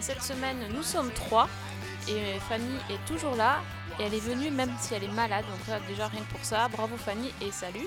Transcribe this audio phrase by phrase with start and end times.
[0.00, 1.46] et cette semaine nous sommes trois
[2.08, 3.60] et Fanny est toujours là
[3.98, 6.42] et elle est venue même si elle est malade donc là, déjà rien que pour
[6.44, 7.86] ça, bravo Fanny et salut.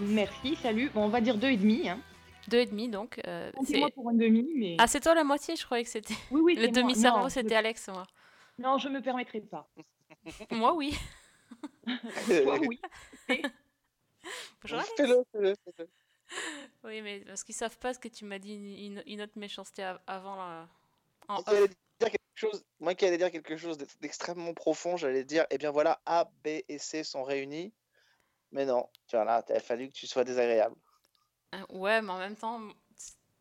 [0.00, 0.90] Merci, salut.
[0.92, 1.88] Bon, on va dire deux et demi.
[1.88, 2.00] Hein.
[2.48, 3.20] Deux et demi donc.
[3.28, 4.76] euh, c'est- pour un demi, mais.
[4.80, 6.14] Ah c'est toi la moitié je croyais que c'était...
[6.32, 6.82] oui, oui, Le c'est moi.
[6.82, 8.06] demi-cerveau Non, c'était je- Alex moi.
[8.58, 9.70] Non, je me permettrai pas.
[10.50, 10.98] Moi oui.
[12.26, 12.80] Toi, oui.
[14.62, 14.92] Bonjour Alex.
[14.96, 15.24] Fais-le.
[16.84, 19.38] Oui mais parce qu'ils savent pas ce que tu m'as dit une, une- une autre
[19.38, 20.68] méchanceté av- avant là.
[21.30, 21.56] En Moi qui off.
[21.56, 25.46] allais dire quelque chose, moi qui allais dire quelque chose d'ex- d'extrêmement profond, j'allais dire,
[25.50, 27.72] eh bien voilà, A, B et C sont réunis.
[28.52, 30.74] Mais non, tu vois là, il a fallu que tu sois désagréable.
[31.54, 32.60] Euh, Ouais, mais en même temps,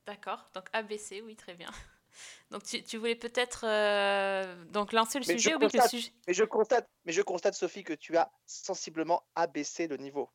[0.06, 0.50] d'accord.
[0.54, 1.70] Donc ABC, oui, très bien.
[2.52, 6.12] Donc tu, tu voulais peut-être euh, donc lancer le Mais sujet, le constate- sujet?
[6.28, 10.30] Mais je constate, mais je constate, Sophie, que tu as sensiblement abaissé le niveau.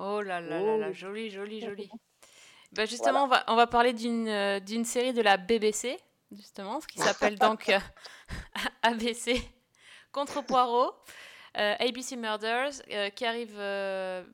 [0.00, 0.92] Oh là là là là, Oh.
[0.92, 1.86] joli, joli, joli.
[1.86, 1.98] bon.
[2.72, 5.98] Bah justement, on, va, on va parler d'une euh, d'une série de la BBC,
[6.32, 7.78] justement, ce qui s'appelle donc euh,
[8.82, 9.42] ABC
[10.12, 10.94] contre Poirot,
[11.56, 13.58] euh, ABC Murders, euh, qui arrive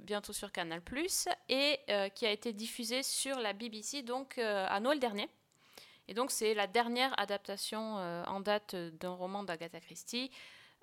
[0.00, 0.82] bientôt sur Canal+,
[1.48, 1.80] et
[2.14, 5.28] qui a été diffusé sur la BBC donc à Noël dernier.
[6.08, 10.30] Et donc c'est la dernière adaptation en date d'un roman d'Agatha Christie,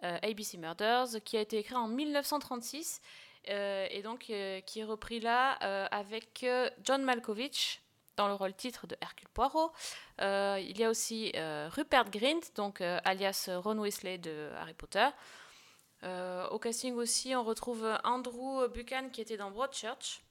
[0.01, 3.01] ABC Murders, qui a été écrit en 1936
[3.49, 4.19] euh, et donc
[4.65, 5.51] qui est repris là
[5.91, 6.45] avec
[6.83, 7.82] John Malkovich
[8.15, 9.71] dans le rôle titre de Hercule Poirot.
[10.21, 14.73] Euh, il y a aussi euh, Rupert Grint, donc euh, alias Ron Weasley de Harry
[14.73, 15.07] Potter.
[16.51, 20.21] Au casting aussi, on retrouve Andrew Buchan qui était dans Broadchurch.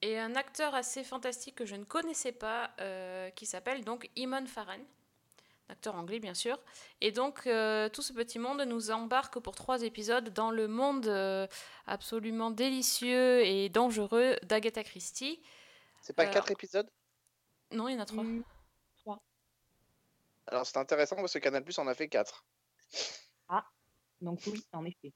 [0.00, 2.70] Et un acteur assez fantastique que je ne connaissais pas,
[3.36, 4.80] qui s'appelle donc Eamon Farren,
[5.68, 6.58] acteur anglais bien sûr.
[7.02, 11.46] Et donc tout ce petit monde nous embarque pour trois épisodes dans le monde
[11.86, 15.38] absolument délicieux et dangereux d'Agatha Christie.
[16.00, 16.88] C'est pas Euh, quatre épisodes?
[17.72, 18.24] Non, il y en a trois.
[18.24, 18.42] Mm.
[20.46, 22.44] Alors c'est intéressant parce que Canal Plus en a fait quatre.
[24.20, 25.12] Donc, oui, en effet.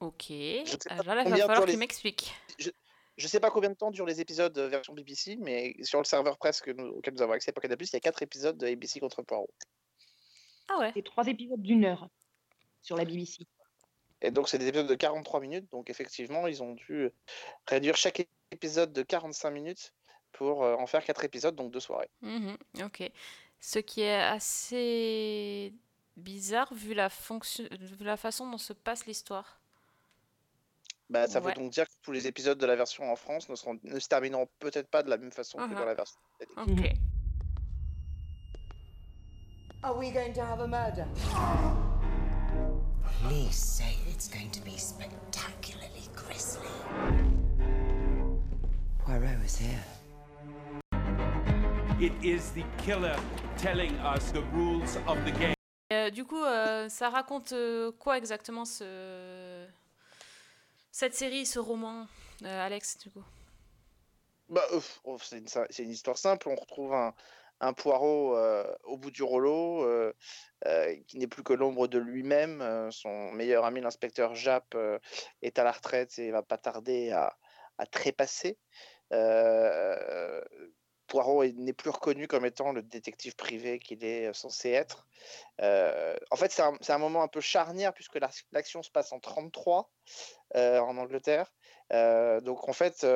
[0.00, 0.26] Ok.
[0.90, 2.34] Ah, pas Là, il va falloir pour que tu les- m'expliques.
[3.16, 6.04] Je sais pas combien de temps durent les épisodes euh, version BBC, mais sur le
[6.04, 8.20] serveur presse que nous- auquel nous avons accès pour Canal Plus, il y a quatre
[8.22, 9.48] épisodes de ABC contre Poirot.
[10.68, 10.90] Ah ouais.
[10.94, 12.10] C'est trois épisodes d'une heure
[12.82, 13.46] sur la BBC.
[14.20, 15.70] Et donc, c'est des épisodes de 43 minutes.
[15.70, 17.10] Donc, effectivement, ils ont dû
[17.66, 19.94] réduire chaque épisode de 45 minutes
[20.36, 22.10] pour euh, en faire quatre épisodes, donc deux soirées.
[22.22, 23.10] Mhm, ok.
[23.60, 25.72] Ce qui est assez
[26.16, 27.64] bizarre vu la, fonction...
[27.70, 29.60] vu la façon dont se passe l'histoire.
[31.08, 31.54] Bah, ça Ouais.
[31.54, 33.98] veut donc dire que tous les épisodes de la version en France ne, seront, ne
[33.98, 36.18] se termineront peut-être pas de la même façon que dans la version.
[36.56, 36.92] Ok.
[39.82, 41.06] Are we going to have a murder?
[43.22, 46.66] Police say it's going to be spectacularly grisly.
[49.04, 49.84] Poirot is here.
[51.98, 53.16] It is the killer
[53.56, 55.54] telling us the rules of the game.
[55.94, 59.66] Euh, du coup, euh, ça raconte euh, quoi exactement ce...
[60.92, 62.06] cette série, ce roman,
[62.42, 63.24] euh, Alex, du coup?
[64.50, 65.46] Bah, euh, oh, c'est une,
[65.78, 66.50] une histoire simple.
[66.50, 67.14] On retrouve un,
[67.60, 69.88] un poireau euh, au bout du rouleau
[71.08, 72.60] qui n'est plus que l'ombre de lui-même.
[72.60, 74.98] Euh, son meilleur ami, l'inspecteur Japp, euh,
[75.40, 77.34] est à la retraite et va pas tarder à,
[77.78, 78.58] à trépasser.
[79.14, 80.42] Euh,
[81.06, 85.06] Poirot est- n'est plus reconnu comme étant le détective privé qu'il est euh, censé être.
[85.60, 89.20] Euh, en fait, c'est un, moment un peu charnière puisque la- l'action se passe en
[89.20, 89.90] 33
[90.56, 91.52] euh, en Angleterre.
[91.92, 93.06] Euh, donc en fait,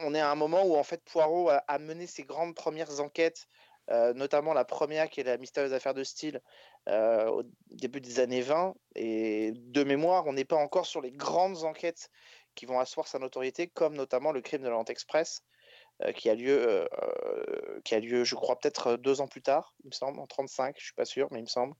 [0.00, 3.00] on est à un moment où en fait Poirot a, a mené ses grandes premières
[3.00, 3.46] enquêtes,
[3.88, 6.40] notamment la première qui est la mystérieuse affaire de style
[6.88, 8.74] au début des années 20.
[8.94, 12.08] Et de mémoire, on n'est pas encore sur les grandes enquêtes
[12.54, 15.42] qui vont asseoir sa notoriété, comme notamment le crime de l'Orient Express,
[16.16, 19.74] qui a lieu, euh, euh, qui a lieu, je crois, peut-être deux ans plus tard,
[19.84, 21.74] il me semble, en 35, je suis pas sûr, mais il me semble.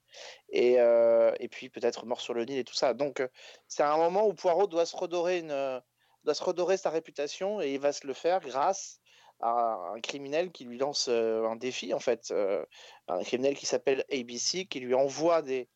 [0.50, 2.94] Et, euh, et puis peut-être Mort sur le Nil et tout ça.
[2.94, 3.28] Donc euh,
[3.68, 5.80] c'est un moment où Poirot doit se redorer une euh,
[6.24, 9.00] doit se redorer sa réputation et il va se le faire grâce
[9.40, 12.64] à un criminel qui lui lance euh, un défi en fait, euh,
[13.08, 15.68] un criminel qui s'appelle ABC qui lui envoie des,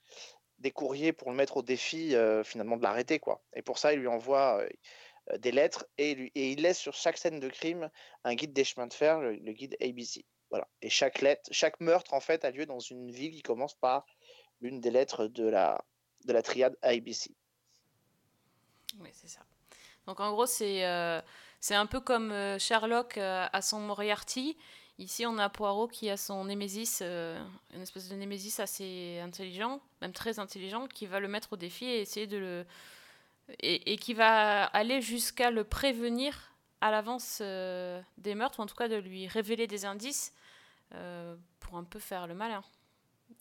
[0.59, 3.43] des courriers pour le mettre au défi euh, finalement de l'arrêter quoi.
[3.55, 4.69] Et pour ça il lui envoie euh, euh,
[5.39, 7.91] des lettres et, il laisse sur chaque scène de crime
[8.25, 10.25] un guide des chemins de fer, le, guide ABC.
[10.51, 10.69] Voilà.
[10.83, 14.07] Et chaque lettre, chaque meurtre en fait a lieu dans une ville qui commence par
[14.61, 15.85] l'une des lettres de la
[16.25, 17.31] de la triade ABC.
[19.01, 19.41] Oui, c'est ça.
[20.07, 21.21] Donc en gros, c'est euh,
[21.61, 24.57] c'est un peu comme euh, Sherlock euh, à son Moriarty.
[24.99, 27.43] Ici, on a Poirot qui a son némésis, euh,
[27.75, 31.85] une espèce de némésis assez intelligent, même très intelligent, qui va le mettre au défi
[31.85, 32.67] et essayer de le.
[33.61, 38.67] Et, et qui va aller jusqu'à le prévenir à l'avance euh, des meurtres, ou en
[38.67, 40.33] tout cas de lui révéler des indices
[40.95, 42.63] euh, pour un peu faire le malin.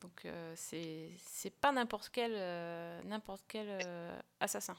[0.02, 2.34] Donc, euh, c'est pas n'importe quel,
[3.06, 3.68] n'importe quel
[4.40, 4.76] assassin.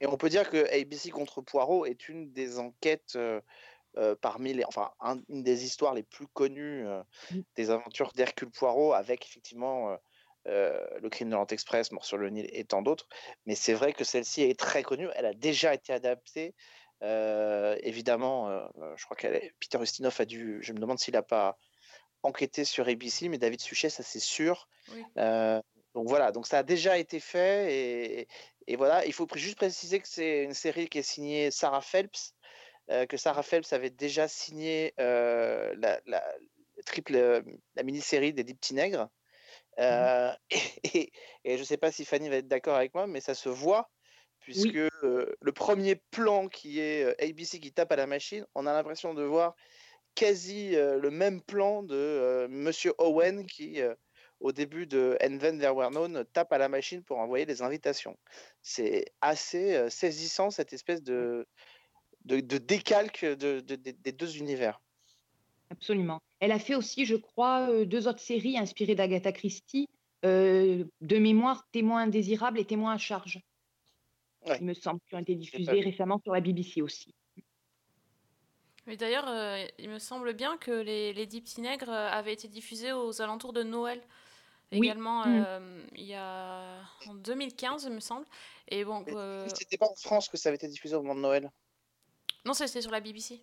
[0.00, 3.18] Et on peut dire que ABC contre Poirot est une des enquêtes
[4.20, 6.84] parmi les, enfin, un- une des histoires les plus connues
[7.56, 9.96] des aventures d'Hercule Poirot, avec effectivement
[10.48, 13.06] euh, le crime de l'Orient Express, Mort sur le Nil et tant d'autres.
[13.46, 15.08] Mais c'est vrai que celle-ci est très connue.
[15.14, 16.54] Elle a déjà été adaptée.
[17.02, 18.66] Euh, évidemment, euh,
[18.96, 20.58] je crois qu'elle est- Peter Ustinov a dû.
[20.62, 21.56] Je me demande s'il n'a pas
[22.22, 24.68] enquêté sur ABC, mais David Suchet, ça c'est sûr.
[24.92, 25.04] Oui.
[25.94, 28.28] Donc voilà, donc ça a déjà été fait et,
[28.66, 32.34] et voilà, il faut juste préciser que c'est une série qui est signée Sarah Phelps,
[33.08, 36.24] que Sarah Phelps avait déjà signé la, la
[36.86, 37.42] triple,
[37.74, 39.08] la mini-série des Dix Petits Nègres.
[39.78, 40.32] Euh,
[40.94, 41.12] et,
[41.44, 43.48] et je ne sais pas si Fanny va être d'accord avec moi, mais ça se
[43.48, 43.90] voit,
[44.40, 44.90] puisque euh,
[45.40, 49.22] le premier plan qui est ABC qui tape à la machine, on a l'impression de
[49.22, 49.54] voir
[50.14, 53.80] quasi euh, le même plan de Monsieur Owen qui,
[54.40, 57.62] au début de And Then There Were None, tape à la machine pour envoyer les
[57.62, 58.16] invitations.
[58.62, 61.46] C'est assez saisissant cette espèce de,
[62.24, 64.80] de, de décalque de- de- de- des deux univers.
[65.70, 66.20] Absolument.
[66.40, 69.88] Elle a fait aussi, je crois, euh, deux autres séries inspirées d'Agatha Christie,
[70.24, 73.40] euh, de mémoire, Témoins indésirables et Témoins à charge.
[74.46, 74.56] Ouais.
[74.60, 77.14] Il me semble, qui ont été diffusées récemment sur la BBC aussi.
[78.86, 82.48] Mais d'ailleurs, euh, il me semble bien que les, les Dix Petits Nègres avaient été
[82.48, 84.00] diffusés aux alentours de Noël.
[84.72, 84.86] Oui.
[84.86, 85.44] Également, Mm.
[85.46, 88.26] euh, il y a en 2015, il me semble.
[88.68, 91.14] Et bon, Mais euh, C'était pas en France que ça avait été diffusé au moment
[91.14, 91.50] de Noël?
[92.44, 93.42] non, c'était sur la BBC.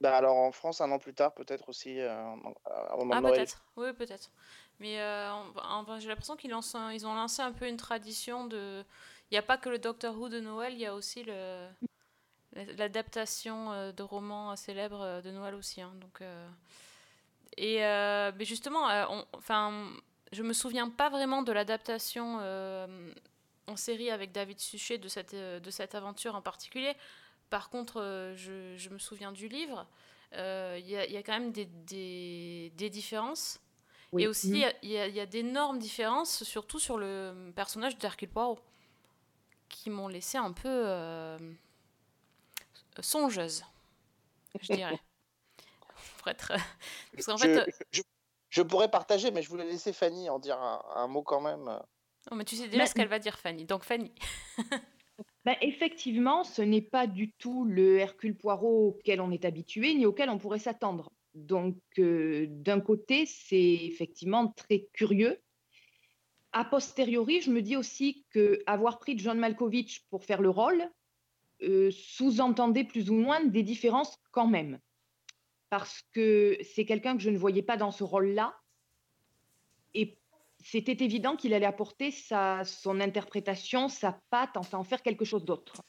[0.00, 2.22] Bah alors en France, un an plus tard, peut-être aussi euh,
[2.98, 3.62] moment Ah, peut-être.
[3.76, 4.30] Oui, peut-être.
[4.80, 5.30] Mais euh,
[6.00, 8.84] j'ai l'impression qu'ils un- ils ont lancé un peu une tradition de.
[9.30, 11.68] Il n'y a pas que le Doctor Who de Noël, il y a aussi le
[12.78, 15.82] l'adaptation euh, de romans célèbres euh, de Noël aussi.
[15.82, 16.48] hein, donc, euh,
[17.56, 19.72] Et euh, mais justement, euh, on- enfin,
[20.32, 22.38] je me souviens pas vraiment de l'adaptation
[23.66, 26.94] en série avec David Suchet de cette, de cette aventure en particulier.
[27.54, 29.86] Par contre, euh, je, je me souviens du livre.
[30.32, 33.60] Euh, Il y, a, il y a quand même des, des, des différences.
[34.10, 34.24] Oui.
[34.24, 34.58] Et aussi, il Mhm.
[34.58, 38.58] y a- il y, a- d'énormes différences, surtout sur le personnage d'Hercule Poirot,
[39.68, 41.38] qui m'ont laissé un peu euh,
[43.00, 43.64] songeuse,
[44.60, 44.98] je dirais.
[46.18, 46.54] Pour être...
[47.12, 48.02] Parce qu'en je, fait, je,
[48.50, 51.66] je pourrais partager, mais je voulais laisser Fanny en dire un, un mot quand même.
[52.30, 53.64] non, mais tu sais déjà Mais- ce qu'elle va dire, Fanny.
[53.64, 54.12] Donc, Fanny.
[55.44, 60.06] Ben, effectivement, ce n'est pas du tout le Hercule Poirot auquel on est habitué, ni
[60.06, 61.12] auquel on pourrait s'attendre.
[61.34, 65.38] Donc, euh, d'un côté, c'est effectivement très curieux.
[66.52, 70.88] A posteriori, je me dis aussi que avoir pris John Malkovich pour faire le rôle
[71.62, 74.78] euh, sous-entendait plus ou moins des différences quand même.
[75.68, 78.56] Parce que c'est quelqu'un que je ne voyais pas dans ce rôle-là.
[79.92, 80.16] Et
[80.64, 85.44] c'était évident qu'il allait apporter sa, son interprétation, sa patte, enfin en faire quelque chose
[85.44, 85.82] d'autre.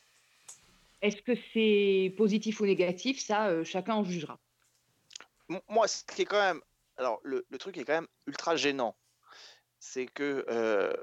[1.01, 4.37] Est-ce que c'est positif ou négatif Ça, euh, chacun en jugera.
[5.69, 6.61] Moi, ce qui est quand même.
[6.97, 8.95] Alors, le, le truc est quand même ultra gênant,
[9.79, 10.93] c'est que, euh,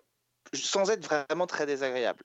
[0.55, 2.25] sans être vraiment très désagréable,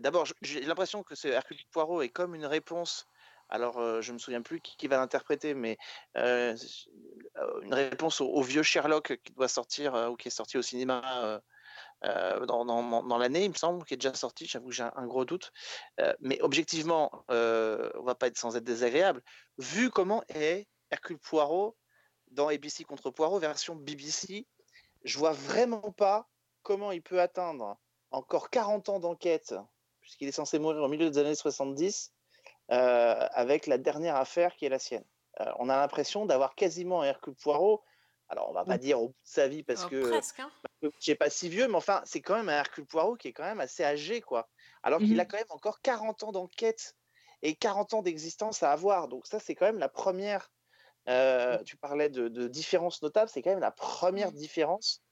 [0.00, 3.06] d'abord, j'ai l'impression que ce Hercule Poirot est comme une réponse.
[3.48, 5.78] Alors, euh, je me souviens plus qui, va l'interpréter, mais
[6.16, 6.54] euh,
[7.36, 11.40] euh, une réponse au, vieux Sherlock qui doit sortir ou qui est sorti au cinéma
[12.02, 14.46] dans, l'année, il me semble, qui est déjà sorti.
[14.46, 15.52] J'avoue que j'ai un, un gros doute.
[16.20, 19.22] Mais objectivement, on va pas être sans être désagréable.
[19.58, 21.76] Vu comment est Hercule Poirot
[22.30, 24.46] dans ABC contre Poirot version BBC,
[25.04, 26.28] je vois vraiment pas
[26.62, 27.78] comment il peut atteindre
[28.10, 29.54] encore 40 ans d'enquête,
[30.00, 32.17] puisqu'il est censé mourir au milieu des années 70, euh,
[32.70, 35.04] avec la dernière affaire qui est la sienne.
[35.40, 37.82] Euh, on a l'impression d'avoir quasiment un Hercule Poirot.
[38.28, 38.78] Alors, on va pas Oui.
[38.78, 40.52] dire au bout de sa vie parce Euh, que Presque, hein.
[41.00, 43.44] j'ai pas si vieux, mais enfin, c'est quand même un Hercule Poirot qui est quand
[43.44, 44.48] même assez âgé, quoi.
[44.82, 45.20] Alors qu'il Mhm.
[45.20, 46.96] a quand même encore 40 ans d'enquête
[47.42, 49.08] et 40 ans d'existence à avoir.
[49.08, 50.50] Donc ça, c'est quand même la première.
[51.08, 54.34] euh, tu parlais de, de différence notable, c'est quand même la première Mhm.
[54.34, 55.02] différence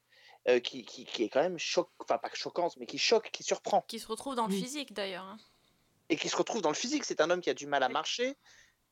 [0.49, 3.43] euh, qui, qui, qui est quand même choc, enfin pas choquante, mais qui choque, qui
[3.43, 5.35] surprend Qui se retrouve dans le physique, d'ailleurs.
[6.09, 7.03] Et qui se retrouve dans le physique.
[7.05, 8.37] C'est un homme qui a du mal à marcher.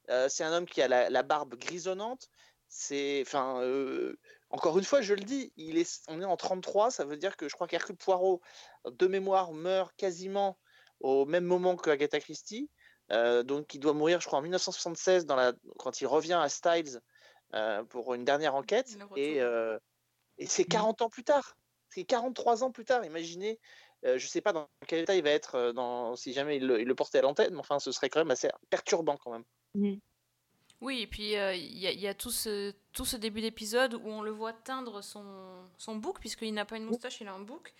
[0.09, 2.27] euh, c'est un homme qui a la, la barbe grisonnante.
[2.67, 4.17] C'est, enfin, euh,
[4.49, 7.37] encore une fois, je le dis, il est, on est en 33, ça veut dire
[7.37, 8.41] que je crois qu'Hercule Poirot,
[8.85, 10.57] de mémoire, meurt quasiment
[10.99, 12.69] au même moment que Agatha Christie.
[13.11, 16.49] Euh, donc, il doit mourir, je crois, en 1976, dans la, quand il revient à
[16.49, 16.99] Styles
[17.89, 18.89] pour une dernière enquête.
[20.37, 21.55] Et c'est 40 ans plus tard.
[21.89, 23.05] C'est 43 ans plus tard.
[23.05, 23.59] Imaginez,
[24.05, 26.65] euh, je sais pas dans quel état il va être euh, dans, si jamais il
[26.67, 29.31] le, il le portait à l'antenne, mais enfin, ce serait quand même assez perturbant quand
[29.31, 29.43] même.
[29.75, 29.99] Mhm.
[30.81, 33.41] Oui, et puis euh, il y, a- il y a tout ce, tout ce début
[33.41, 35.23] d'épisode où on le voit teindre son,
[35.77, 37.73] son bouc, puisqu'il n'a pas une moustache, il a un bouc.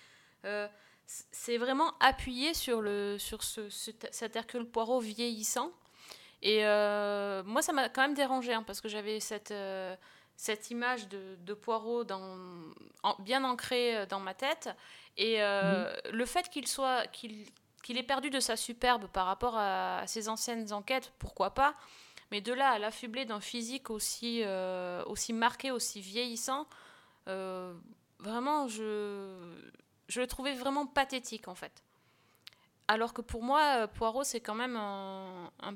[0.46, 0.68] Euh,
[1.06, 5.72] c'est vraiment appuyé sur, le, sur ce, ce- cet Hercule Poirot vieillissant.
[6.42, 9.96] Et euh, moi, ça m'a quand même dérangé, hein, parce que j'avais cette, euh,
[10.38, 12.38] cette image de, de Poirot dans,
[13.04, 14.70] en- bien ancrée euh, dans ma tête.
[15.18, 17.46] Et euh, le fait qu'il soit qu'il
[17.84, 21.76] qu'il ait perdu de sa superbe par rapport à, à ses anciennes enquêtes, pourquoi pas
[22.32, 26.68] mais de là à l'affubler d'un physique aussi, euh, aussi marqué, aussi vieillissant,
[27.28, 27.72] euh,
[28.18, 29.54] vraiment, je,
[30.08, 31.84] je le trouvais vraiment pathétique en fait.
[32.88, 35.76] Alors que pour moi, Poirot, c'est quand même un, un,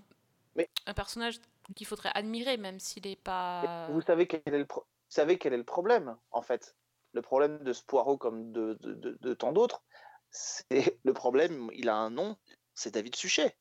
[0.56, 1.36] Mais- un personnage
[1.76, 3.88] qu'il faudrait admirer, même s'il n'est pas.
[3.92, 6.76] Vous savez quel est le, pro- vous savez quel est le problème, en fait
[7.14, 9.84] Le problème de ce Poirot, comme de, de- de- de tant d'autres,
[10.32, 10.68] c'est
[11.04, 12.38] le problème, il a un nom,
[12.74, 13.56] c'est David Suchet.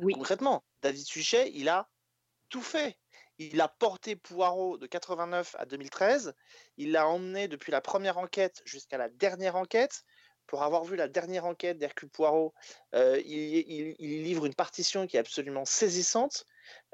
[0.00, 0.14] Oui.
[0.14, 1.88] Concrètement, David Suchet, il a
[2.48, 2.98] tout fait.
[3.40, 6.34] Il a porté Poirot de 89 à 2013.
[6.76, 10.02] Il l'a emmené depuis la première enquête jusqu'à la dernière enquête.
[10.46, 12.54] Pour avoir vu la dernière enquête d'Hercule Poirot,
[12.94, 16.46] euh, il, il- il livre une partition qui est absolument saisissante.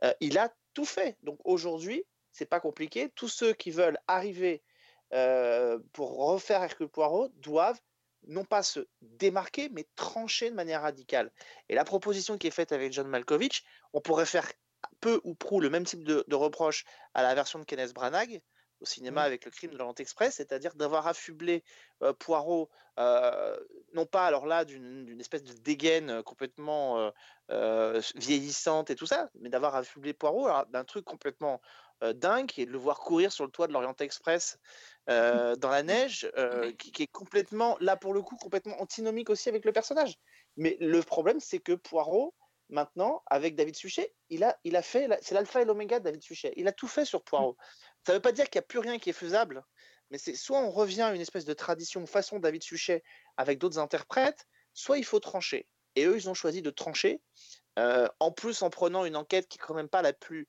[0.04, 1.16] Euh, il a tout fait.
[1.22, 3.10] Donc aujourd'hui, c'est pas compliqué.
[3.14, 4.62] Tous ceux qui veulent arriver
[5.12, 7.80] euh, pour refaire Hercule Poirot doivent
[8.26, 11.30] non pas se démarquer, mais trancher de manière radicale.
[11.68, 14.50] Et la proposition qui est faite avec John Malkovich, on pourrait faire
[15.00, 18.40] peu ou prou le même type de, de reproche à la version de Kenneth Branagh
[18.84, 19.26] au cinéma Oui.
[19.26, 21.64] avec le crime de l'Orient Express, c'est-à-dire d'avoir affublé
[22.02, 23.56] euh, Poirot, euh,
[23.94, 27.10] non pas alors là d'une espèce de dégaine euh, complètement
[27.50, 31.60] euh, vieillissante et tout ça, mais d'avoir affublé Poirot d'un truc complètement
[32.02, 34.58] dingue et de le voir courir sur le toit de l'Orient Express
[35.06, 36.30] dans la neige,
[36.78, 40.18] qui, qui est complètement, là pour le coup, complètement antinomique aussi avec le personnage.
[40.56, 42.34] Mais le problème, c'est que Poirot,
[42.68, 46.22] maintenant, avec David Suchet, il a, il a fait, c'est l'alpha et l'oméga de David
[46.22, 46.52] Suchet.
[46.56, 47.56] Il a tout fait sur Poirot.
[48.06, 49.64] Ça ne veut pas dire qu'il n'y a plus rien qui est faisable,
[50.10, 53.02] mais c'est soit on revient à une espèce de tradition façon David Suchet
[53.36, 55.66] avec d'autres interprètes, soit il faut trancher.
[55.96, 57.22] Et eux, ils ont choisi de trancher,
[57.78, 60.48] euh, en plus en prenant une enquête qui est quand même pas la plus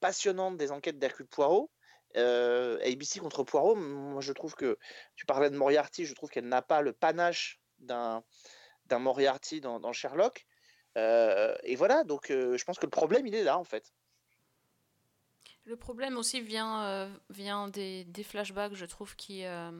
[0.00, 1.70] passionnante des enquêtes d'Hercule Poirot.
[2.16, 4.78] Euh, ABC contre Poirot, moi je trouve que
[5.14, 8.22] tu parlais de Moriarty, je trouve qu'elle n'a pas le panache d'un
[8.90, 10.46] Moriarty dans, dans Sherlock.
[10.96, 13.92] Euh, et voilà, donc euh, je pense que le problème il est là en fait.
[15.68, 19.44] Le problème aussi vient, euh, vient des, des flashbacks, je trouve, qui.
[19.44, 19.70] euh,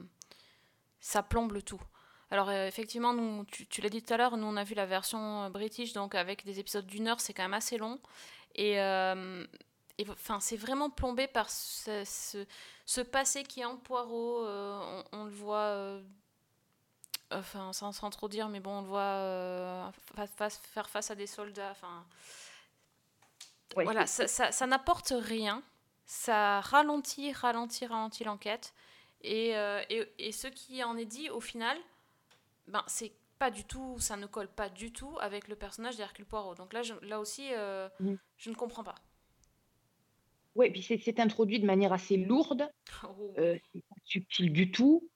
[0.99, 1.81] ça plombe le tout.
[2.29, 4.75] Alors, euh, effectivement, nous, tu, tu l'as dit tout à l'heure, nous, on a vu
[4.75, 7.99] la version british, donc avec des épisodes d'une heure, c'est quand même assez long.
[8.53, 8.79] Et.
[10.09, 12.45] enfin, c'est vraiment plombé par ce, ce,
[12.85, 14.45] ce passé qui est en Poirot.
[14.45, 15.99] on, on le voit.
[17.31, 21.09] enfin, sans, sans trop dire, mais bon, on le voit euh, fa- fa- faire face
[21.09, 21.71] à des soldats.
[21.71, 22.05] Enfin,
[23.85, 25.63] voilà, c'est- ça, ça, ça n'apporte rien.
[26.11, 28.73] Ça ralentit, ralentit, ralentit l'enquête.
[29.21, 31.77] Et, euh, et, et ce qui en est dit, au final,
[32.67, 36.25] ben, c'est pas du tout, ça ne colle pas du tout avec le personnage d'Hercule
[36.25, 36.55] Poirot.
[36.55, 37.87] Donc là, je- là aussi, euh,
[38.37, 38.95] je ne comprends pas.
[40.55, 42.67] Ouais, puis c'est introduit de manière assez lourde,
[43.03, 45.07] Oh, euh, c'est pas subtil du tout.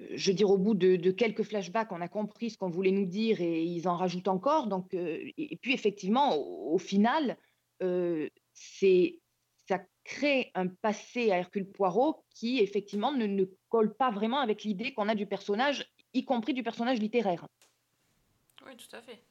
[0.00, 2.70] Euh, Je veux dire, au bout de, de quelques flashbacks, on a compris ce qu'on
[2.70, 4.68] voulait nous dire et ils en rajoutent encore.
[4.68, 7.36] Donc, et, puis effectivement, au, au final,
[8.54, 9.18] c'est
[9.68, 14.64] ça crée un passé à Hercule Poirot qui effectivement ne, ne colle pas vraiment avec
[14.64, 17.46] l'idée qu'on a du personnage, y compris du personnage littéraire.
[18.66, 19.22] Oui, tout à fait.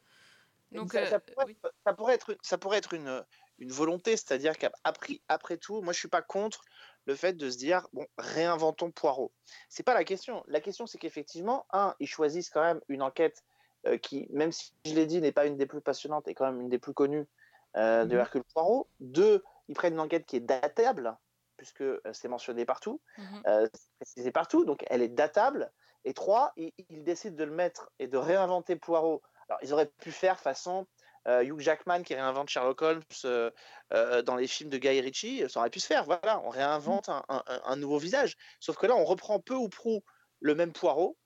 [0.70, 1.56] Donc, ça, ça euh, pourrait, oui.
[1.84, 3.24] ça pourrait être, ça pourrait être une,
[3.58, 6.62] une volonté, c'est-à-dire qu'après après tout, moi je suis pas contre
[7.06, 9.32] le fait de se dire bon réinventons Poirot.
[9.68, 10.44] C'est pas la question.
[10.46, 13.42] La question c'est qu'effectivement, un, ils choisissent quand même une enquête
[13.86, 16.46] euh, qui, même si je l'ai dit, n'est pas une des plus passionnantes, est quand
[16.46, 17.26] même une des plus connues
[17.76, 18.20] euh, de Mhm.
[18.20, 18.88] Hercule Poirot.
[19.00, 21.16] Deux, ils prennent une enquête qui est datable
[21.56, 23.42] puisque euh, c'est mentionné partout, Mhm.
[23.46, 25.72] euh, c'est précisé partout, donc elle est datable.
[26.04, 29.22] Et trois, ils, ils décident de le mettre et de réinventer Poirot.
[29.48, 30.86] Alors ils auraient pu faire façon
[31.26, 33.50] euh, Hugh Jackman qui réinvente Sherlock Holmes euh,
[34.22, 36.04] dans les films de Guy Ritchie, ça aurait pu se faire.
[36.04, 38.36] Voilà, on réinvente un, un- un nouveau visage.
[38.60, 40.02] Sauf que là, on reprend peu ou prou
[40.40, 41.18] le même Poirot,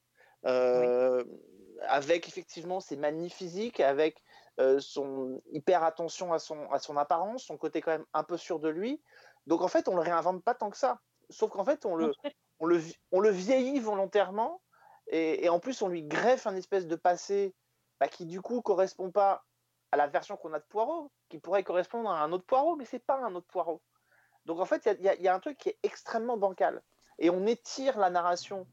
[1.82, 4.22] avec effectivement ses manies physiques, avec
[4.61, 8.37] euh, son hyper attention à son, à son apparence, son côté quand même un peu
[8.37, 9.02] sûr de lui.
[9.47, 11.00] Donc en fait, on le réinvente pas tant que ça.
[11.30, 12.12] Sauf qu'en fait, on le,
[12.61, 12.80] on le,
[13.11, 14.61] on le vieillit volontairement
[15.09, 17.54] et, et en plus on lui greffe un espèce de passé
[17.99, 19.44] bah, qui du coup correspond pas
[19.90, 22.85] à la version qu'on a de Poirot, qui pourrait correspondre à un autre Poirot, mais
[22.85, 23.82] c'est pas un autre Poirot.
[24.47, 26.82] Donc en fait, il y, y a un truc qui est extrêmement bancal.
[27.18, 28.66] Et on étire la narration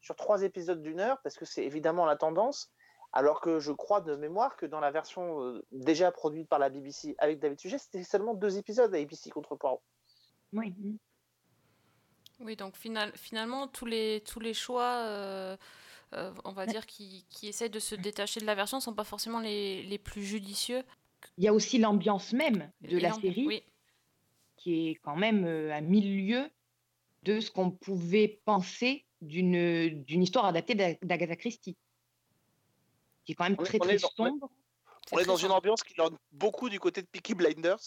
[0.00, 2.70] sur trois épisodes d'une heure, parce que c'est évidemment la tendance,
[3.16, 6.68] alors que je crois de mémoire que dans la version euh, déjà produite par la
[6.68, 9.80] BBC avec David Sujet, c'était seulement deux épisodes à ABC contre Poirot.
[10.52, 10.74] Oui.
[12.40, 15.56] Oui, donc final- finalement, tous les, tous les choix, euh,
[16.14, 18.94] euh, on va dire, qui, qui essayent de se détacher de la version ne sont
[18.94, 20.82] pas forcément les, les plus judicieux.
[21.38, 23.62] Il y a aussi l'ambiance même de Et la série Oui,
[24.56, 26.50] qui est quand même à mille lieues
[27.22, 31.76] de ce qu'on pouvait penser d'une d'une histoire adaptée d'A- d'Agatha Christie,
[33.24, 34.50] qui est quand même On est- très très dans- on est- sombre.
[35.12, 35.54] On est dans une sombre.
[35.56, 37.78] ambiance qui donne beaucoup du côté de Peaky Blinders,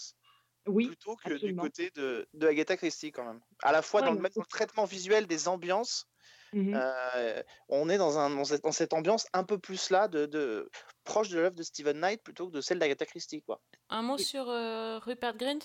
[0.66, 1.62] Oui, plutôt que absolument.
[1.64, 3.40] du côté de, de Agatha Christie quand même.
[3.62, 6.06] À la fois Ouais, dans, le, dans traitement visuel des ambiances,
[6.52, 6.74] Mhm.
[6.80, 10.24] euh, on est dans, un, dans, cette, dans cette ambiance un peu plus là, de,
[10.26, 10.70] de
[11.04, 13.42] proche de l'œuvre de Stephen Knight plutôt que de celle d'Agatha Christie.
[13.42, 13.60] Quoi.
[13.90, 14.22] Un mot Oui.
[14.24, 15.58] sur euh, Rupert Grint?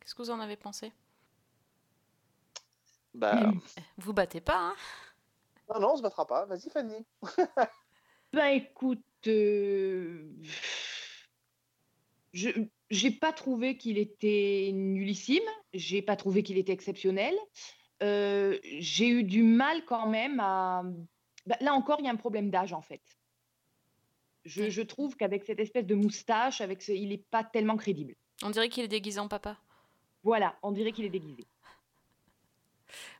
[0.00, 0.92] Qu'est-ce que vous en avez pensé?
[3.12, 3.60] Bah, Mhm.
[3.98, 4.76] Vous battez pas, hein?
[5.68, 6.46] Non, non, on se battra pas.
[6.46, 7.04] Vas-y, Fanny.
[8.32, 10.30] Ben écoute, euh,
[12.32, 12.50] je
[12.90, 17.34] j'ai pas trouvé qu'il était nullissime, j'ai pas trouvé qu'il était exceptionnel.
[18.02, 20.82] Euh, j'ai eu du mal quand même à.
[21.46, 23.02] ben, là encore, il y a un problème d'âge en fait.
[24.44, 28.14] Je, je trouve qu'avec cette espèce de moustache, avec ce, il n'est pas tellement crédible.
[28.42, 29.58] On dirait qu'il est déguisé en papa.
[30.22, 31.46] Voilà, on dirait qu'il est déguisé.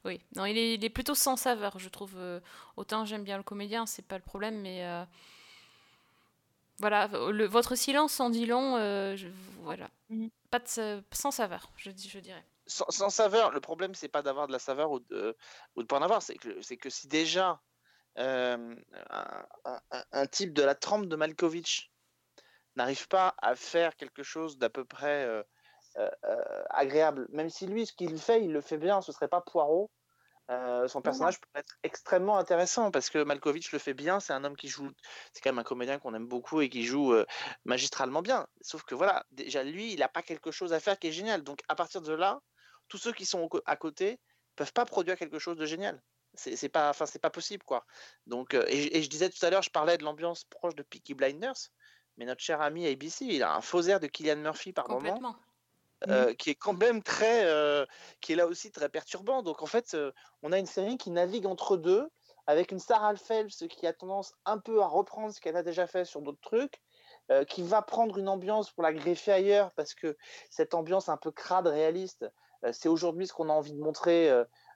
[0.04, 2.14] Oui, non, il est, il est plutôt sans saveur, je trouve.
[2.16, 2.40] euh,
[2.76, 5.04] autant j'aime bien le comédien, c'est pas le problème, mais euh,
[6.78, 8.76] voilà, le- votre silence en dit long.
[8.76, 9.28] euh, je-
[9.62, 10.30] voilà, Mhm.
[10.50, 12.44] pas de, sans saveur, je, dis- je dirais.
[12.66, 15.36] Sans, sans saveur, le problème, c'est pas d'avoir de la saveur ou de,
[15.76, 16.22] ou de pas en avoir.
[16.22, 17.60] C'est que, c'est que si déjà
[18.18, 18.74] euh,
[19.10, 21.90] un, un- un- un type de la trempe de Malkovich
[22.76, 25.26] n'arrive pas à faire quelque chose d'à peu près
[26.70, 29.90] agréable, même si lui, ce qu'il fait, il le fait bien, ce serait pas Poirot.
[30.50, 34.18] euh, son personnage peut être extrêmement intéressant parce que Malkovich le fait bien.
[34.18, 34.88] C'est un homme qui joue,
[35.32, 37.24] c'est quand même un comédien qu'on aime beaucoup et qui joue euh,
[37.64, 38.46] magistralement bien.
[38.60, 41.42] Sauf que voilà, déjà lui, il n'a pas quelque chose à faire qui est génial.
[41.44, 42.40] Donc à partir de là,
[42.88, 44.18] tous ceux qui sont à côté
[44.56, 46.02] peuvent pas produire quelque chose de génial.
[46.34, 47.84] C'est pas, enfin c'est pas possible quoi.
[48.26, 50.74] Donc euh, et, je- et je disais tout à l'heure, je parlais de l'ambiance proche
[50.76, 51.70] de Peaky Blinders,
[52.16, 55.20] mais notre cher ami ABC, il a un faux air de Killian Murphy par moment
[56.08, 57.84] Euh, qui est quand même très, euh,
[58.22, 59.42] qui est là aussi très perturbant.
[59.42, 62.08] Donc en fait, euh, on a une série qui navigue entre deux,
[62.46, 65.86] avec une Sarah Phelps qui a tendance un peu à reprendre ce qu'elle a déjà
[65.86, 66.80] fait sur d'autres trucs,
[67.46, 70.16] qui va prendre une ambiance pour la greffer ailleurs, parce que
[70.48, 72.26] cette ambiance un peu crade, réaliste,
[72.72, 74.30] c'est aujourd'hui ce qu'on a envie de montrer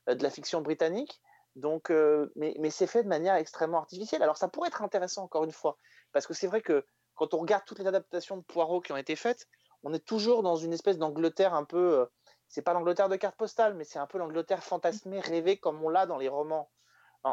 [0.06, 1.20] de la fiction britannique.
[1.56, 1.90] Donc,
[2.37, 4.22] mais, mais c'est fait de manière extrêmement artificielle.
[4.22, 5.78] Alors ça pourrait être intéressant encore une fois,
[6.12, 8.96] parce que c'est vrai que quand on regarde toutes les adaptations de Poirot qui ont
[8.96, 9.48] été faites,
[9.85, 12.01] on est toujours dans une espèce d'Angleterre un peu.
[12.01, 12.07] euh,
[12.49, 15.88] c'est pas l'Angleterre de carte postale, mais c'est un peu l'Angleterre fantasmée, rêvée, comme on
[15.88, 16.70] l'a dans les romans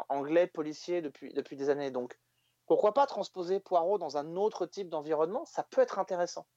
[0.09, 1.91] anglais policiers depuis, depuis des années.
[1.91, 2.17] Donc,
[2.65, 5.45] pourquoi pas transposer Poirot dans un autre type d'environnement?
[5.45, 6.47] Ça peut être intéressant.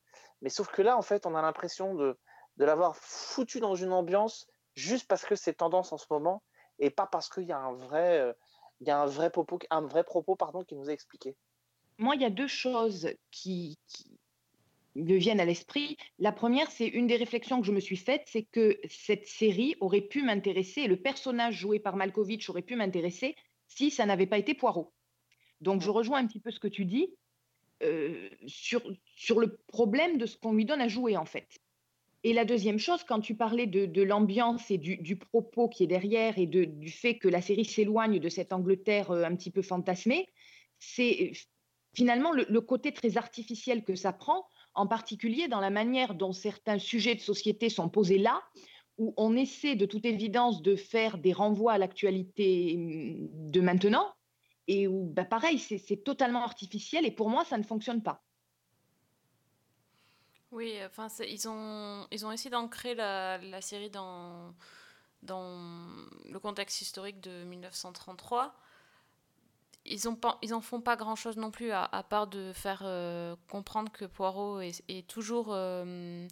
[0.41, 2.17] Mais sauf que là, en fait, on a l'impression de,
[2.57, 6.43] de l'avoir foutu dans une ambiance juste parce que c'est tendance en ce moment
[6.79, 8.33] et pas parce qu'il y a un vrai, euh,
[8.81, 11.37] il y a un vrai propos, un vrai propos pardon, qui nous est expliqué.
[11.99, 14.19] Moi, il y a deux choses qui, qui
[14.95, 15.97] me viennent à l'esprit.
[16.19, 19.75] La première, c'est une des réflexions que je me suis faites, c'est que cette série
[19.81, 23.35] aurait pu m'intéresser, le personnage joué par Malkovich aurait pu m'intéresser
[23.67, 24.93] si ça n'avait pas été Poirot.
[25.61, 27.09] Donc, je rejoins un petit peu ce que tu dis
[27.83, 28.83] euh, sur,
[29.17, 31.49] sur le problème de ce qu'on lui donne à jouer, en fait.
[32.23, 35.85] Et la deuxième chose, quand tu parlais de, de l'ambiance et du, du propos qui
[35.85, 39.35] est derrière et de, du fait que la série s'éloigne de cette Angleterre euh, un
[39.37, 40.29] petit peu fantasmée,
[40.79, 41.33] c'est
[41.95, 46.33] finalement le, le côté très artificiel que ça prend, en particulier dans la manière dont
[46.33, 48.43] certains sujets de société sont posés là,
[48.99, 54.15] où on essaie de toute évidence de faire des renvois à l'actualité hum, de maintenant,
[54.67, 58.23] et où, bah, pareil, c'est totalement artificiel, et pour moi, ça ne fonctionne pas.
[60.53, 64.55] Oui, enfin, ils ont, ils ont essayé d'ancrer la, la série dans,
[65.23, 65.51] dans
[66.31, 68.55] le contexte historique de 1933.
[69.87, 72.83] Ils ont pas, ils en font pas grand-chose non plus, à, à part de faire
[72.85, 76.27] euh, comprendre que Poirot est, est toujours, euh,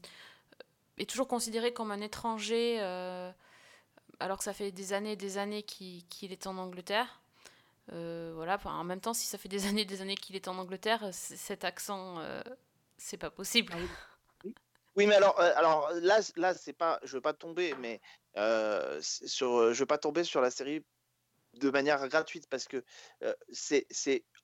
[0.98, 3.30] est toujours considéré comme un étranger, euh,
[4.20, 7.20] alors que ça fait des années et des années qu'il est en Angleterre.
[7.92, 10.48] Euh, voilà, en même temps, si ça fait des années et des années qu'il est
[10.48, 12.42] en Angleterre, cet accent, euh,
[12.96, 13.74] c'est pas possible.
[14.94, 17.98] Oui, mais alors, alors là, là, c'est pas, je veux pas tomber, mais
[18.36, 20.84] euh, sur, je veux pas tomber sur la série
[21.54, 22.84] de manière gratuite parce que
[23.22, 23.86] euh, c'est,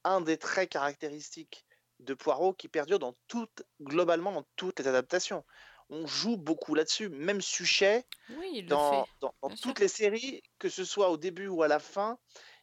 [0.05, 1.67] un des traits caractéristiques
[2.01, 5.45] de Poirot qui perdure dans toutes, globalement dans toutes les adaptations.
[5.91, 7.09] on joue beaucoup là-dessus.
[7.09, 9.75] Même Suchet, Oui, dans, dans- toutes sûr.
[9.81, 12.19] les séries, que ce soit au début ou à la fin,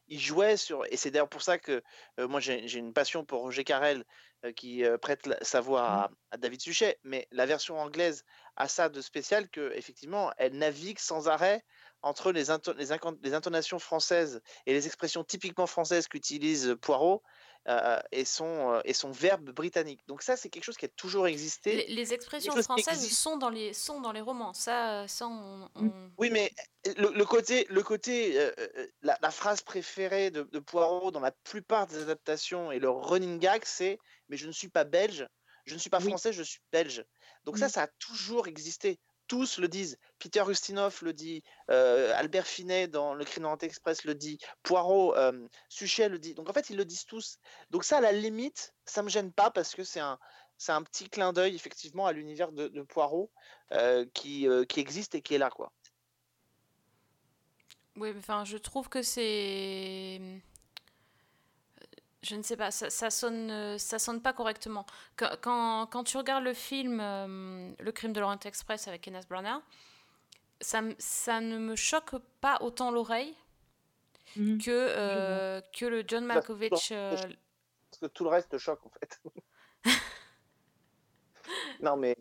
[0.07, 0.85] il jouait sur.
[0.91, 1.81] Et c'est d'ailleurs pour ça que
[2.19, 4.05] euh, moi j'ai j'ai une passion pour Roger Carrel
[4.45, 6.99] euh, qui euh, prête la- sa voix à, à David Suchet.
[7.03, 8.23] Mais la version anglaise
[8.55, 11.63] a ça de spécial que effectivement elle navigue sans arrêt
[12.01, 17.23] entre les, into- les, incon- les intonations françaises et les expressions typiquement françaises qu'utilise Poirot
[17.67, 20.01] euh, et, son, euh, et son verbe britannique.
[20.07, 21.75] Donc ça c'est quelque chose qui a toujours existé.
[21.87, 24.53] Les, les expressions françaises sont dans les, sont dans les romans.
[24.53, 26.51] Ça, euh, ça on, on- Oui, mais
[26.97, 31.21] le, le côté, le côté euh, euh, la, la phrase préférée de, de Poirot dans
[31.21, 33.97] la plupart des adaptations et le running gag, c'est
[34.29, 35.27] Mais je ne suis pas belge,
[35.65, 36.07] je ne suis pas Oui.
[36.09, 37.03] français, je suis belge.
[37.45, 37.69] Donc, ça, Mm.
[37.69, 38.99] ça a toujours existé.
[39.27, 39.97] Tous le disent.
[40.19, 45.47] Peter Ustinov le dit, euh, Albert Finet dans Le Crime Express le dit, Poirot, euh,
[45.69, 46.35] Suchet le dit.
[46.35, 47.39] Donc, en fait, ils le disent tous.
[47.71, 50.19] Donc, ça, à la limite, ça me gêne pas parce que c'est un.
[50.69, 53.29] Un petit clin d'œil effectivement à l'univers de, Poirot
[53.73, 55.73] euh, qui, qui existe et qui est là quoi.
[57.97, 60.21] Oui, enfin, je trouve que c'est.
[62.27, 64.85] Je ne sais pas, ça, ça sonne, euh, ça sonne pas correctement.
[65.15, 69.27] Quand, quand, quand tu regardes le film euh, Le crime de l'Orient Express avec Kenneth
[69.29, 69.61] Branagh,
[70.59, 73.35] ça, ne me choque pas autant l'oreille
[74.37, 74.57] Mhm.
[74.61, 76.91] que, euh, que le John Malkovich.
[76.91, 79.21] euh, Parce que tout le reste te choque en fait.
[81.79, 82.17] non mais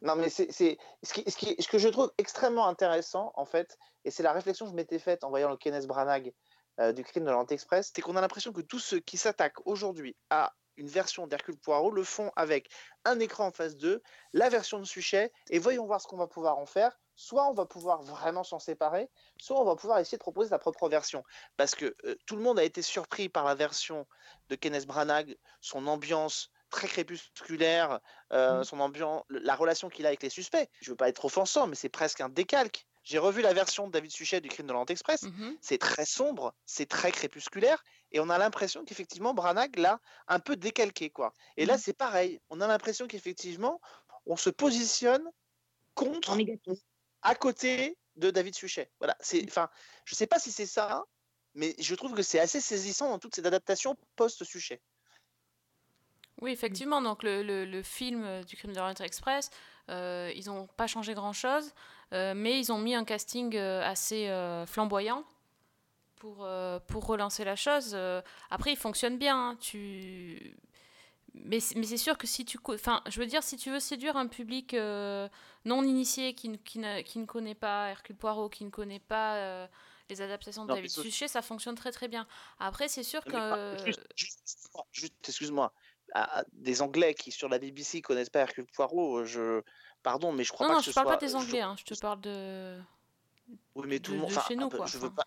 [0.00, 3.44] non mais c'est c'est- ce, qui, ce, qui- ce que je trouve extrêmement intéressant en
[3.44, 6.32] fait, et c'est la réflexion que je m'étais faite en voyant le Kenneth Branagh
[6.80, 9.66] euh, du crime de l'Orient Express, c'est qu'on a l'impression que tous ceux qui s'attaquent
[9.66, 12.70] aujourd'hui à une version d'Hercule Poirot le font avec
[13.04, 16.26] un écran en face d'eux, la version de Suchet, et voyons voir ce qu'on va
[16.26, 16.98] pouvoir en faire.
[17.14, 20.58] Soit on va pouvoir vraiment s'en séparer, soit on va pouvoir essayer de proposer sa
[20.58, 21.22] propre version.
[21.58, 24.06] Parce que euh, tout le monde a été surpris par la version
[24.48, 28.00] de Kenneth Branagh, son ambiance très crépusculaire,
[28.32, 28.64] euh, Mm.
[28.64, 30.68] son ambiance, la relation qu'il a avec les suspects.
[30.80, 32.86] Je veux pas être offensant, mais c'est presque un décalque.
[33.04, 35.22] J'ai revu la version de David Suchet du Crime de l'Orient Express.
[35.22, 35.56] mhm.
[35.60, 40.56] C'est très sombre, c'est très crépusculaire, et on a l'impression qu'effectivement Branagh l'a un peu
[40.56, 41.32] décalqué, quoi.
[41.56, 41.80] Et là, Mhm.
[41.80, 42.40] c'est pareil.
[42.50, 43.80] On a l'impression qu'effectivement,
[44.26, 45.28] on se positionne
[45.94, 46.38] contre
[47.22, 48.90] à côté de David Suchet.
[48.98, 49.68] Voilà, c'est, enfin,
[50.04, 51.04] je sais pas si c'est ça,
[51.54, 54.80] mais je trouve que c'est assez saisissant dans toutes ces adaptations post-Suchet.
[56.40, 57.00] Oui, effectivement.
[57.02, 59.50] Donc, le, le- le film euh, du crime de l'Orient Express,
[59.88, 61.72] ils n'ont pas changé grand-chose,
[62.12, 65.24] euh, mais ils ont mis un casting euh, assez euh, flamboyant
[66.16, 67.92] pour, euh, pour relancer la chose.
[67.94, 69.50] Euh, après, il fonctionne bien.
[69.50, 70.56] hein, tu...
[71.34, 72.58] Mais, c'est- mais c'est sûr que si tu...
[72.68, 75.28] Enfin, je veux dire, si tu veux séduire un public euh,
[75.64, 79.36] non initié qui, ne- qui, qui ne connaît pas Hercule Poirot, qui ne connaît pas
[79.36, 79.66] euh,
[80.10, 82.26] les adaptations de Non, David Suchet, ça fonctionne très très bien.
[82.60, 83.84] Après, c'est sûr Non, que...
[83.84, 85.72] juste, juste- juste, excuse-moi,
[86.14, 89.62] à- des Anglais qui sur la BBC connaissent pas Hercule Poirot, je,
[90.02, 91.16] pardon, mais je crois Non, pas non, que je ce parle soit.
[91.18, 92.80] pas des je- Anglais, hein, je te parle de...
[93.74, 95.10] Oui, mais tout de- le monde, de enfin, chez un nous, peu- quoi, je veux
[95.10, 95.24] pas.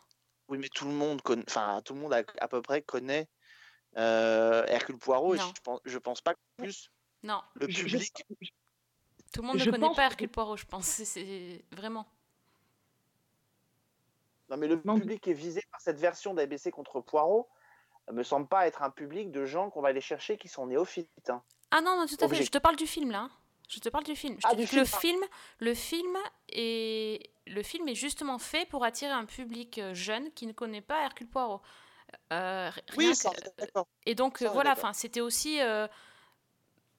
[0.47, 3.27] Oui, mais tout le monde connaît, enfin, tout le monde à, à peu près connaît
[3.97, 5.51] euh, Hercule Poirot, et Non.
[5.55, 6.91] je pense, je pense pas que plus
[7.23, 8.25] Non, le Je- je- public.
[9.33, 10.85] tout le monde Je ne connaît pas Hercule Poirot, je pense.
[11.05, 12.05] C'est- vraiment.
[14.49, 14.99] Non, mais le Non.
[14.99, 17.54] public est visé par cette version d'ABC contre Poirot euh,
[18.11, 21.29] me semble pas être un public de gens qu'on va aller chercher qui sont néophytes.
[21.29, 21.41] hein.
[21.71, 22.43] Ah non, non, tout à fait.
[22.43, 23.21] Je te parle du film là.
[23.21, 23.31] hein.
[23.67, 24.35] Je te parle du film.
[24.39, 25.23] Je Ah, te du dis que le film, film,
[25.59, 26.17] le film
[26.49, 30.81] est, le film est justement fait pour attirer un public euh, jeune qui ne connaît
[30.81, 31.61] pas Hercule Poirot.
[32.31, 33.87] Euh, Oui, que- d'accord.
[34.05, 35.87] Et donc Ça, euh, voilà, enfin c'était aussi euh,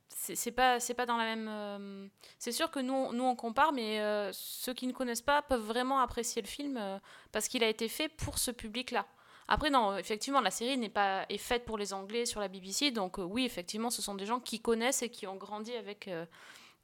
[0.08, 3.72] c'est pas c'est pas dans la même euh, c'est sûr que nous nous on compare
[3.72, 6.98] mais euh, ceux qui ne connaissent pas peuvent vraiment apprécier le film euh,
[7.32, 9.06] parce qu'il a été fait pour ce public-là.
[9.48, 12.90] Après non, effectivement la série n'est pas est faite pour les Anglais sur la BBC
[12.90, 16.08] donc euh, oui, effectivement ce sont des gens qui connaissent et qui ont grandi avec
[16.08, 16.26] euh,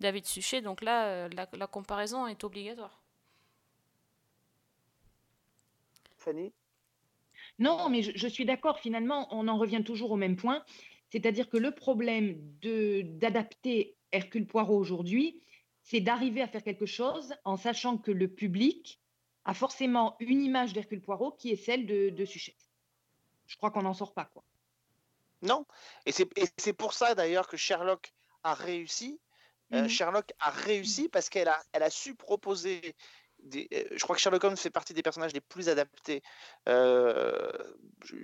[0.00, 3.02] David Suchet donc là euh, la, la comparaison est obligatoire.
[6.18, 6.52] Fanny?
[7.58, 8.78] Non, mais je, je suis d'accord.
[8.78, 10.64] Finalement, on en revient toujours au même point.
[11.10, 15.42] C'est-à-dire que le problème de d'adapter Hercule Poirot aujourd'hui,
[15.82, 19.01] c'est d'arriver à faire quelque chose en sachant que le public
[19.44, 22.56] a forcément une image d'Hercule Poirot qui est celle de, de Suchet.
[23.46, 24.44] Je crois qu'on n'en sort pas, quoi.
[25.42, 25.66] Non.
[26.06, 28.12] Et c'est pour ça d'ailleurs que Sherlock
[28.44, 29.20] a réussi.
[29.72, 29.88] Euh, Mhm.
[29.88, 32.94] Sherlock a réussi parce qu'elle a, elle a su proposer.
[33.42, 36.22] Des, euh, je crois que Sherlock Holmes fait partie des personnages les plus adaptés.
[36.68, 37.50] Euh,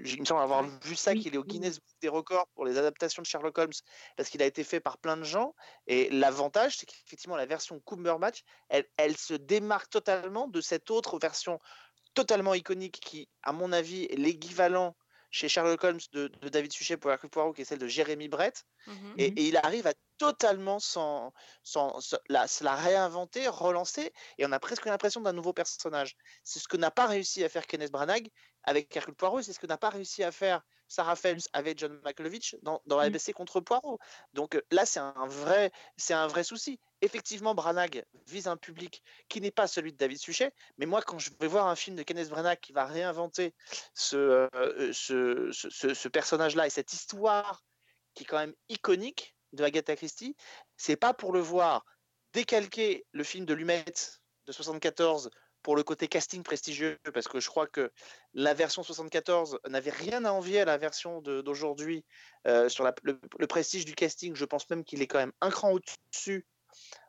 [0.05, 1.45] il me semble avoir vu ça qu'il est au.
[1.45, 3.73] Guinness des records pour les adaptations de Sherlock Holmes
[4.17, 5.55] parce qu'il a été fait par plein de gens.
[5.87, 11.19] Et l'avantage, c'est qu'effectivement, la version Cumberbatch, elle, elle se démarque totalement de cette autre
[11.19, 11.59] version
[12.15, 14.97] totalement iconique qui, à mon avis, est l'équivalent
[15.31, 18.29] chez Sherlock Holmes de, de David Suchet pour Hercule Poirot, qui est celle de Jérémy
[18.29, 18.65] Brett.
[19.19, 24.47] Et, et il arrive à totalement s'en, s'en- se- la, se la réinventer, relancer, et
[24.47, 26.17] on a presque l'impression d'un nouveau personnage.
[26.45, 28.29] C'est ce que n'a pas réussi à faire Kenneth Branagh
[28.65, 31.79] avec Hercule Poirot, et c'est ce que n'a pas réussi à faire Sarah Phelps avec
[31.79, 33.03] John Malkovich dans, dans Mm.
[33.05, 33.99] ABC contre Poirot.
[34.33, 36.81] Donc euh, là, c'est un vrai, c'est un vrai souci.
[37.03, 41.19] Effectivement, Branagh vise un public qui n'est pas celui de David Suchet, mais moi, quand
[41.19, 43.55] je vais voir un film de Kenneth Branagh qui va réinventer
[43.95, 47.63] ce, euh, ce, ce- ce- ce personnage-là et cette histoire
[48.15, 50.37] qui est quand même iconique de Agatha Christie,
[50.77, 51.85] c'est pas pour le voir
[52.33, 53.85] décalquer le film de Lumet
[54.47, 55.31] de 74
[55.63, 57.91] pour le côté casting prestigieux, parce que je crois que
[58.33, 62.05] la version 74 n'avait rien à envier à la version d'aujourd'hui
[62.47, 64.35] euh, sur la- le, le prestige du casting.
[64.37, 66.47] Je pense même qu'il est quand même un cran au-dessus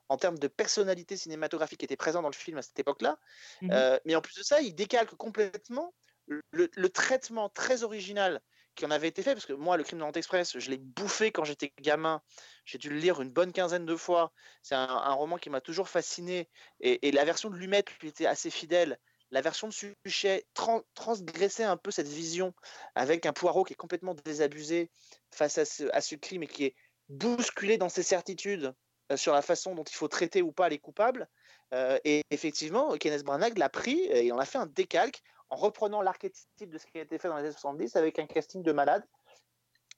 [0.09, 3.19] en termes de personnalité cinématographique qui était présent dans le film à cette époque-là.
[3.61, 3.71] Mhm.
[3.71, 5.93] Euh, mais en plus de ça, il décalque complètement
[6.27, 8.41] le, le traitement très original
[8.79, 10.77] qui en avait été fait, parce que moi, le crime de l'Orient Express, je l'ai
[10.77, 12.21] bouffé quand j'étais gamin.
[12.63, 14.31] J'ai dû le lire une bonne quinzaine de fois.
[14.61, 16.49] C'est un, roman qui m'a toujours fasciné.
[16.79, 18.97] Et, la version de Lumet lui était assez fidèle.
[19.31, 22.53] La version de Suchet tran- transgressait un peu cette vision
[22.95, 24.89] avec un Poirot qui est complètement désabusé
[25.29, 26.75] face à ce, crime et qui est
[27.09, 28.73] bousculé dans ses certitudes
[29.11, 31.27] euh, sur la façon dont il faut traiter ou pas les coupables.
[31.73, 36.01] Euh, et effectivement, Kenneth Branagh l'a pris et en a fait un décalque en reprenant
[36.01, 38.71] l'archétype de ce qui a été fait dans les années 70 avec un casting de
[38.71, 39.03] malade.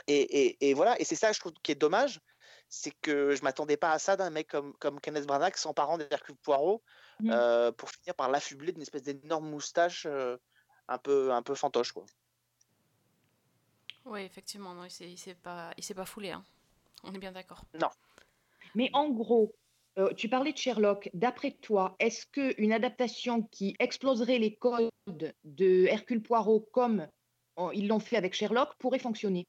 [0.07, 2.21] Et, et- et voilà, et c'est ça je trouve qui est dommage,
[2.69, 6.35] c'est que je m'attendais pas à ça d'un mec comme, comme Kenneth Branagh s'emparant d'Hercule
[6.37, 6.81] Poirot
[7.19, 7.31] Mhm.
[7.31, 10.37] euh, pour finir par l'affubler d'une espèce d'énorme moustache euh,
[10.87, 11.91] un, peu, un peu fantoche.
[11.91, 12.05] Quoi.
[14.05, 16.31] Oui, effectivement, non, il s'est il s'est pas, il s'est pas foulé.
[16.31, 16.43] hein.
[17.03, 17.61] On est bien d'accord.
[18.73, 19.53] Mais en gros,
[19.97, 21.09] euh, tu parlais de Sherlock.
[21.13, 27.07] D'après toi, est-ce qu'une adaptation qui exploserait les codes de Hercule Poirot comme
[27.73, 29.47] ils l'ont fait avec Sherlock pourrait fonctionner?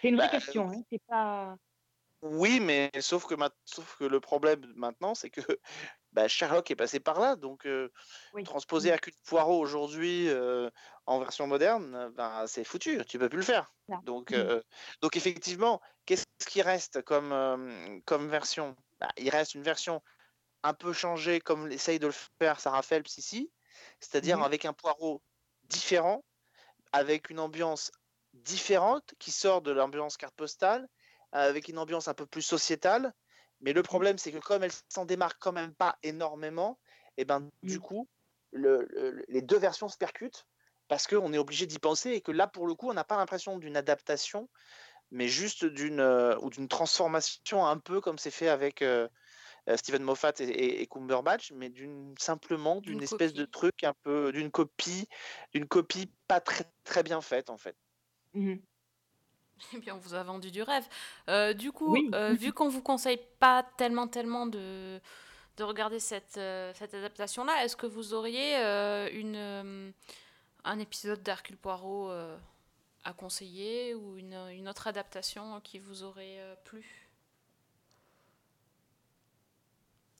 [0.00, 0.70] C'est une vraie Bah, question.
[0.70, 1.56] Hein, c'est pas...
[2.22, 5.40] Oui, mais sauf que, ma- sauf que le problème maintenant, c'est que
[6.12, 7.36] bah, Sherlock est passé par là.
[7.36, 7.90] Donc, euh,
[8.32, 8.44] Oui.
[8.44, 10.70] transposer Hercule Poirot aujourd'hui euh,
[11.06, 13.04] en version moderne, ben, c'est foutu.
[13.06, 13.72] Tu peux plus le faire.
[14.04, 14.36] Donc, Mm.
[14.36, 14.62] euh,
[15.02, 18.76] donc effectivement, qu'est-ce qui reste comme, comme version?
[19.00, 20.02] Bah, Il reste une version
[20.62, 23.52] un peu changée, comme essaye de le faire Sarah Phelps ici,
[24.00, 24.44] c'est-à-dire Mhm.
[24.44, 25.22] avec un Poirot
[25.64, 26.24] différent,
[26.92, 27.90] avec une ambiance
[28.34, 30.88] différente qui sort de l'ambiance carte postale,
[31.32, 33.14] avec une ambiance un peu plus sociétale.
[33.60, 36.78] Mais le problème, c'est que comme elle s'en démarque quand même pas énormément,
[37.16, 37.82] et ben du Mm.
[37.82, 38.08] coup,
[38.52, 40.46] le- le- les deux versions se percutent
[40.88, 43.16] parce qu'on est obligé d'y penser et que là, pour le coup, on n'a pas
[43.18, 44.48] l'impression d'une adaptation,
[45.10, 49.08] mais juste d'une euh, ou d'une transformation un peu comme c'est fait avec euh,
[49.68, 53.94] euh, Stephen Moffat et, et- et Cumberbatch, mais d'une simplement d'une espèce de truc un
[54.02, 55.08] peu d'une copie,
[55.54, 57.76] d'une copie pas très très bien faite en fait.
[58.34, 58.62] Mhm.
[59.74, 60.86] Eh bien, on vous a vendu du rêve.
[61.28, 62.10] Euh, du coup, Oui.
[62.14, 65.00] euh, vu qu'on vous conseille pas tellement, tellement de,
[65.58, 69.90] de regarder cette, euh, cette adaptation-là, est-ce que vous auriez euh, une, euh,
[70.64, 72.36] un épisode d'Hercule Poirot euh,
[73.04, 77.08] à conseiller ou une, une autre adaptation qui vous aurait euh, plu?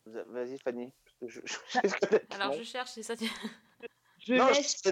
[0.07, 0.93] Vas-y Fanny.
[1.23, 3.15] Je- je- je risque d'être Alors, je cherche, c'est ça.
[4.19, 4.83] Je Non, je laisse.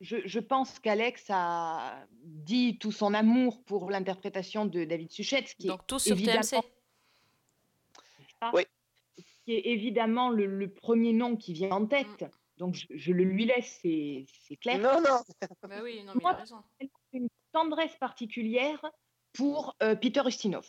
[0.00, 5.54] Je, je pense qu'Alex a dit tout son amour pour l'interprétation de David Suchet, ce
[5.54, 6.60] qui, est, Donc, tous sur évidemment- TMC.
[8.52, 8.62] Oui.
[9.44, 12.24] qui est évidemment le, le premier nom qui vient en tête.
[12.58, 14.78] Donc je, je le lui laisse, c'est c'est clair.
[14.78, 15.20] Non, non.
[15.68, 16.62] Bah oui, non, mais il Moi- a raison.
[17.12, 18.84] Une tendresse particulière
[19.32, 20.66] pour euh, Peter Ustinov,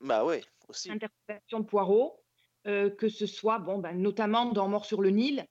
[0.00, 0.36] Bah oui,
[0.68, 0.90] aussi.
[0.90, 2.22] interprétation de Poirot,
[2.66, 5.46] euh, que ce soit bon, ben, notamment dans Mort sur le Nil,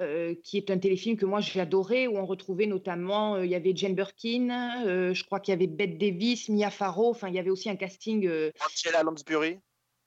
[0.00, 3.50] euh, qui est un téléfilm que moi j'ai adoré, où on retrouvait notamment, euh, il
[3.50, 7.28] y avait Jane Birkin, euh, je crois qu'il y avait Bette Davis, Mia Farrow, enfin
[7.28, 9.58] il y avait aussi un casting euh, Angela Lansbury.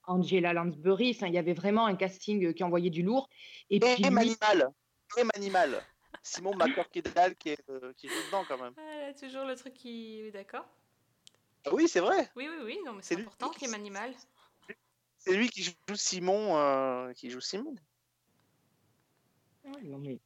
[0.07, 3.29] Angela Lansbury, enfin il y avait vraiment un casting euh, qui envoyait du lourd.
[3.69, 4.69] Et Et puis lui- Manimal.
[5.17, 5.81] Et Manimal.
[6.23, 8.73] Simon McCorkidal qui, est, euh, qui joue dedans quand même.
[8.77, 10.21] Ah, toujours le truc qui.
[10.23, 10.65] oui, D'accord.
[11.67, 12.29] Ah oui, c'est vrai.
[12.35, 14.11] Oui, oui, oui, non, mais C'est important qui- qu'il y ait Manimal.
[15.19, 16.55] C'est lui qui joue Simon.
[16.57, 17.75] euh, qui joue Simon.
[19.99, 20.19] Mais-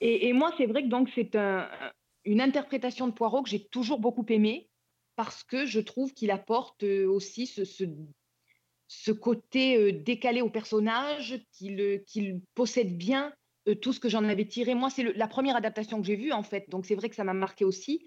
[0.00, 1.92] Et, moi, c'est vrai que donc c'est un- un-
[2.24, 4.70] une interprétation de Poirot que j'ai toujours beaucoup aimée
[5.16, 11.44] parce que je trouve qu'il apporte euh, aussi ce, ce, côté euh, décalé au personnage,
[11.52, 13.34] qu'il euh, qu'il possède bien
[13.82, 14.74] tout ce que j'en avais tiré.
[14.74, 17.24] Moi, c'est la première adaptation que j'ai vue en fait, donc c'est vrai que ça
[17.24, 18.06] m'a marqué aussi.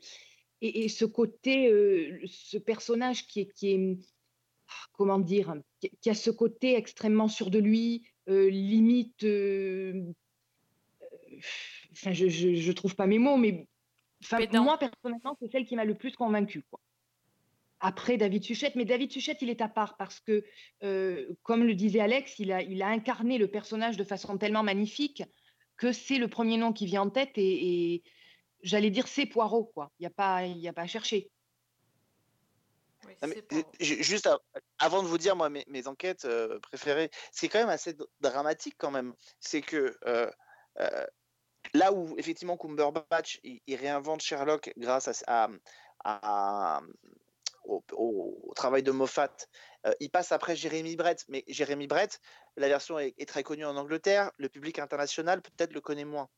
[0.61, 1.69] Et, ce côté,
[2.25, 3.97] ce personnage qui est, qui est,
[4.67, 5.53] ah, comment dire,
[6.01, 9.23] qui, a ce côté extrêmement sûr de lui, limite.
[11.91, 13.67] Enfin, je, je, je trouve pas mes mots, mais
[14.23, 16.63] Enfin, moi, personnellement, c'est celle qui m'a le plus convaincue.
[16.69, 16.79] Quoi.
[17.81, 20.45] Après, David Suchet, mais David Suchet, il est à part parce que,
[20.83, 24.63] euh, comme le disait Alex, il a, il a incarné le personnage de façon tellement
[24.63, 25.23] magnifique
[25.75, 28.03] que c'est le premier nom qui vient en tête et, et
[28.61, 29.91] j'allais dire c'est Poirot, quoi.
[29.99, 31.29] Il n'y a, pas- il y a pas à chercher.
[33.05, 34.39] Oui, Non, mais, juste av-
[34.79, 38.75] avant de vous dire moi mes, mes enquêtes euh, préférées, c'est quand même assez dramatique
[38.77, 39.13] quand même.
[39.41, 40.31] C'est que euh,
[40.79, 41.05] euh,
[41.73, 45.49] là où effectivement Cumberbatch il, il réinvente Sherlock grâce à,
[46.03, 46.81] à- à-
[47.65, 49.33] au, travail de Moffat,
[49.85, 51.23] euh, il passe après Jérémy Brett.
[51.29, 52.19] Mais Jérémy Brett,
[52.57, 56.29] la version est, est très connue en Angleterre, le public international peut-être le connaît moins.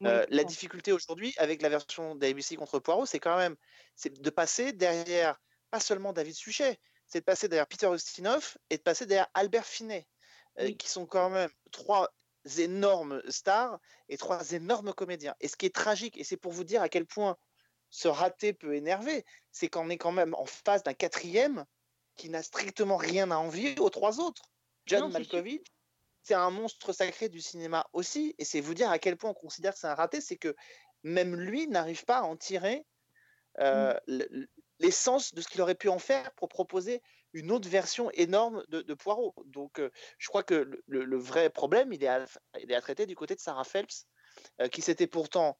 [0.00, 3.56] Oui, Euh, la difficulté aujourd'hui avec la version d'ABC contre Poirot, c'est quand même
[4.04, 8.82] de passer derrière pas seulement David Suchet, c'est de passer derrière Peter Ustinov et de
[8.82, 10.06] passer derrière Albert Finet,
[10.58, 10.76] euh, Oui.
[10.76, 12.12] qui sont quand même trois
[12.58, 13.78] énormes stars
[14.08, 15.34] et trois énormes comédiens.
[15.40, 17.36] Et ce qui est tragique, et c'est pour vous dire à quel point
[17.90, 21.64] ce raté peut énerver, c'est qu'on est quand même en face d'un quatrième
[22.16, 24.42] qui n'a strictement rien à envier aux trois autres.
[24.86, 25.08] John Non.
[25.08, 25.66] Malkovich,
[26.22, 29.34] c'est un monstre sacré du cinéma aussi, et c'est vous dire à quel point on
[29.34, 30.54] considère que c'est un raté, c'est que
[31.02, 32.84] même lui n'arrive pas à en tirer
[33.60, 34.48] euh, l-
[34.80, 37.02] l'essence de ce qu'il aurait pu en faire pour proposer
[37.34, 39.34] une autre version énorme de, de Poirot.
[39.46, 42.24] Donc, euh, je crois que le, vrai problème, il est, à,
[42.60, 44.06] il est à traiter du côté de Sarah Phelps,
[44.60, 45.58] euh, qui s'était pourtant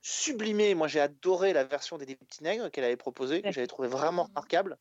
[0.00, 0.74] sublimée.
[0.74, 4.24] Moi, j'ai adoré la version des petits nègres qu'elle avait proposée, que j'avais trouvé vraiment
[4.24, 4.78] remarquable.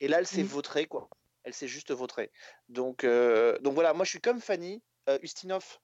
[0.00, 0.48] Et là, elle s'est Mhm.
[0.48, 1.08] vautrée, quoi.
[1.44, 2.30] Elle s'est juste vautrée.
[2.68, 4.82] Donc, euh, donc voilà, moi, je suis comme Fanny.
[5.22, 5.78] Ustinov,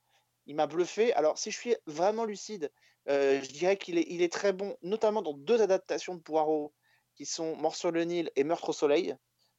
[0.44, 1.14] il m'a bluffé.
[1.14, 2.70] Alors, si je suis vraiment lucide,
[3.06, 6.74] je dirais qu'il est, il est très bon, notamment dans deux adaptations de Poirot,
[7.14, 9.16] qui sont Mort sur le Nil et Meurtre au Soleil,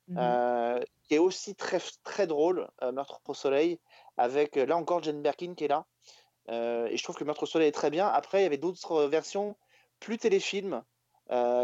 [0.08, 0.18] Mhm.
[0.20, 3.80] euh, qui est aussi très, très drôle, euh, Meurtre au Soleil,
[4.18, 5.86] avec euh, là encore Jane Birkin qui est là.
[6.50, 8.08] Euh, et je trouve que Meurtre au Soleil est très bien.
[8.08, 9.56] Après, il y avait d'autres versions
[10.00, 10.84] plus téléfilms,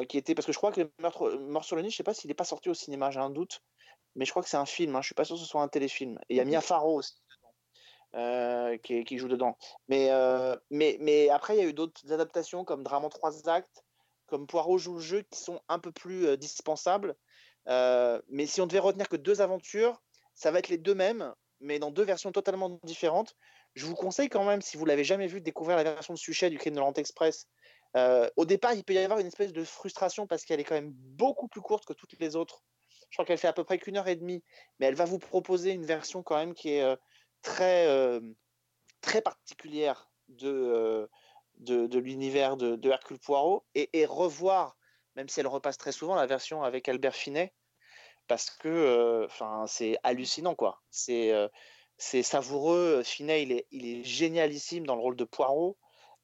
[0.10, 2.16] qui étaient, parce que je crois que Meurtre, Mort sur le Nil, je sais pas
[2.16, 3.62] s'il n'est pas sorti au cinéma, j'ai un doute,
[4.16, 5.62] mais je crois que c'est un film, hein, je suis pas sûr que ce soit
[5.62, 6.18] un téléfilm.
[6.30, 7.14] Et il y a Mia Farrow aussi
[8.14, 9.56] dedans, qui, qui joue dedans.
[9.88, 10.10] Mais,
[10.72, 13.84] mais, mais après, il y a eu d'autres adaptations comme Drame en trois actes,
[14.26, 17.16] comme Poirot joue le jeu, qui sont un peu plus dispensables.
[17.68, 20.02] Euh, mais si on devait retenir que deux aventures,
[20.34, 23.36] ça va être les deux mêmes, mais dans deux versions totalement différentes.
[23.76, 26.20] Je vous conseille quand même, si vous l'avez jamais vu, de découvrir la version de
[26.20, 27.48] Suchet du Crime de l'Orient Express.
[27.96, 30.76] Euh, au départ, il peut y avoir une espèce de frustration parce qu'elle est quand
[30.76, 32.64] même beaucoup plus courte que toutes les autres.
[33.10, 34.44] Je crois qu'elle fait à peu près qu'une heure et demie,
[34.80, 36.96] mais elle va vous proposer une version quand même qui est euh,
[37.42, 37.88] très,
[39.02, 41.10] très particulière de,
[41.60, 44.78] de, l'univers de, Hercule Poirot et revoir,
[45.22, 47.54] même si elle repasse très souvent, la version avec Albert Finet,
[48.28, 49.28] parce que euh,
[49.68, 50.82] c'est hallucinant, quoi.
[50.90, 51.48] C'est euh,
[51.98, 53.04] c'est savoureux.
[53.04, 55.78] Finet, il est, il est génialissime dans le rôle de Poirot.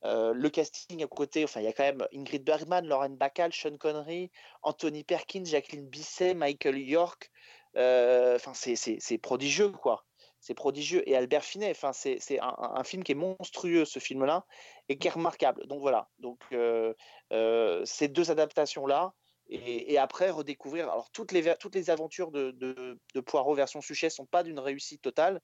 [0.04, 3.54] Euh, le casting à côté, enfin, il y a quand même Ingrid Bergman, Lauren Bacall,
[3.54, 4.32] Sean Connery,
[4.64, 7.30] Anthony Perkins, Jacqueline Bisset, Michael York.
[7.76, 10.07] Enfin, c'est prodigieux, quoi.
[10.48, 11.04] C'est prodigieux.
[11.10, 14.46] Et Albert Finet, c'est c'est un, film qui est monstrueux, ce film-là,
[14.88, 15.68] et qui est remarquable.
[15.68, 16.08] Donc voilà.
[16.20, 16.94] Donc euh,
[17.34, 19.14] euh, ces deux adaptations-là,
[19.50, 20.90] et, après redécouvrir.
[20.90, 24.60] Alors toutes les toutes les aventures de, de, de Poirot version Suchet sont pas d'une
[24.60, 25.42] réussite totale.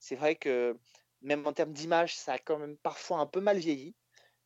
[0.00, 0.76] C'est vrai que
[1.22, 3.94] même en termes d'image, ça a quand même parfois un peu mal vieilli.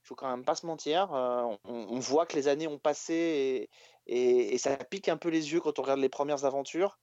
[0.02, 1.14] Il faut quand même pas se mentir.
[1.14, 3.70] Euh, on, voit que les années ont passé
[4.06, 6.98] et ça pique un peu les yeux quand on regarde les premières aventures.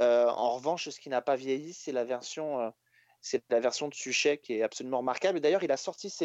[0.00, 2.70] Euh, en revanche, ce qui n'a pas vieilli, c'est la version, euh,
[3.20, 5.38] c'est la version de Suchet qui est absolument remarquable.
[5.38, 6.24] Et D'ailleurs, il a sorti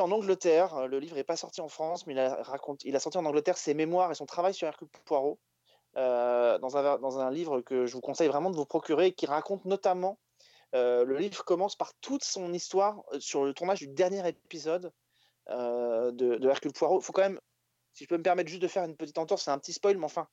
[0.00, 0.74] en Angleterre.
[0.76, 3.18] euh, Le livre n'est pas sorti en France, mais il a, raconté, il a sorti
[3.18, 5.38] en Angleterre ses mémoires et son travail sur Hercule Poirot
[5.94, 10.18] dans, un, livre que je vous conseille vraiment de vous procurer et qui raconte notamment.
[10.72, 14.90] le livre commence par toute son histoire sur le tournage du dernier épisode
[15.50, 17.00] de, de Hercule Poirot.
[17.00, 17.38] Il faut quand même,
[17.92, 19.98] si je peux me permettre juste de faire une petite entorse, c'est un petit spoil,
[19.98, 20.28] mais enfin,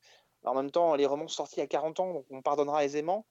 [0.46, 2.86] en même temps, les romans sont sortis il y a 40 ans, donc on pardonnera
[2.86, 3.26] aisément.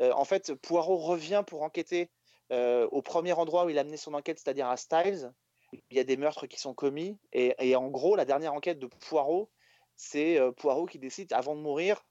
[0.00, 2.10] Euh, en fait, Poirot revient pour enquêter
[2.52, 5.32] euh, au premier endroit où il a mené son enquête, c'est-à-dire à Styles.
[5.72, 7.18] Il y a des meurtres qui sont commis.
[7.32, 9.50] Et, en gros, la dernière enquête de Poirot,
[9.96, 12.04] c'est euh, Poirot qui décide, avant de mourir,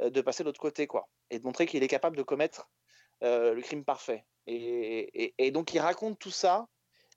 [0.00, 1.08] de passer de l'autre côté, quoi.
[1.30, 2.70] Et de montrer qu'il est capable de commettre
[3.20, 4.24] le crime parfait.
[4.46, 6.66] Et donc, il raconte tout ça.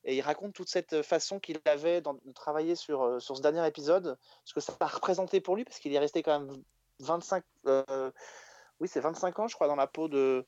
[0.06, 3.66] Et il raconte toute cette façon qu'il avait de travailler sur, euh, sur ce dernier
[3.68, 6.64] épisode, ce que ça a représenté pour lui, parce qu'il est resté quand même
[7.00, 8.12] 25, euh,
[8.80, 10.46] oui, c'est 25 ans, je crois, dans la peau de,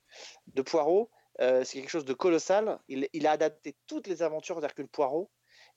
[0.53, 1.09] de Poirot.
[1.39, 2.79] Euh, c'est quelque chose de colossal.
[2.87, 5.29] Il, a adapté toutes les aventures d'Hercule Poirot.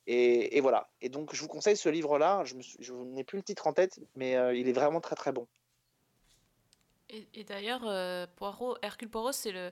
[0.07, 0.89] Et, voilà.
[1.01, 2.43] Et donc, je vous conseille ce livre-là.
[2.43, 5.47] Je, n'ai plus le titre en tête, mais euh, il est vraiment très très bon.
[7.09, 8.25] Et, d'ailleurs, euh,
[8.81, 9.71] Hercule Poirot, c'est le,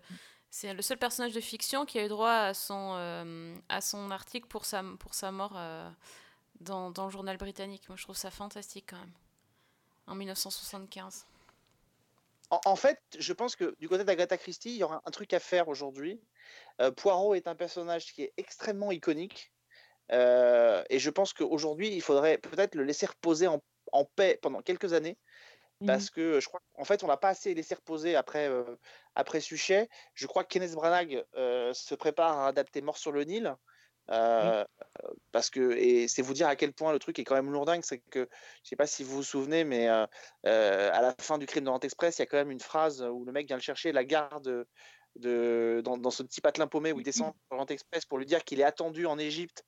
[0.52, 3.56] c'est le seul personnage de fiction qui a eu droit à son, euh,
[4.10, 4.82] article pour sa,
[5.32, 5.90] mort euh,
[6.60, 7.88] dans, le journal britannique.
[7.88, 9.14] Moi, je trouve ça fantastique quand même.
[10.08, 11.28] En 1975.
[12.50, 15.40] En, fait, je pense que du côté d'Agatha Christie, il y aura un truc à
[15.40, 16.20] faire aujourd'hui.
[16.82, 19.52] Euh, Poirot est un personnage qui est extrêmement iconique.
[20.12, 25.20] Et je pense qu'aujourd'hui, il faudrait peut-être le laisser reposer en paix pendant quelques années.
[25.86, 28.76] Parce que je crois qu'en fait, on l'a pas assez laissé reposer après, euh,
[29.16, 29.90] après Suchet.
[30.14, 33.56] Je crois que Kenneth Branagh euh, se prépare à adapter Mort sur le Nil.
[34.12, 34.66] Euh,
[35.32, 37.84] Parce que, et c'est vous dire à quel point le truc est quand même lourdingue,
[37.84, 38.28] c'est que,
[38.64, 40.08] je sais pas si vous vous souvenez, mais à
[40.44, 43.24] la fin du crime de Rente Express, il y a quand même une phrase où
[43.24, 44.66] le mec vient le chercher, la garde
[45.16, 48.26] de, dans, dans ce petit patelin paumé où il descend sur Rente Express pour lui
[48.26, 49.64] dire qu'il est attendu en Égypte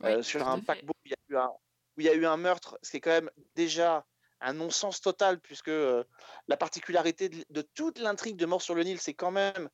[0.00, 1.48] Oui, sur un paquebot où il y a eu un,
[1.96, 4.04] où il y a eu un meurtre, ce qui est quand même déjà
[4.44, 6.04] un non-sens total, puisque euh,
[6.48, 9.68] la particularité de, de toute l'intrigue de Mort sur le Nil, c'est quand même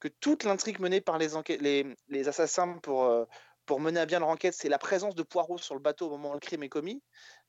[0.00, 1.28] que toute l'intrigue menée par les,
[1.60, 3.24] les, les assassins pour, euh,
[3.66, 6.10] pour mener à bien leur enquête, c'est la présence de Poirot sur le bateau au
[6.10, 7.02] moment où le crime est commis.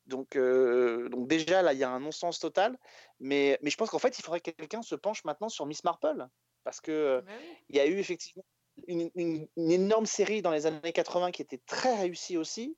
[0.06, 2.78] Donc, euh, donc déjà, là, il y a un non-sens total.
[3.20, 5.84] Mais, mais je pense qu'en fait, il faudrait que quelqu'un se penche maintenant sur Miss
[5.84, 6.26] Marple,
[6.64, 7.34] parce que Bah
[7.70, 8.46] il y a eu effectivement
[8.88, 12.78] une, une- une énorme série dans les années 80 qui était très réussie aussi.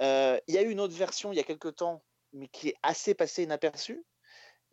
[0.00, 2.76] Il y a eu une autre version il y a quelques temps, mais qui est
[2.82, 4.04] assez passée inaperçue.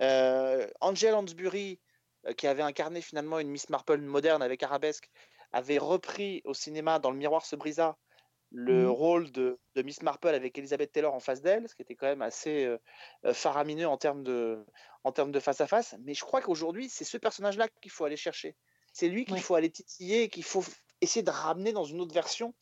[0.02, 1.80] Euh, Angel Hansbury,
[2.28, 5.10] euh, qui avait incarné finalement une Miss Marple moderne avec Arabesque,
[5.52, 7.98] avait repris au cinéma dans Le Miroir se brisa
[8.50, 8.92] le Mhm.
[8.92, 12.08] rôle de, de Miss Marple avec Elizabeth Taylor en face d'elle, ce qui était quand
[12.08, 14.66] même assez euh, faramineux en termes de
[15.04, 15.96] en termes de face à face.
[16.00, 18.56] Mais je crois qu'aujourd'hui, c'est ce personnage-là qu'il faut aller chercher.
[18.94, 19.42] C'est lui qu'il Ouais.
[19.42, 20.64] faut aller titiller, qu'il faut
[21.02, 22.54] essayer de ramener dans une autre version.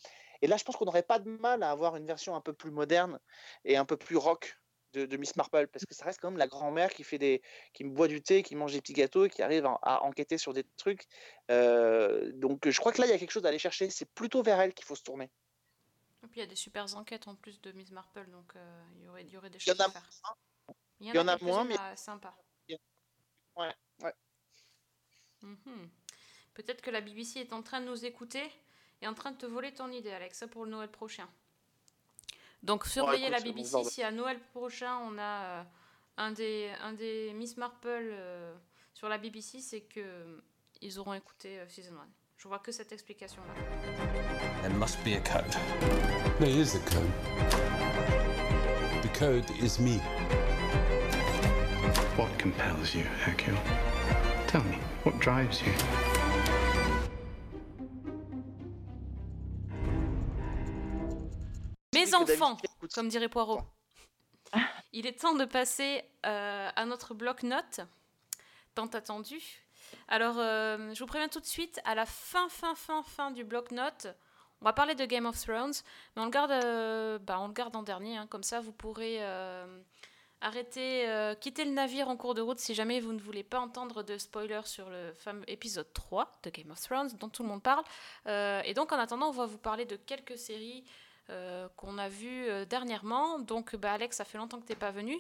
[0.42, 2.54] Et là, je pense qu'on n'aurait pas de mal à avoir une version un peu
[2.54, 3.20] plus moderne
[3.64, 4.58] et un peu plus rock
[4.96, 7.42] de, de Miss Marple, parce que ça reste quand même la grand-mère qui fait des,
[7.74, 10.02] qui me boit du thé, qui mange des petits gâteaux et qui arrive à, à
[10.02, 11.06] enquêter sur des trucs.
[11.52, 13.90] Euh, donc, je crois que là, il y a quelque chose à aller chercher.
[13.90, 15.30] C'est plutôt vers elle qu'il faut se tourner.
[16.24, 18.84] Et puis il y a des super enquêtes en plus de Miss Marple, donc euh,
[18.98, 20.10] il y aurait, il y aurait des choses à faire.
[21.00, 22.36] Il y en a moins, mais- sympas.
[23.58, 24.14] Ouais, ouais.
[25.42, 25.90] Mhm.
[26.56, 28.44] Peut-être que la BBC est en train de nous écouter
[29.02, 31.30] et en train de te voler ton idée, Alex, ça pour le Noël prochain.
[32.66, 35.64] Donc surveillez écoute, la BBC, si à Noël prochain on a euh,
[36.18, 38.54] un, des, un des Miss Marple euh,
[38.94, 40.38] sur la BBC, c'est que euh,
[40.82, 42.08] ils auront écouté euh, Season 1.
[42.38, 43.54] Je vois que cette explication-là.
[44.64, 45.56] There must be a code.
[46.40, 47.12] There is a code.
[49.04, 50.00] The code is me.
[52.18, 53.58] What compels you, Hercule?
[54.48, 55.72] Tell me, what drives you?
[62.42, 62.58] Enfants,
[62.94, 63.62] comme dirait Poirot.
[64.94, 67.82] Il est temps de passer euh, à notre bloc-notes,
[68.74, 69.42] tant attendu.
[70.08, 73.44] Alors, euh, je vous préviens tout de suite, à la fin, fin, fin, fin du
[73.44, 74.08] bloc-notes,
[74.62, 75.74] on va parler de Game of Thrones,
[76.16, 78.72] mais on le garde, euh, bah, on le garde en dernier, hein, comme ça vous
[78.72, 79.22] pourrez
[80.42, 84.04] arrêter, quitter le navire en cours de route si jamais vous ne voulez pas entendre
[84.04, 87.64] de spoilers sur le fameux épisode 3 de Game of Thrones dont tout le monde
[87.64, 87.84] parle.
[88.66, 90.86] Et donc en attendant, on va vous parler de quelques séries
[91.76, 93.40] qu'on a vues euh, dernièrement.
[93.40, 95.18] Donc bah, Alex, ça fait longtemps que tu n'es pas venu.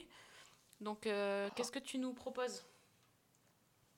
[0.81, 2.65] Donc euh, qu'est-ce que tu nous proposes?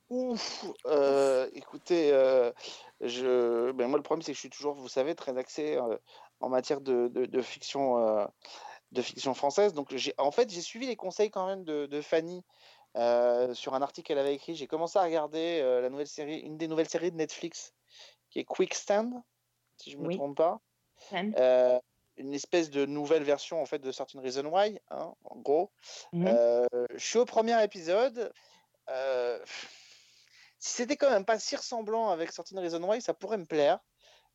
[0.10, 2.52] Ouf, euh, écoutez, euh,
[3.02, 5.98] je, ben moi le problème c'est que je suis toujours, vous savez, très axé euh,
[6.40, 8.26] en matière de, de, de fiction, euh,
[8.94, 9.74] de fiction française.
[9.74, 12.42] Donc j'ai, en fait, j'ai suivi les conseils quand même de, de Fanny
[12.96, 14.56] euh, sur un article qu'elle avait écrit.
[14.56, 17.74] J'ai commencé à regarder euh, la nouvelle série, une des nouvelles séries de Netflix,
[18.30, 19.14] qui est Quick Stand,
[19.76, 20.16] si je me Oui.
[20.16, 20.62] trompe pas.
[22.18, 25.72] Une espèce de nouvelle version en fait de Certain Reason Why, hein, en gros.
[26.14, 26.28] Mhm.
[26.28, 26.66] Euh,
[26.96, 28.32] je suis au premier épisode.
[28.90, 29.40] Euh,
[30.60, 33.80] si c'était quand même pas si ressemblant avec Certain Reason Why, ça pourrait me plaire.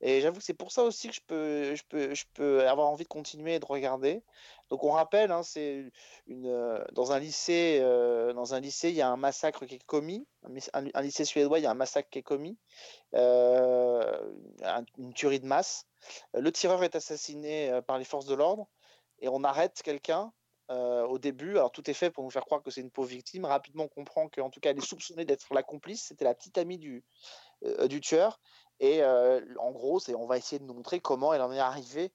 [0.01, 2.89] Et j'avoue que c'est pour ça aussi que je peux, je peux, je peux avoir
[2.89, 4.23] envie de continuer et de regarder.
[4.73, 5.93] Donc on rappelle, hein, c'est
[6.27, 9.75] une, euh, dans un lycée, euh, dans un lycée, il y a un massacre qui
[9.75, 10.27] est commis.
[10.73, 12.57] Un, lycée suédois, il y a un massacre qui est commis,
[13.15, 14.33] euh,
[14.65, 15.85] un- une tuerie de masse.
[16.33, 18.67] Le tireur est assassiné par les forces de l'ordre
[19.19, 20.33] et on arrête quelqu'un
[20.71, 21.51] au début.
[21.59, 23.45] Alors tout est fait pour nous faire croire que c'est une pauvre victime.
[23.45, 26.05] Rapidement, on comprend qu'en tout cas, elle est soupçonnée d'être la complice.
[26.05, 27.05] C'était la petite amie du,
[27.91, 28.41] du tueur.
[28.81, 32.11] Et en gros, on va essayer de nous montrer comment elle en est arrivée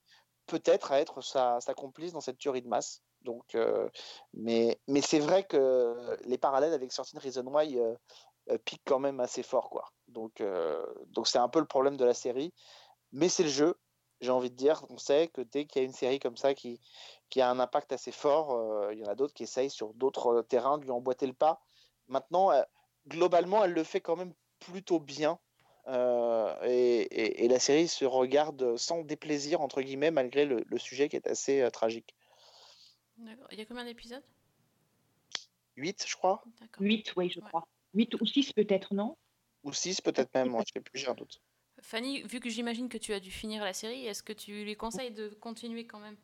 [0.47, 3.03] peut-être à être sa, complice dans cette tuerie de masse.
[3.21, 3.89] Donc, euh,
[4.33, 7.93] mais, c'est vrai que les parallèles avec Certain Reason Why euh,
[8.49, 9.91] euh, piquent quand même assez fort, quoi.
[10.07, 10.41] Donc,
[11.25, 12.53] c'est un peu le problème de la série.
[13.11, 13.75] Mais c'est le jeu,
[14.21, 14.83] j'ai envie de dire.
[14.89, 16.79] On sait que dès qu'il y a une série comme ça qui,
[17.37, 20.77] a un impact assez fort, il y en a d'autres qui essayent sur d'autres terrains
[20.77, 21.61] de lui emboîter le pas.
[22.07, 22.51] Maintenant,
[23.07, 25.39] globalement, elle le fait quand même plutôt bien.
[25.87, 30.77] Euh, et, et- et la série se regarde sans déplaisir, entre guillemets, malgré le, le
[30.77, 32.13] sujet qui est assez euh, tragique.
[33.17, 33.47] D'accord.
[33.51, 34.23] Il y a combien d'épisodes?
[35.77, 36.43] 8, je crois.
[36.59, 36.83] D'accord.
[36.83, 37.67] 8, oui, je crois.
[37.93, 39.15] 8 ou 6 peut-être, non?
[39.63, 41.41] Ou 6 peut-être même, moi, je sais plus, j'ai un doute.
[41.81, 44.75] Fanny, vu que j'imagine que tu as dû finir la série, est-ce que tu lui
[44.75, 46.17] conseilles de continuer quand même?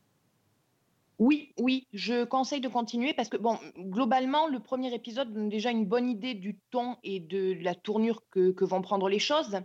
[1.20, 5.70] Oui, oui, je conseille de continuer parce que, bon, globalement, le premier épisode donne déjà
[5.70, 9.60] une bonne idée du ton et de la tournure que, vont prendre les choses.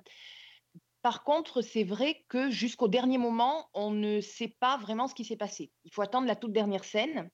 [1.00, 5.24] Par contre, c'est vrai que jusqu'au dernier moment, on ne sait pas vraiment ce qui
[5.24, 5.70] s'est passé.
[5.84, 7.30] Il faut attendre la toute dernière scène.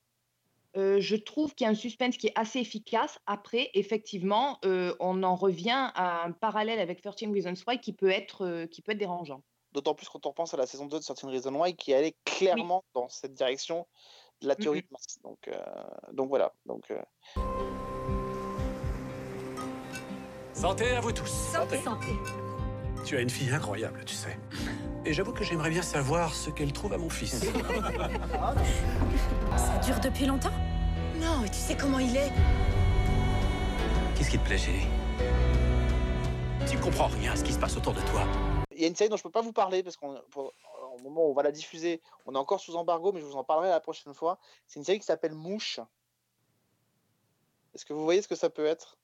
[0.77, 3.19] Euh, je trouve qu'il y a un suspense qui est assez efficace.
[3.25, 8.09] Après, effectivement, euh, on en revient à un parallèle avec 13 Reasons Why qui peut
[8.09, 9.41] être, euh, qui peut être dérangeant.
[9.75, 12.15] D'autant plus quand on pense à la saison 2 de Certain Reason Why qui allait
[12.23, 13.85] clairement dans cette direction
[14.41, 14.83] de la théorie Mhm.
[14.85, 15.19] de masse.
[15.21, 15.61] Donc, euh,
[16.13, 16.53] donc voilà.
[16.65, 17.01] Donc, euh,
[20.53, 21.27] Santé à vous tous.
[21.29, 21.79] Santé.
[23.03, 24.39] Tu as une fille incroyable, tu sais.
[25.05, 27.35] Et j'avoue que j'aimerais bien savoir ce qu'elle trouve à mon fils.
[29.57, 30.53] Ça dure depuis longtemps?
[31.19, 32.31] Non, mais tu sais comment il est.
[34.15, 34.87] Qu'est-ce qui te plaît, chérie?
[36.71, 38.25] Tu comprends rien à ce qui se passe autour de toi.
[38.75, 40.13] Il y a une série dont je peux pas vous parler parce qu'au
[41.01, 43.43] moment où on va la diffuser, on est encore sous embargo, mais je vous en
[43.43, 44.37] parlerai la prochaine fois.
[44.67, 45.79] C'est une série qui s'appelle Mouche.
[47.73, 48.97] Est-ce que vous voyez ce que ça peut être?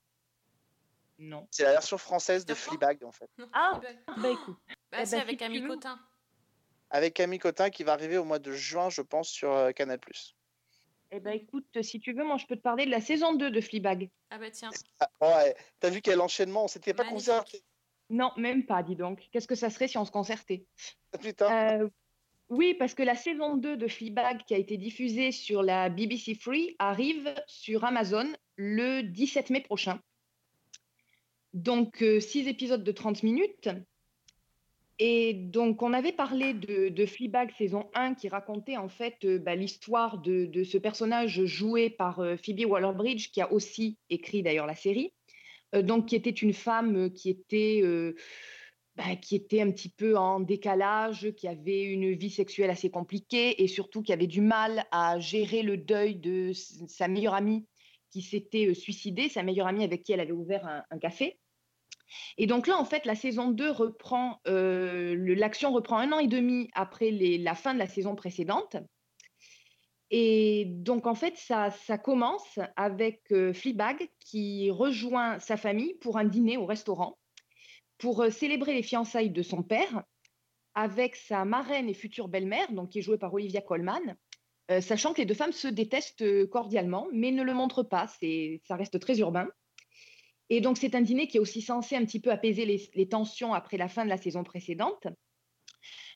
[1.19, 1.47] Non.
[1.51, 2.53] C'est la version française de.
[2.53, 4.57] Fleabag en fait, Ah, Eh ben, bah écoute.
[4.91, 5.67] bah, eh c'est ben, avec Camille.
[5.67, 5.99] Cotin.
[6.89, 9.99] avec Camille Cotin qui va arriver au mois de juin, je pense, sur euh, Canal+.
[11.13, 13.51] Eh ben écoute, si tu veux, moi je peux te parler de la saison 2
[13.51, 14.09] de Fleabag.
[14.29, 14.69] Ah bah tiens.
[14.99, 17.61] Ah, ouais, t'as vu quel enchaînement, on s'était pas concerté.
[18.11, 19.27] Non, même pas, dis donc.
[19.31, 20.65] Qu'est-ce que ça serait si on se concertait?
[21.21, 21.81] Putain.
[21.81, 21.89] Euh,
[22.49, 26.35] Oui, parce que la saison 2 de Fleabag qui a été diffusée sur la BBC
[26.35, 30.01] Free arrive sur Amazon le 17 mai prochain.
[31.53, 33.69] Donc, 6 épisodes de 30 minutes.
[34.99, 39.39] Et donc, on avait parlé de, de Fleabag saison 1 qui racontait en fait euh,
[39.39, 44.43] bah, l'histoire de, de ce personnage joué par euh, Phoebe Waller-Bridge, qui a aussi écrit
[44.43, 45.11] d'ailleurs la série.
[45.75, 48.15] Euh, donc, qui était une femme euh, qui était euh,
[48.95, 53.63] bah, qui était un petit peu en décalage, qui avait une vie sexuelle assez compliquée
[53.63, 57.65] et surtout qui avait du mal à gérer le deuil de sa meilleure amie
[58.11, 61.39] qui s'était suicidée, sa meilleure amie avec qui elle avait ouvert un, café.
[62.37, 66.69] Et donc là, en fait, la saison 2 reprend, l'action reprend un an et demi
[66.73, 68.75] après la fin de la saison précédente.
[70.11, 76.25] Et donc, en fait, ça, commence avec euh, Fleabag qui rejoint sa famille pour un
[76.25, 77.17] dîner au restaurant
[78.01, 80.03] pour euh, célébrer les fiançailles de son père
[80.73, 84.17] avec sa marraine et future belle-mère, donc qui est jouée par Olivia Colman,
[84.71, 88.07] euh, sachant que les deux femmes se détestent euh, cordialement, mais ne le montrent pas,
[88.07, 89.47] ça reste très urbain.
[90.49, 93.07] Et donc c'est un dîner qui est aussi censé un petit peu apaiser les, les
[93.07, 95.07] tensions après la fin de la saison précédente.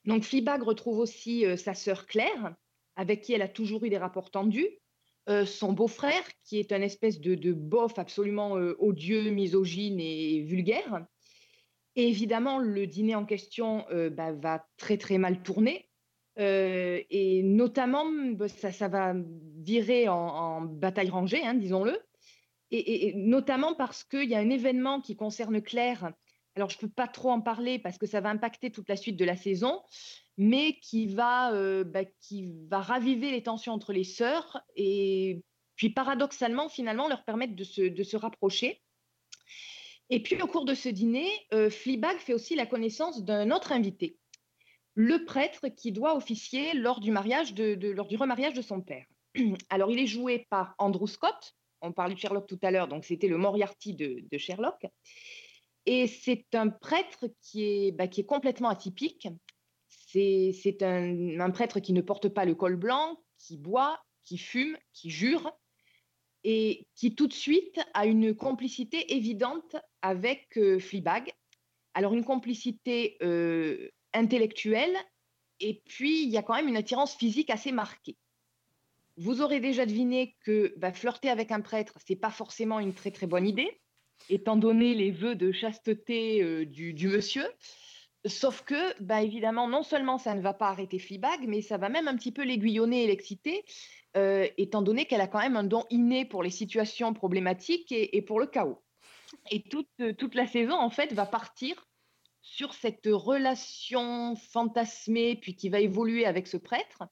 [0.04, 2.54] Donc Fleabag retrouve aussi sa sœur Claire,
[2.96, 4.68] avec qui elle a toujours eu des rapports tendus,
[5.28, 11.04] euh, son beau-frère, qui est un espèce de, bof absolument euh, odieux, misogyne et vulgaire.
[11.96, 15.88] Évidemment, le dîner en question euh, bah, va très très mal tourner.
[16.38, 19.14] Et notamment, bah, ça, va
[19.56, 21.98] virer en, bataille rangée, hein, disons-le.
[22.70, 26.12] Et, et- et notamment parce qu'il y a un événement qui concerne Claire.
[26.54, 28.96] Alors, je ne peux pas trop en parler parce que ça va impacter toute la
[28.96, 29.80] suite de la saison,
[30.36, 35.42] mais qui va, euh, bah, qui va raviver les tensions entre les sœurs et
[35.76, 38.82] puis paradoxalement, finalement, leur permettre de se, de se rapprocher.
[40.08, 43.72] Et puis, au cours de ce dîner, euh, Fleabag fait aussi la connaissance d'un autre
[43.72, 44.18] invité,
[44.94, 49.04] le prêtre qui doit officier lors du, mariage de, lors du remariage de son père.
[49.70, 51.54] Alors, il est joué par Andrew Scott.
[51.82, 54.86] On parlait de Sherlock tout à l'heure, donc c'était le Moriarty de, de Sherlock.
[55.84, 59.28] Et c'est un prêtre qui est, bah, qui est complètement atypique.
[60.16, 65.10] C'est un, prêtre qui ne porte pas le col blanc, qui boit, qui fume, qui
[65.10, 65.52] jure,
[66.42, 71.32] et qui tout de suite a une complicité évidente avec euh, Fleabag.
[71.92, 74.96] Alors une complicité euh, intellectuelle,
[75.60, 78.16] et puis il y a quand même une attirance physique assez marquée.
[79.18, 83.10] Vous aurez déjà deviné que bah, flirter avec un prêtre, c'est pas forcément une très
[83.10, 83.80] très bonne idée,
[84.30, 87.44] étant donné les vœux de chasteté euh, du monsieur.
[88.26, 91.88] Sauf que, bah, évidemment, non seulement ça ne va pas arrêter Fleabag, mais ça va
[91.88, 93.64] même un petit peu l'aiguillonner et l'exciter,
[94.16, 98.22] euh, étant donné qu'elle a quand même un don inné pour les situations problématiques et,
[98.22, 98.82] pour le chaos.
[99.50, 101.88] Et toute, euh, toute la saison, en fait, va partir
[102.40, 107.04] sur cette relation fantasmée, puis qui va évoluer avec ce prêtre.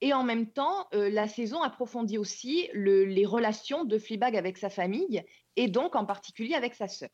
[0.00, 4.58] Et en même temps, euh, la saison approfondit aussi le- les relations de Fleabag avec
[4.58, 5.24] sa famille,
[5.56, 7.10] et donc en particulier avec sa sœur.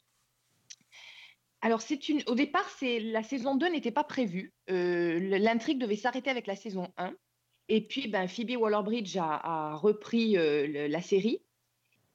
[1.63, 2.23] Alors, c'est une...
[2.27, 2.99] au départ, c'est...
[2.99, 4.53] la saison 2 n'était pas prévue.
[4.69, 7.15] Euh, L'intrigue devait s'arrêter avec la saison 1.
[7.69, 11.41] Et puis, ben, Phoebe Waller-Bridge a, repris euh, la série.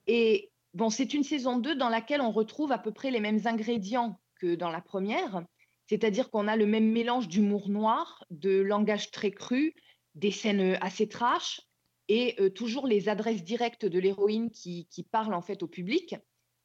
[0.05, 3.39] Et bon, c'est une saison 2 dans laquelle on retrouve à peu près les mêmes
[3.45, 5.45] ingrédients que dans la première.
[5.89, 9.73] C'est-à-dire qu'on a le même mélange d'humour noir, de langage très cru,
[10.15, 11.61] des scènes euh, assez trash
[12.09, 16.15] et toujours les adresses directes de l'héroïne qui, qui parlent en fait au public.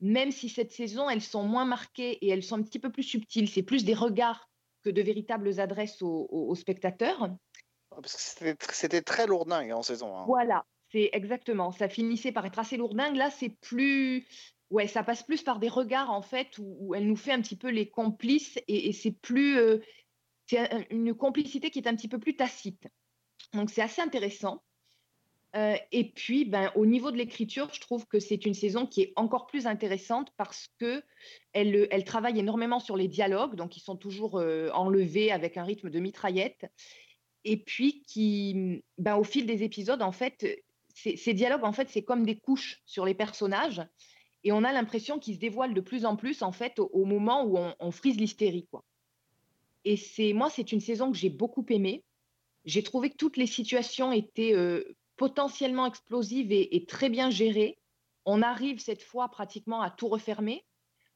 [0.03, 3.05] Même si cette saison, elles sont moins marquées et elles sont un petit peu plus
[3.05, 3.49] subtiles.
[3.49, 4.51] C'est plus des regards
[4.83, 7.31] que de véritables adresses aux, aux- aux spectateurs.
[7.91, 10.27] Parce que c'était tr- c'était très lourdingue en saison 1.
[10.27, 11.71] Voilà, c'est exactement.
[11.73, 13.17] Ça finissait par être assez lourdingue.
[13.17, 14.27] Là, c'est plus.
[14.71, 17.41] Ouais, ça passe plus par des regards, en fait, où, où elle nous fait un
[17.43, 19.57] petit peu les complices et, et c'est plus.
[19.59, 19.79] euh,
[20.47, 22.89] c'est un- une complicité qui est un petit peu plus tacite.
[23.53, 24.63] Donc, c'est assez intéressant.
[25.55, 29.03] Euh, et puis, ben, au niveau de l'écriture, je trouve que c'est une saison qui
[29.03, 31.03] est encore plus intéressante parce que
[31.53, 35.65] elle, elle travaille énormément sur les dialogues, donc ils sont toujours euh, enlevés avec un
[35.65, 36.71] rythme de mitraillette
[37.45, 40.47] et puis qui, ben, au fil des épisodes, en fait,
[40.95, 43.83] ces, dialogues, en fait, c'est comme des couches sur les personnages,
[44.45, 47.45] et on a l'impression qu'ils se dévoilent de plus en plus, en fait, au, moment
[47.45, 48.85] où on, frise l'hystérie, quoi.
[49.85, 52.05] Et c'est, moi, c'est une saison que j'ai beaucoup aimée.
[52.65, 57.79] J'ai trouvé que toutes les situations étaient euh, potentiellement explosives et, très bien gérées.
[58.25, 60.65] On arrive cette fois pratiquement à tout refermer.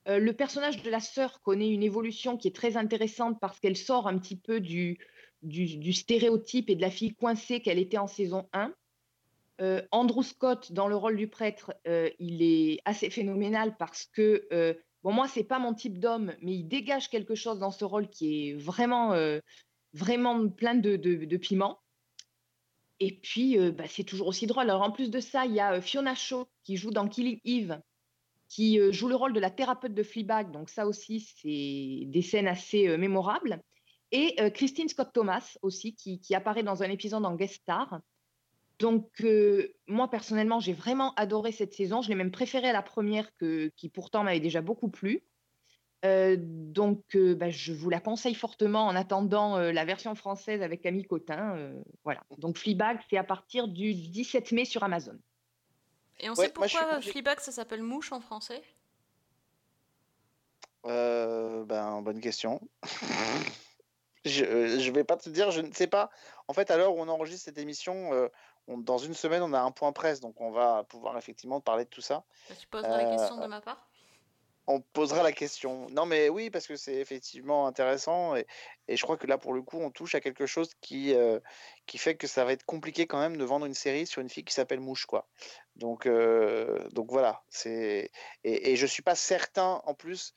[0.09, 3.77] Euh, le personnage de la sœur connaît une évolution qui est très intéressante parce qu'elle
[3.77, 4.99] sort un petit peu du,
[5.43, 8.73] du, stéréotype et de la fille coincée qu'elle était en saison 1.
[9.63, 14.47] Euh, Andrew Scott, dans le rôle du prêtre, euh, il est assez phénoménal parce que,
[15.03, 18.09] bon, moi, c'est pas mon type d'homme, mais il dégage quelque chose dans ce rôle
[18.09, 19.17] qui est vraiment,
[19.93, 21.81] vraiment plein de, de, de piment.
[23.01, 24.65] Et puis, bah, c'est toujours aussi drôle.
[24.65, 27.81] Alors, en plus de ça, il y a Fiona Shaw qui joue dans Killing Eve,
[28.49, 30.51] qui joue le rôle de la thérapeute de Fleabag.
[30.51, 33.63] Donc, ça aussi, c'est des scènes assez mémorables.
[34.13, 38.01] Et Christine Scott Thomas aussi, qui, apparaît dans un épisode en guest star.
[38.79, 39.23] Donc,
[39.87, 42.01] moi, personnellement, j'ai vraiment adoré cette saison.
[42.01, 45.23] Je l'ai même préférée à la première, que, qui pourtant m'avait déjà beaucoup plu.
[46.05, 50.63] Euh, donc, euh, bah, je vous la conseille fortement en attendant euh, la version française
[50.63, 51.57] avec Camille Cotin.
[51.57, 52.21] euh, voilà.
[52.39, 55.19] Donc, Fleabag, c'est à partir du 17 mai sur Amazon.
[56.21, 58.63] Et on Ouais, sait suis pourquoi Fleabag ça s'appelle mouche en français?
[60.87, 62.61] Euh, ben, bonne question.
[64.25, 66.11] je, je vais pas te dire, je ne sais pas.
[66.47, 68.29] En fait, à l'heure où on enregistre cette émission, euh,
[68.69, 71.85] on- dans une semaine, on a un point presse, donc on va pouvoir effectivement parler
[71.85, 72.25] de tout ça.
[72.49, 73.86] Bah, Tu poseras la question de ma part?
[74.69, 75.87] On posera la question.
[75.91, 78.47] Non, mais oui, parce que c'est effectivement intéressant et,
[78.89, 81.39] je crois que là, pour le coup, on touche à quelque chose qui, euh,
[81.87, 84.29] qui fait que ça va être compliqué quand même de vendre une série sur une
[84.29, 85.29] fille qui s'appelle Mouche, quoi.
[85.77, 87.43] Donc, euh, donc voilà.
[87.65, 88.11] Et,
[88.45, 90.35] et je suis pas certain, en plus.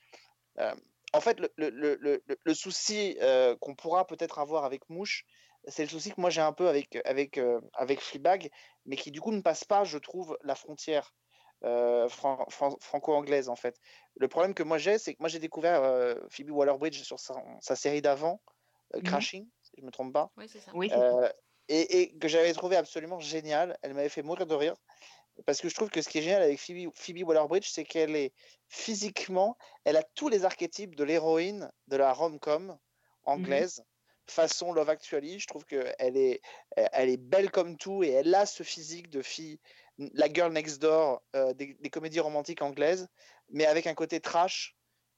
[0.60, 0.76] euh,
[1.14, 3.18] en fait, le, le, le, le, souci
[3.62, 5.26] qu'on pourra peut-être avoir avec Mouche,
[5.68, 7.40] c'est le souci que moi j'ai un peu avec avec
[7.74, 8.52] avec Fleabag,
[8.86, 11.14] mais qui du coup ne passe pas, je trouve, la frontière
[11.66, 13.76] euh, fran- fran- franco-anglaise en fait.
[14.16, 17.36] Le problème que moi j'ai, c'est que moi j'ai découvert euh, Phoebe Waller-Bridge sur sa,
[17.62, 18.42] sa série d'avant,
[18.96, 19.06] euh, Mhm.
[19.06, 20.72] Crashing, si je me trompe pas, Oui, c'est ça.
[20.74, 21.30] Oui, euh,
[21.68, 23.78] et, et que j'avais trouvé absolument génial.
[23.84, 24.76] Elle m'avait fait mourir de rire.
[25.46, 28.16] Parce que je trouve que ce qui est génial avec Phoebe, Phoebe Waller-Bridge, c'est qu'elle
[28.16, 28.34] est
[28.68, 32.78] physiquement, elle a tous les archétypes de l'héroïne de la rom-com
[33.24, 33.84] anglaise,
[34.28, 35.40] façon Love Actually.
[35.40, 36.42] Je trouve qu'elle est,
[36.76, 39.60] elle est belle comme tout et elle a ce physique de fille,
[40.14, 43.08] la girl next door euh, des, comédies romantiques anglaises,
[43.50, 44.76] mais avec un côté trash.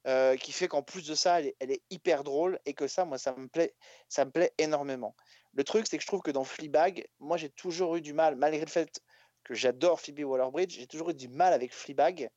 [0.08, 3.20] euh, qui fait qu'en plus de ça, elle est, hyper drôle et que ça, moi,
[3.20, 3.76] ça me plaît,
[4.10, 5.16] ça me plaît énormément.
[5.54, 8.36] Le truc, c'est que je trouve que dans Fleabag, moi, j'ai toujours eu du mal,
[8.36, 9.00] malgré le fait
[9.44, 12.32] que j'adore Phoebe Waller-Bridge, j'ai toujours eu du mal avec Fleabag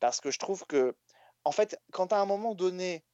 [0.00, 0.94] parce que je trouve que,
[1.44, 3.04] en fait, quand à un moment donné,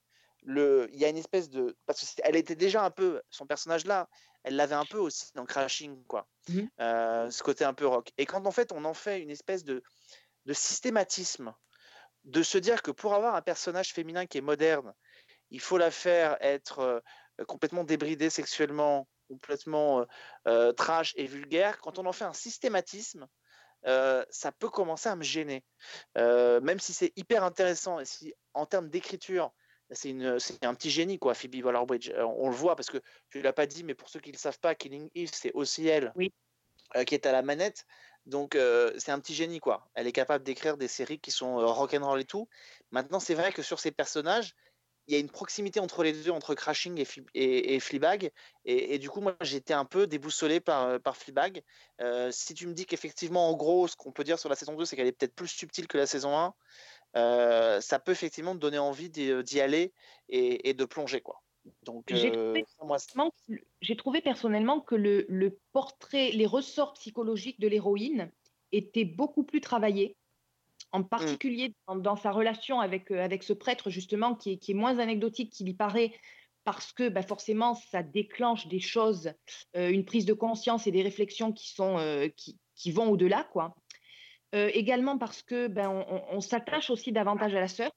[0.46, 3.46] il y a une espèce de, parce que c'était- elle était déjà un peu son
[3.46, 4.08] personnage là,
[4.44, 6.68] elle l'avait un peu aussi dans Crashing, quoi, Mhm.
[6.80, 8.12] Euh, ce côté un peu rock.
[8.18, 9.82] Et quand en fait on en fait une espèce de,
[10.44, 11.54] de systématisme,
[12.24, 14.94] de se dire que pour avoir un personnage féminin qui est moderne,
[15.50, 20.04] il faut la faire être euh, complètement débridée sexuellement, complètement euh,
[20.48, 23.26] euh, trash et vulgaire, quand on en fait un systématisme,
[23.86, 25.64] euh, ça peut commencer à me gêner.
[26.16, 29.52] Euh, même si c'est hyper intéressant et si en termes d'écriture,
[29.90, 32.10] c'est un petit génie, quoi, Phoebe Waller-Bridge.
[32.10, 32.98] Euh, on le voit parce que
[33.30, 35.52] tu l'as pas dit, mais pour ceux qui ne le savent pas, Killing Eve, c'est
[35.52, 36.32] aussi elle Oui.
[36.96, 37.86] euh, qui est à la manette.
[38.26, 39.90] Donc euh, c'est un petit génie, quoi.
[39.94, 42.48] Elle est capable d'écrire des séries qui sont euh, rock'n'roll et tout.
[42.90, 44.54] Maintenant, c'est vrai que sur ces personnages,
[45.06, 48.30] il y a une proximité entre les deux, entre Crashing et, et, et Fleabag.
[48.64, 51.62] Et, et du coup, moi, j'étais un peu déboussolé par, par Fleabag.
[52.30, 54.86] Si tu me dis qu'effectivement, en gros, ce qu'on peut dire sur la saison 2,
[54.86, 56.54] c'est qu'elle est peut-être plus subtile que la saison 1,
[57.16, 59.92] euh, ça peut effectivement te donner envie d'y d'y aller
[60.28, 61.42] et, et de plonger, quoi.
[61.82, 62.54] Donc, J'ai euh,
[63.96, 68.30] trouvé personnellement que le, le portrait, les ressorts psychologiques de l'héroïne
[68.72, 70.16] étaient beaucoup plus travaillés,
[70.92, 71.08] en Mmh.
[71.08, 74.74] particulier dans, dans sa relation avec, euh, avec ce prêtre, justement, qui est, qui est
[74.74, 76.12] moins anecdotique qu'il y paraît,
[76.64, 79.32] parce que bah, forcément, ça déclenche des choses,
[79.76, 83.44] euh, une prise de conscience et des réflexions qui, sont, euh, qui, qui vont au-delà,
[83.52, 83.74] quoi.
[84.54, 87.90] Euh, également parce que ben, on, s'attache aussi davantage à la sœur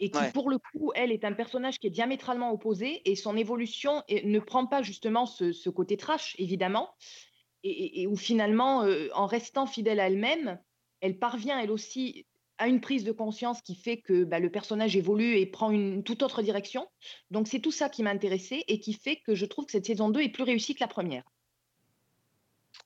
[0.00, 0.32] et qui, Ouais.
[0.32, 4.38] pour le coup, elle est un personnage qui est diamétralement opposé et son évolution ne
[4.40, 6.90] prend pas justement ce, ce côté trash, évidemment,
[7.62, 10.58] et, et- et où finalement, euh, en restant fidèle à elle-même,
[11.00, 12.26] elle parvient elle aussi
[12.58, 16.02] à une prise de conscience qui fait que bah, le personnage évolue et prend une
[16.02, 16.88] toute autre direction.
[17.30, 19.86] Donc c'est tout ça qui m'a intéressée et qui fait que je trouve que cette
[19.86, 21.24] saison 2 est plus réussie que la première.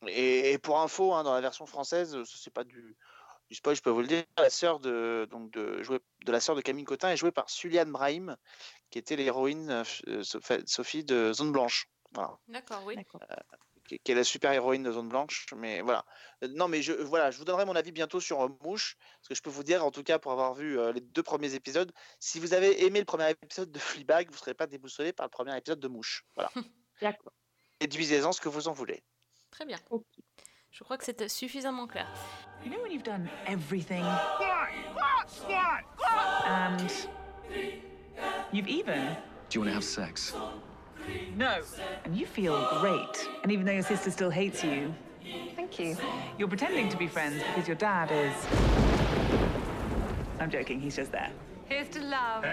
[0.06, 2.96] Et, et pour info, hein, dans la version française, euh, c'est pas du,
[3.50, 6.40] du spoil, je peux vous le dire, la sœur de, donc de, jouée- de la
[6.40, 8.36] sœur de Camille Cotin est jouée par Suliane Brahim,
[8.90, 11.88] qui était l'héroïne euh, euh, Soph- Sophie de Zone Blanche.
[12.12, 12.38] Voilà.
[12.48, 12.96] D'accord, oui.
[12.96, 13.20] D'accord.
[13.86, 15.46] qui, qui est la super héroïne de Zone Blanche.
[15.56, 16.04] Mais voilà.
[16.44, 18.96] Euh, Non, mais je, voilà, je vous donnerai mon avis bientôt sur euh, Mouche.
[19.20, 21.22] Parce que je peux vous dire, en tout cas, pour avoir vu euh, les deux
[21.22, 24.66] premiers épisodes, si vous avez aimé le premier épisode de Fleabag, vous ne serez pas
[24.66, 26.24] déboussolé par le premier épisode de Mouche.
[26.36, 26.50] Voilà.
[27.02, 27.32] D'accord.
[27.80, 29.02] Déduisez-en ce que vous en voulez.
[29.50, 29.78] Très bien.
[29.90, 30.04] Ok.
[30.70, 32.06] Je crois que c'était suffisamment clair.
[32.64, 34.04] You know when you've done everything?
[36.46, 36.92] And
[38.52, 39.16] you've even
[39.48, 40.34] Do you want to have sex?
[41.36, 41.62] no.
[42.04, 43.28] And you feel great.
[43.42, 44.94] And even though your sister still hates you.
[45.56, 45.96] Thank you.
[46.38, 48.34] You're pretending to be friends because your dad is.
[50.40, 50.80] I'm joking.
[50.80, 51.30] He's just there.
[51.66, 52.44] Here's to love.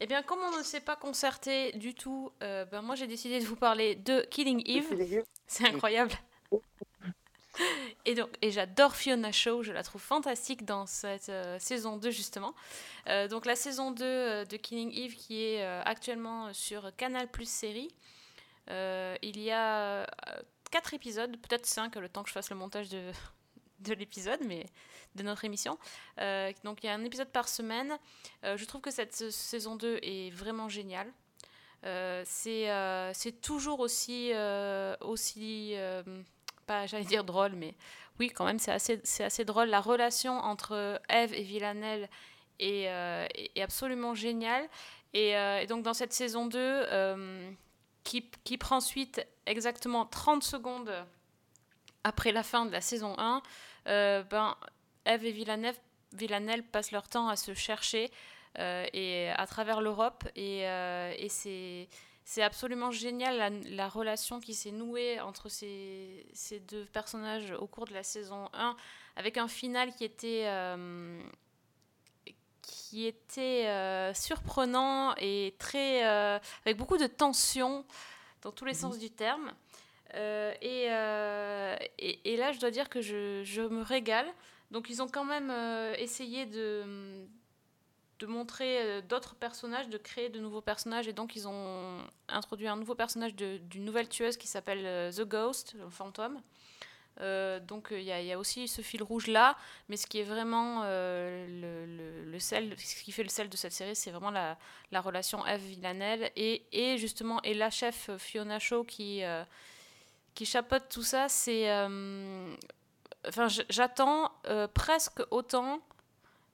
[0.00, 3.38] Eh bien, comme on ne s'est pas concerté du tout, euh, ben moi j'ai décidé
[3.38, 5.24] de vous parler de Killing Eve.
[5.46, 6.12] C'est incroyable.
[8.04, 12.10] Et donc, et j'adore Fiona Shaw, je la trouve fantastique dans cette euh, saison 2
[12.10, 12.54] justement.
[13.08, 17.48] Euh, donc la saison 2 euh, de Killing Eve qui est actuellement sur Canal Plus
[17.48, 17.94] série.
[18.68, 20.06] Il y a
[20.70, 23.10] 4 épisodes, peut-être 5 le temps que je fasse le montage de,
[23.80, 24.66] de l'épisode, mais
[25.14, 25.78] de notre émission.
[26.20, 27.98] Euh, donc il y a un épisode par semaine.
[28.44, 31.12] Euh, je trouve que cette sa- saison 2 est vraiment géniale.
[31.84, 34.32] Euh, c'est toujours aussi,
[35.00, 35.74] aussi
[36.66, 37.74] pas j'allais dire drôle, mais
[38.18, 39.68] oui, quand même, c'est assez, assez drôle.
[39.68, 42.08] La relation entre Eve et Villanelle
[42.58, 44.68] est, est- absolument géniale.
[45.14, 45.34] Et,
[45.68, 47.50] donc, dans cette saison 2, euh,
[48.04, 50.92] qui, qui prend suite exactement 30 secondes
[52.04, 53.40] après la fin de la saison 1, euh,
[53.86, 54.56] ben,
[55.04, 55.74] Eve et Villanelle,
[56.12, 58.10] Villanelle passent leur temps à se chercher
[58.58, 60.24] euh, et à travers l'Europe.
[60.34, 61.88] Et, euh, et c'est,
[62.24, 67.66] c'est absolument génial la, la relation qui s'est nouée entre ces, ces deux personnages au
[67.66, 68.76] cours de la saison 1,
[69.16, 71.22] avec un final qui était, euh,
[72.62, 77.84] qui était euh, surprenant et très, euh, avec beaucoup de tension
[78.42, 79.52] dans tous les sens du terme.
[80.14, 84.26] Euh, et, euh, et, là, je dois dire que je, me régale.
[84.70, 87.26] Donc, ils ont quand même euh, essayé de,
[88.26, 91.08] montrer d'autres personnages, de créer de nouveaux personnages.
[91.08, 91.98] Et donc, ils ont
[92.28, 96.40] introduit un nouveau personnage d'une nouvelle tueuse qui s'appelle The Ghost, le fantôme.
[97.66, 99.56] Donc, il y, a- aussi ce fil rouge-là.
[99.88, 103.96] Mais ce qui est vraiment le, sel, ce qui fait le sel de cette série,
[103.96, 104.58] c'est vraiment la,
[104.92, 109.22] la relation Eve Villanelle et, et justement, et la chef Fiona Shaw qui,
[110.34, 111.28] qui chapeaute tout ça.
[111.28, 111.70] C'est.
[111.70, 112.54] euh,
[113.28, 115.82] Enfin, j'attends euh, presque autant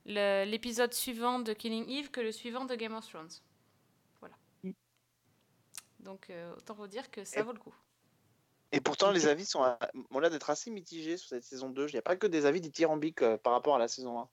[0.05, 3.29] l'épisode suivant de Killing Eve que le suivant de Game of Thrones.
[4.19, 4.35] Voilà.
[4.63, 4.71] Mm.
[6.01, 7.73] Donc, euh, autant vous dire que ça Et- vaut le coup.
[8.73, 9.79] Et pourtant, les avis sont, à-
[10.11, 11.87] ont l'air d'être assez mitigés sur cette saison 2.
[11.87, 14.29] Il n'y a pas que des avis dithyrambiques euh, par rapport à la saison 1.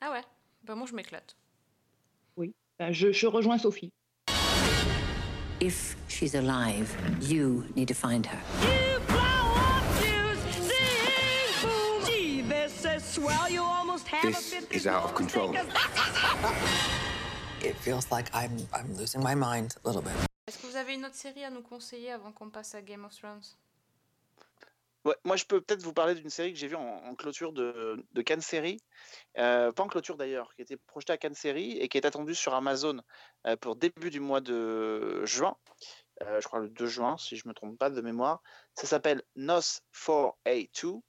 [0.00, 0.24] Ah ouais
[0.64, 1.36] Bah, moi, je m'éclate.
[2.36, 3.92] Ben, je, je rejoins Sophie.
[5.60, 8.77] If she's alive, you need to find her.
[13.18, 15.52] This is out of control.
[17.64, 20.12] It feels like I'm I'm losing my mind a little bit.
[20.46, 23.04] Est-ce que vous avez une autre série à nous conseiller avant qu'on passe à Game
[23.04, 23.42] of Thrones?
[25.04, 27.52] Ouais, moi, je peux peut-être vous parler d'une série que j'ai vue en, en clôture
[27.52, 28.78] de, de Cannes Série.
[29.36, 32.36] Euh, pas en clôture d'ailleurs, qui était projetée à Cannes Série et qui est attendue
[32.36, 33.00] sur Amazon
[33.46, 35.56] euh, pour début du mois de juin.
[36.22, 38.42] Euh, je crois le 2 juin, si je ne me trompe pas de mémoire.
[38.74, 39.60] Ça s'appelle Nos
[39.92, 41.00] 4A2.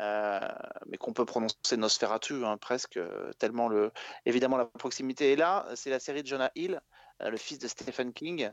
[0.00, 0.40] Euh,
[0.86, 3.92] mais qu'on peut prononcer Nosferatu hein, presque, euh, tellement le,
[4.24, 5.66] évidemment la proximité est là.
[5.74, 6.80] C'est la série de Jonah Hill,
[7.20, 8.50] euh, le fils de Stephen King,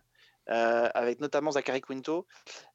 [0.48, 2.26] avec notamment Zachary Quinto.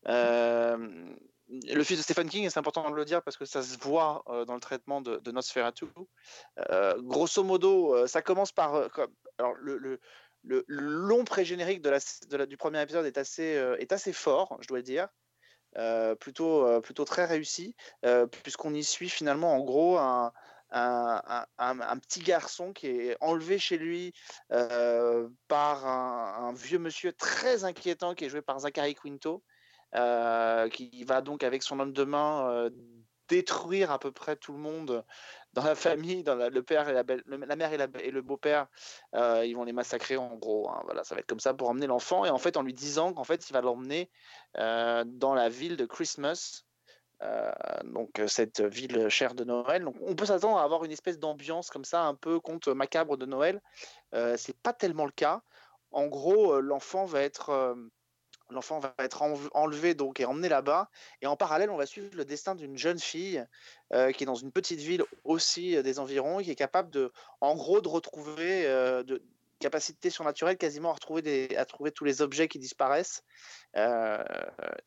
[0.04, 4.24] Le fils de Stephen King, c'est important de le dire parce que ça se voit
[4.46, 5.86] dans le traitement de, Nosferatu.
[6.98, 8.88] Grosso modo, ça commence par.
[9.38, 9.98] alors, le,
[10.66, 15.08] long pré-générique du premier épisode est assez, est assez fort, je dois dire.
[15.78, 20.30] Euh, plutôt, euh, plutôt très réussi, euh, puisqu'on y suit finalement en gros un,
[20.70, 24.12] un, petit garçon qui est enlevé chez lui
[25.48, 29.42] par un, vieux monsieur très inquiétant qui est joué par Zachary Quinto,
[30.72, 32.70] qui va donc avec son homme de main
[33.28, 35.04] détruire à peu près tout le monde
[35.52, 38.66] dans la famille, la, le père et la, mère et, le beau-père,
[39.14, 40.70] euh, ils vont les massacrer en gros.
[40.70, 40.80] hein.
[40.84, 43.12] voilà, ça va être comme ça pour emmener l'enfant et en fait en lui disant
[43.12, 44.10] qu'en fait il va l'emmener
[44.58, 46.64] euh, dans la ville de Christmas.
[47.22, 47.52] euh,
[47.84, 49.86] donc cette ville chère de Noël.
[50.00, 53.26] On peut s'attendre à avoir une espèce d'ambiance comme ça, un peu conte macabre de
[53.26, 53.60] Noël.
[54.36, 55.42] C'est pas tellement le cas.
[55.90, 57.76] En gros, l'enfant va être
[58.52, 59.22] l'enfant va être
[59.54, 60.90] enlevé donc et emmené là-bas.
[61.20, 63.44] Et en parallèle, on va suivre le destin d'une jeune fille
[63.92, 67.12] euh, qui est dans une petite ville aussi euh, des environs, qui est capable de,
[67.40, 69.22] en gros, de retrouver euh, de
[69.58, 73.22] capacité surnaturelle quasiment à retrouver trouver tous les objets qui disparaissent
[73.76, 74.22] euh,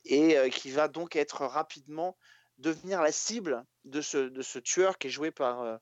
[0.04, 2.18] et qui va donc être rapidement
[2.58, 5.80] devenir la cible de ce, tueur qui est joué par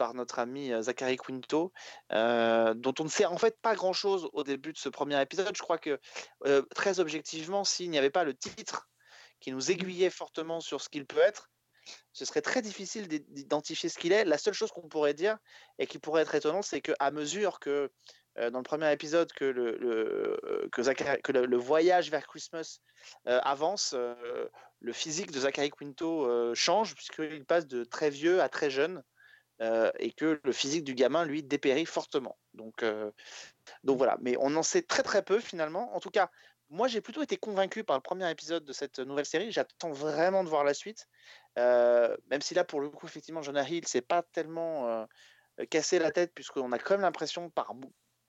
[0.00, 1.74] par notre ami euh, Zachary Quinto,
[2.12, 5.54] euh, dont on ne sait en fait pas grand-chose au début de ce premier épisode.
[5.54, 6.00] Je crois que
[6.46, 8.88] euh, très objectivement, s'il n'y avait pas le titre
[9.40, 11.50] qui nous aiguillait fortement sur ce qu'il peut être,
[12.14, 14.24] ce serait très difficile d'id- d'identifier ce qu'il est.
[14.24, 15.36] La seule chose qu'on pourrait dire
[15.78, 17.90] et qui pourrait être étonnant, c'est qu'à mesure que
[18.38, 22.26] euh, dans le premier épisode que le, le- que, Zachary- que le, le voyage vers
[22.26, 22.78] Christmas
[23.28, 24.48] euh, avance, euh,
[24.78, 29.02] le physique de Zachary Quinto change puisqu'il passe de très vieux à très jeune
[29.60, 32.38] euh, et que le physique du gamin, lui, dépérit fortement.
[32.54, 33.10] Donc, euh,
[33.84, 35.94] donc voilà, mais on en sait très très peu finalement.
[35.94, 36.30] En tout cas,
[36.70, 39.52] moi j'ai plutôt été convaincu par le premier épisode de cette nouvelle série.
[39.52, 41.06] J'attends vraiment de voir la suite.
[41.58, 45.06] Euh, même si là, pour le coup, effectivement, Jonah Hill s'est pas tellement
[45.68, 47.74] cassé la tête, puisqu'on a quand même l'impression par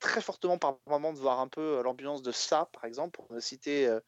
[0.01, 3.31] très fortement par moment de voir un peu euh, l'ambiance de ça, par exemple, pour
[3.31, 3.99] ne citer, euh,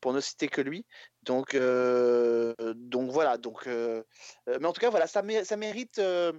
[0.00, 0.86] pour ne citer que lui.
[1.22, 3.38] Donc, euh, donc voilà.
[3.38, 4.04] Donc, euh,
[4.46, 6.32] mais en tout cas, voilà, ça, mé- ça mérite, euh,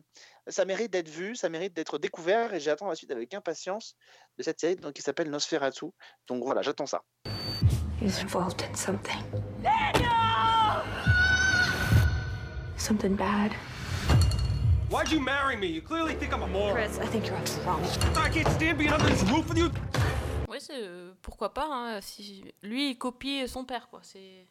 [0.48, 3.96] ça mérite d'être vu, ça mérite d'être découvert, et j'attends la suite avec impatience
[4.38, 5.88] de cette série donc, qui s'appelle Nosferatu.
[6.28, 7.02] Donc voilà, j'attends ça.
[8.02, 9.22] He's involved in something.
[12.78, 13.52] Something bad.
[14.90, 15.68] Why'd you marry me?
[15.68, 16.74] You clearly think I'm a moron.
[16.74, 17.84] Chris, I think you're up to the wrong.
[18.18, 19.70] I can't stand being under this roof with you.
[20.48, 21.68] Oui, c'est euh, pourquoi pas.
[21.70, 24.00] hein, si lui, il copie son père, quoi.
[24.02, 24.48] C'est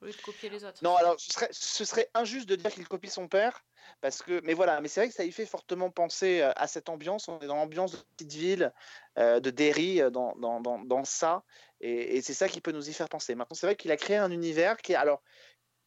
[0.00, 0.78] au lieu de copier les autres.
[0.82, 3.62] Non, alors ce serait, ce serait injuste de dire qu'il copie son père,
[4.00, 6.66] parce que, mais voilà, mais c'est vrai que ça y fait fortement penser euh, à
[6.66, 7.28] cette ambiance.
[7.28, 8.72] On est dans l'ambiance de petite ville,
[9.18, 11.42] euh, de Derry, dans, dans, dans, dans ça,
[11.82, 13.34] et, et c'est ça qui peut nous y faire penser.
[13.34, 15.22] Maintenant, c'est vrai qu'il a créé un univers qui est, alors,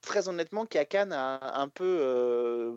[0.02, 2.76] très honnêtement, qui à Cannes a un peu, euh,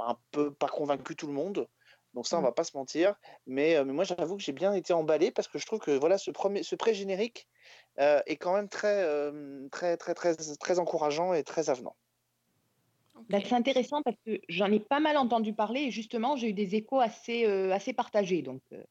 [0.00, 1.68] un peu pas convaincu tout le monde.
[2.14, 3.14] Donc ça, on va pas se mentir.
[3.46, 5.92] Mais, euh, mais moi, j'avoue que j'ai bien été emballé parce que je trouve que
[5.92, 7.48] voilà, ce, premier, ce pré-générique
[8.00, 11.94] euh, est quand même très, euh, très, très, très, très encourageant et très avenant.
[13.28, 16.52] Bah, c'est intéressant parce que j'en ai pas mal entendu parler et justement, j'ai eu
[16.52, 18.42] des échos assez, euh, assez partagés.
[18.42, 18.82] Donc, euh,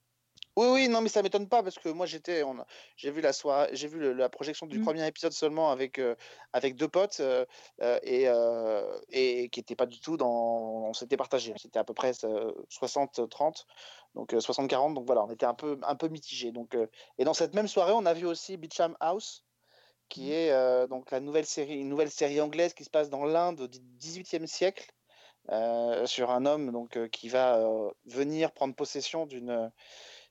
[0.59, 2.57] Oui, oui, non, mais ça m'étonne pas parce que moi j'étais, on
[2.97, 4.83] j'ai vu la soirée, j'ai vu le- la projection du Mm.
[4.83, 6.15] premier épisode seulement avec euh,
[6.51, 7.45] avec deux potes euh,
[7.81, 10.27] euh, et euh, et qui n'étaient pas du tout dans,
[10.89, 12.11] on s'était partagé, c'était à peu près
[12.67, 13.65] 60-30,
[14.15, 16.51] donc 60-40, donc voilà, on était un peu un peu mitigé.
[16.51, 16.75] Donc
[17.17, 19.45] et dans cette même soirée, on a vu aussi Beecham House,
[20.09, 23.23] qui est euh, donc la nouvelle série, une nouvelle série anglaise qui se passe dans
[23.23, 24.91] l'Inde au XVIIIe siècle.
[26.05, 27.63] sur un homme donc qui va
[28.05, 29.71] venir prendre possession d'une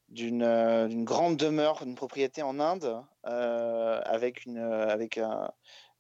[0.09, 5.51] d'une euh, d'une grande demeure, une propriété en Inde, euh, avec, une, euh, avec, un,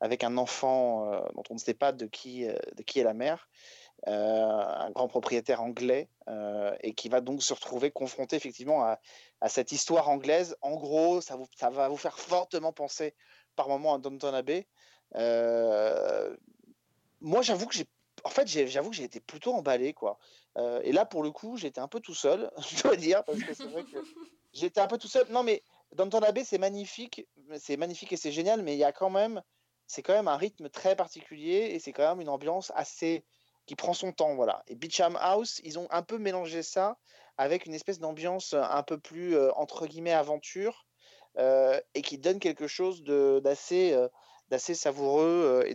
[0.00, 3.48] avec un enfant dont on ne sait pas de qui, de qui est la mère,
[4.06, 6.08] un grand propriétaire anglais,
[6.82, 9.00] et qui va donc se retrouver confronté effectivement à,
[9.40, 10.56] à cette histoire anglaise.
[10.62, 13.14] En gros, ça, vous, ça va vous faire fortement penser
[13.56, 14.68] par moment à Downton Abbey.
[17.20, 17.86] Moi, j'avoue que j'ai
[18.24, 20.18] en fait, été plutôt emballé, quoi.
[20.58, 23.22] Euh, et là, pour le coup, j'étais un peu tout seul, je dois dire,
[24.52, 25.26] j'étais un peu tout seul.
[25.30, 27.26] Non, mais Downton Abbey, c'est magnifique,
[27.58, 29.42] c'est magnifique et c'est génial, mais il y a quand même,
[29.86, 33.24] c'est quand même un rythme très particulier et c'est quand même une ambiance assez
[33.66, 34.62] qui prend son temps, voilà.
[34.66, 36.98] Et Beecham House, ils ont un peu mélangé ça
[37.36, 40.86] avec une espèce d'ambiance un peu plus euh, entre guillemets aventure
[41.36, 43.96] euh, et qui donne quelque chose d'assez
[44.48, 45.74] d'assez savoureux et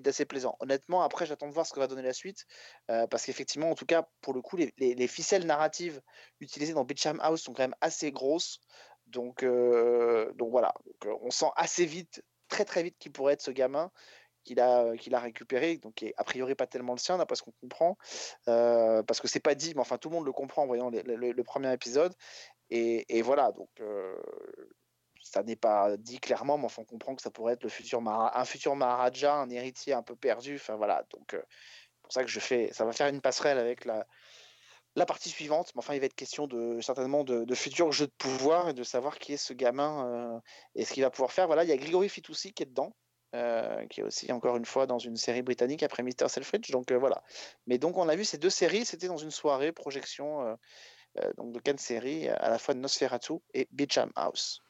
[0.00, 0.56] d'assez plaisant.
[0.60, 2.46] Honnêtement, après, j'attends de voir ce que va donner la suite,
[2.86, 6.00] parce qu'effectivement, en tout cas, pour le coup, les, les- les ficelles narratives
[6.40, 8.60] utilisées dans Beecham House sont quand même assez grosses.
[9.06, 13.50] Donc, donc voilà, Donc, on sent assez vite, très très vite, qui pourrait être ce
[13.50, 13.90] gamin
[14.44, 17.36] qu'il a, qu'il a récupéré, donc qui est a priori pas tellement le sien, d'après
[17.36, 17.96] ce qu'on comprend,
[18.46, 21.42] parce que c'est pas dit, mais enfin tout le monde le comprend en voyant le,
[21.42, 22.14] premier épisode.
[22.70, 23.68] Et, voilà, donc
[25.24, 28.44] ça n'est pas dit clairement, mais on comprend que ça pourrait être le futur un
[28.44, 30.56] futur Maharaja, un héritier un peu perdu.
[30.56, 31.42] Enfin voilà, donc euh,
[32.02, 34.06] pour ça que je fais, ça va faire une passerelle avec la,
[35.06, 35.72] partie suivante.
[35.74, 38.74] Mais enfin, il va être question de certainement de, de futurs jeux de pouvoir et
[38.74, 40.40] de savoir qui est ce gamin euh,
[40.74, 41.46] et ce qu'il va pouvoir faire.
[41.46, 42.94] Voilà, il y a Grigory Fitoussi qui est dedans.
[43.34, 46.28] euh, qui est aussi encore une fois dans une série britannique après Mr.
[46.28, 46.70] Selfridge.
[46.70, 47.24] Donc voilà.
[47.66, 50.56] Mais donc on a vu ces deux séries, c'était dans une soirée projection
[51.36, 54.63] donc de quatre séries, à la fois de Nosferatu et Beecham House.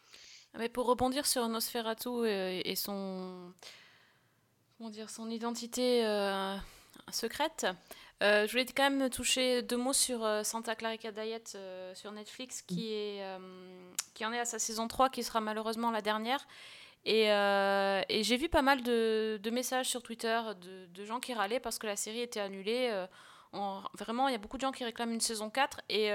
[0.58, 3.52] Mais pour rebondir sur Nosferatu et son,
[4.78, 6.56] comment dire, son identité euh,
[7.10, 7.66] secrète,
[8.22, 12.12] euh, je voulais quand même toucher deux mots sur euh, Santa Clarita Diet euh, sur
[12.12, 13.22] Netflix, qui, est,
[14.14, 16.46] qui en est à sa saison 3, qui sera malheureusement la dernière.
[17.06, 21.34] Et, et j'ai vu pas mal de, de messages sur Twitter de, de gens qui
[21.34, 22.90] râlaient parce que la série était annulée.
[23.52, 26.10] en- vraiment, il y a beaucoup de gens qui réclament une saison 4 et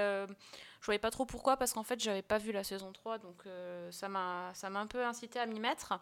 [0.80, 3.42] je voyais pas trop pourquoi parce qu'en fait, j'avais pas vu la saison 3 donc
[3.46, 5.98] euh, ça m'a un peu incité à m'y mettre.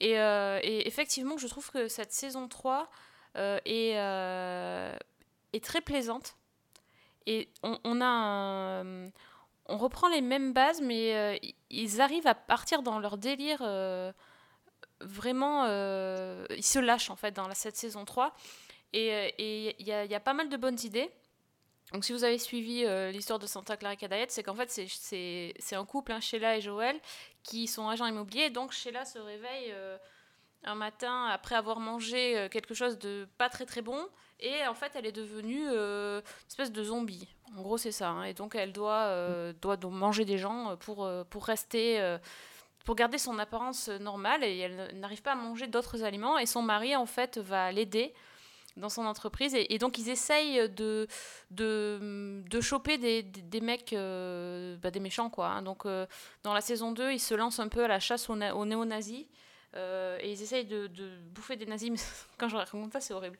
[0.00, 2.90] Et, euh, effectivement, je trouve que cette saison 3
[3.36, 4.96] euh, est, euh,
[5.52, 6.36] est très plaisante.
[7.26, 8.82] Et on, a
[9.66, 13.62] on reprend les mêmes bases, mais ils arrivent à partir dans leur délire
[15.00, 15.64] vraiment.
[15.68, 18.34] euh, ils se lâchent en fait dans cette saison 3.
[18.92, 21.10] Et il il y a pas mal de bonnes idées.
[21.92, 25.74] Donc, si vous avez suivi euh, l'histoire de Santa Clarita Diet, c'est qu'en fait, c'est-
[25.76, 26.96] un couple, hein, Sheila et Joël,
[27.42, 28.50] qui sont agents immobiliers.
[28.50, 29.96] Donc, Sheila se réveille euh,
[30.64, 34.06] un matin après avoir mangé euh, quelque chose de pas très très bon.
[34.38, 37.28] Et en fait, elle est devenue une espèce de zombie.
[37.58, 38.08] En gros, c'est ça.
[38.10, 38.24] hein.
[38.24, 42.16] Et donc, elle doit, doit manger des gens pour, pour rester.
[42.86, 46.62] pour garder son apparence normale et elle n'arrive pas à manger d'autres aliments et son
[46.62, 48.14] mari en fait va l'aider
[48.76, 51.06] dans son entreprise et, et donc ils essayent de,
[51.50, 55.48] de, de choper des, des, des mecs, euh, bah, des méchants quoi.
[55.48, 55.62] hein.
[55.62, 56.06] Donc euh,
[56.42, 59.26] dans la saison 2, ils se lancent un peu à la chasse aux, aux néo-nazis
[59.76, 61.98] euh, et ils essayent de, de bouffer des nazis, mais
[62.38, 63.38] quand je raconte ça c'est horrible.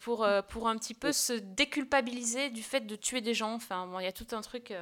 [0.00, 3.52] Pour, pour un petit peu se déculpabiliser du fait de tuer des gens.
[3.52, 4.72] Enfin, bon, il y a tout un truc.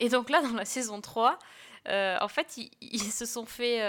[0.00, 1.38] Et donc là, dans la saison 3,
[1.88, 3.80] euh, en fait, ils, ils se sont fait.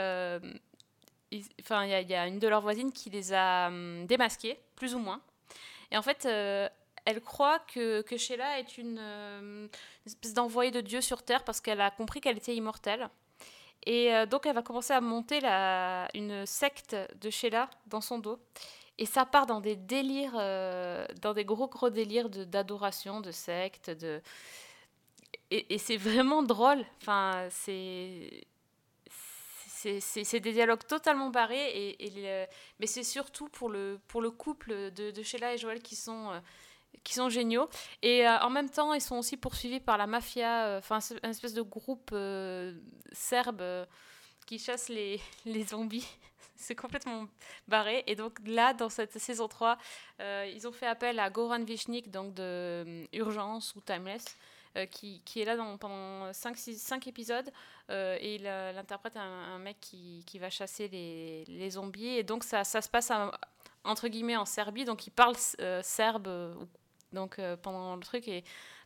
[1.61, 4.99] Enfin, il y, a- une de leurs voisines qui les a hum, démasqués, plus ou
[4.99, 5.21] moins.
[5.91, 6.69] Et en fait, euh,
[7.05, 9.69] elle croit que, que Sheila est une, euh, une
[10.05, 13.09] espèce d'envoyée de Dieu sur Terre parce qu'elle a compris qu'elle était immortelle.
[13.85, 18.19] Et euh, donc, elle va commencer à monter la, une secte de Sheila dans son
[18.19, 18.39] dos.
[18.97, 23.89] Et ça part dans des délires, euh, dans des gros gros délires d'adoration, de, secte,
[23.91, 24.21] de...
[25.51, 26.83] Et, et c'est vraiment drôle.
[27.01, 28.47] Enfin, c'est
[29.99, 32.47] c'est- des dialogues totalement barrés, et,
[32.79, 33.99] mais c'est surtout pour le,
[34.37, 36.39] couple de, Sheila et Joël qui sont, euh,
[37.03, 37.69] qui sont géniaux.
[38.01, 41.23] Et euh, en même temps, ils sont aussi poursuivis par la mafia, euh, enfin c'est
[41.25, 42.73] un espèce de groupe euh,
[43.11, 43.85] serbe euh,
[44.45, 46.07] qui chasse les, les zombies.
[46.55, 47.27] c'est complètement
[47.67, 48.03] barré.
[48.07, 49.77] Et donc là, dans cette saison 3,
[50.21, 54.56] euh, ils ont fait appel à Goran Vishnik, donc de euh, Urgence ou Timeless, euh,
[54.85, 57.51] qui, qui est là pendant 5 épisodes.
[57.89, 62.17] euh, et il, euh, interprète un, mec qui, va chasser les, zombies.
[62.17, 63.11] Et donc ça, se passe
[63.83, 64.85] entre guillemets en Serbie.
[64.85, 66.53] Donc il parle euh, serbe euh,
[67.13, 68.29] donc, euh, pendant le truc.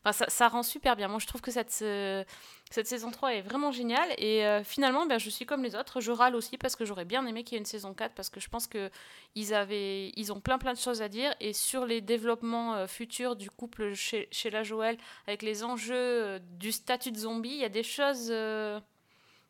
[0.04, 1.08] Enfin, ça, ça rend super bien.
[1.08, 2.24] Moi, je trouve que cette, euh,
[2.70, 4.08] cette saison 3 est vraiment géniale.
[4.18, 6.00] Et euh, finalement, ben, je suis comme les autres.
[6.00, 8.30] Je râle aussi parce que j'aurais bien aimé qu'il y ait une saison 4 parce
[8.30, 11.34] que je pense qu'ils avaient, ils ont plein plein de choses à dire.
[11.40, 16.38] Et sur les développements euh, futurs du couple chez, chez la Joël, avec les enjeux
[16.40, 18.32] du statut de zombie, il y a des choses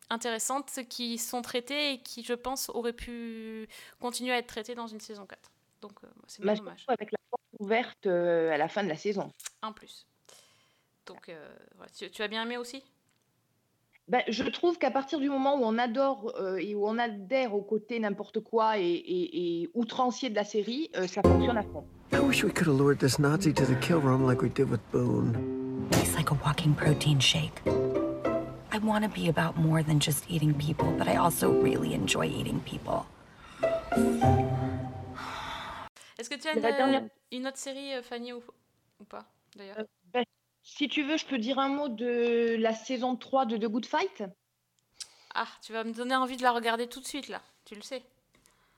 [0.09, 3.67] intéressantes qui sont traitées et qui, je pense, auraient pu
[3.99, 5.39] continuer à être traitées dans une saison 4.
[5.81, 5.93] Donc,
[6.27, 6.85] c'est Bah, dommage.
[6.87, 9.31] avec la porte ouverte à la fin de la saison.
[9.61, 10.05] En plus.
[11.05, 11.91] Donc, euh, voilà.
[11.97, 12.83] tu, tu as bien aimé aussi?
[14.07, 17.53] Ben, je trouve qu'à partir du moment où on adore euh, et où on adhère
[17.55, 21.63] au côté n'importe quoi et, et- et outrancier de la série, euh, ça fonctionne à
[21.63, 21.85] fond.
[22.11, 24.69] I wish we could have lured this Nazi to the kill room like we did
[24.69, 25.87] with Boone.
[25.93, 27.61] It's like a walking protein shake.
[27.65, 32.25] I want to be about more than just eating people, but I also really enjoy
[32.27, 33.05] eating people.
[36.17, 38.41] Est-ce que tu as une, dernière- une autre série, Fanny, ou,
[38.99, 39.25] ou pas,
[39.55, 39.77] d'ailleurs?
[40.63, 43.85] Si tu veux, je peux dire un mot de la saison 3 de The Good
[43.85, 44.23] Fight?
[45.35, 47.41] Ah, tu vas me donner envie de la regarder tout de suite, là.
[47.65, 48.01] Tu le sais.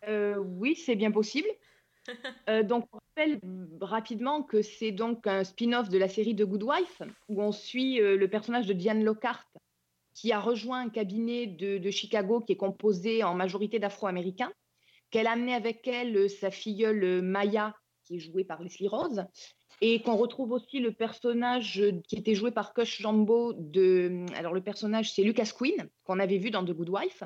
[0.08, 1.48] Euh, oui, c'est bien possible.
[2.48, 3.40] Euh, donc, on rappelle
[3.82, 8.00] rapidement que c'est donc un spin-off de la série The Good Wife, où on suit
[8.00, 9.48] euh, le personnage de Diane Lockhart,
[10.14, 14.54] qui a rejoint un cabinet de, de Chicago qui est composé en majorité d'Afro-Américains,
[15.10, 17.74] qu'elle a amené avec elle sa filleule Maya,
[18.04, 19.26] qui est jouée par Leslie Rose.
[19.82, 24.26] Et qu'on retrouve aussi le personnage qui était joué par Kush Jambo de.
[24.36, 27.24] Alors, le personnage, c'est Lucas Quinn, qu'on avait vu dans The Good Wife.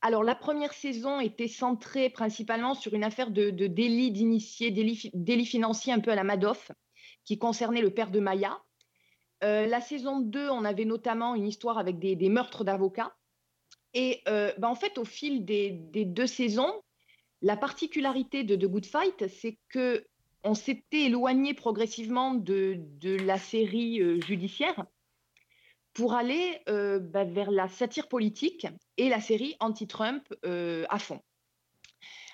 [0.00, 4.96] Alors, la première saison était centrée principalement sur une affaire de, de délit d'initié, délit,
[4.96, 6.72] fi- délit financier un peu à la Madoff,
[7.24, 8.60] qui concernait le père de Maya.
[9.44, 13.14] Euh, la saison 2, on avait notamment une histoire avec des, des meurtres d'avocats.
[13.94, 16.72] Et euh, ben, en fait, au fil des, des deux saisons,
[17.40, 20.04] la particularité de The Good Fight, c'est que
[20.44, 22.80] on s'était éloigné progressivement de,
[23.24, 24.86] la série euh, judiciaire
[25.92, 28.66] pour aller euh, bah, vers la satire politique
[28.96, 31.20] et la série anti-Trump euh, à fond.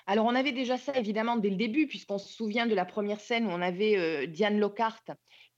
[0.07, 3.19] Alors, on avait déjà ça évidemment dès le début, puisqu'on se souvient de la première
[3.19, 5.03] scène où on avait Diane Lockhart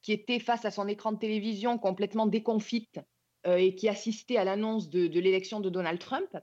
[0.01, 2.99] qui était face à son écran de télévision complètement déconfite
[3.45, 6.35] et qui assistait à l'annonce de l'élection de Donald Trump.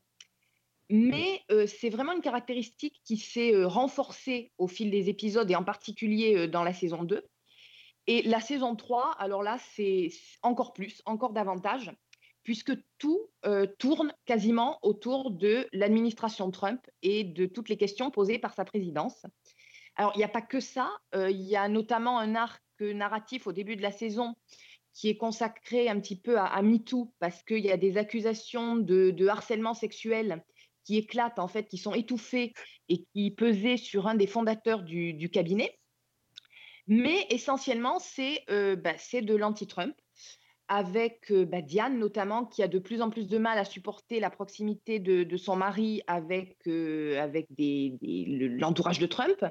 [0.90, 5.64] Mais euh, c'est vraiment une caractéristique qui s'est renforcée au fil des épisodes et en
[5.64, 7.26] particulier dans la saison 2.
[8.06, 10.10] Et la saison 3, alors là, c'est
[10.42, 11.92] encore plus, encore davantage,
[12.42, 13.20] puisque tout
[13.78, 19.26] tourne quasiment autour de l'administration Trump et de toutes les questions posées par sa présidence.
[19.96, 23.52] Alors, il n'y a pas que ça, il y a notamment un arc narratif au
[23.52, 24.34] début de la saison
[24.94, 29.26] qui est consacré un petit peu à, MeToo, parce qu'il y a des accusations de
[29.28, 30.42] harcèlement sexuel
[30.88, 32.54] qui éclatent, en fait, qui sont étouffées
[32.88, 35.78] et qui pesaient sur un des fondateurs du, cabinet.
[36.86, 39.94] Mais essentiellement, c'est euh, bah, de l'anti-Trump,
[40.68, 44.18] avec euh, bah, Diane notamment, qui a de plus en plus de mal à supporter
[44.18, 49.44] la proximité de, son mari avec, euh, avec des, des- le- l'entourage de Trump.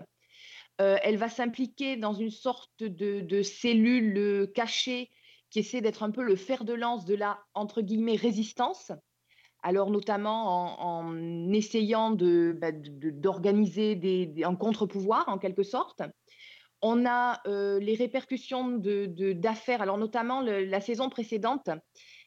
[0.82, 5.12] Euh, elle va s'impliquer dans une sorte de, de cellule cachée
[5.52, 8.92] qui essaie d'être un peu le fer de lance de la, entre guillemets, résistance.
[9.64, 15.38] Alors notamment en, en essayant de, bah, de- de- d'organiser des, des- un contre-pouvoir en
[15.38, 16.02] quelque sorte.
[16.82, 19.82] On a euh, les répercussions de, de- d'affaires.
[19.82, 21.70] Alors notamment le- la saison précédente,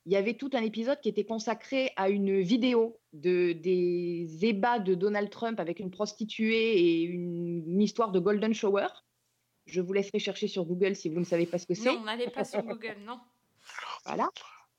[0.07, 4.79] il y avait tout un épisode qui était consacré à une vidéo de, des ébats
[4.81, 8.89] de Donald Trump avec une prostituée et une, une histoire de Golden Shower.
[9.67, 11.93] Je vous laisserai chercher sur Google si vous ne savez pas ce que c'est.
[11.95, 13.21] Non, n'allez pas sur Google, non.
[14.05, 14.29] Voilà.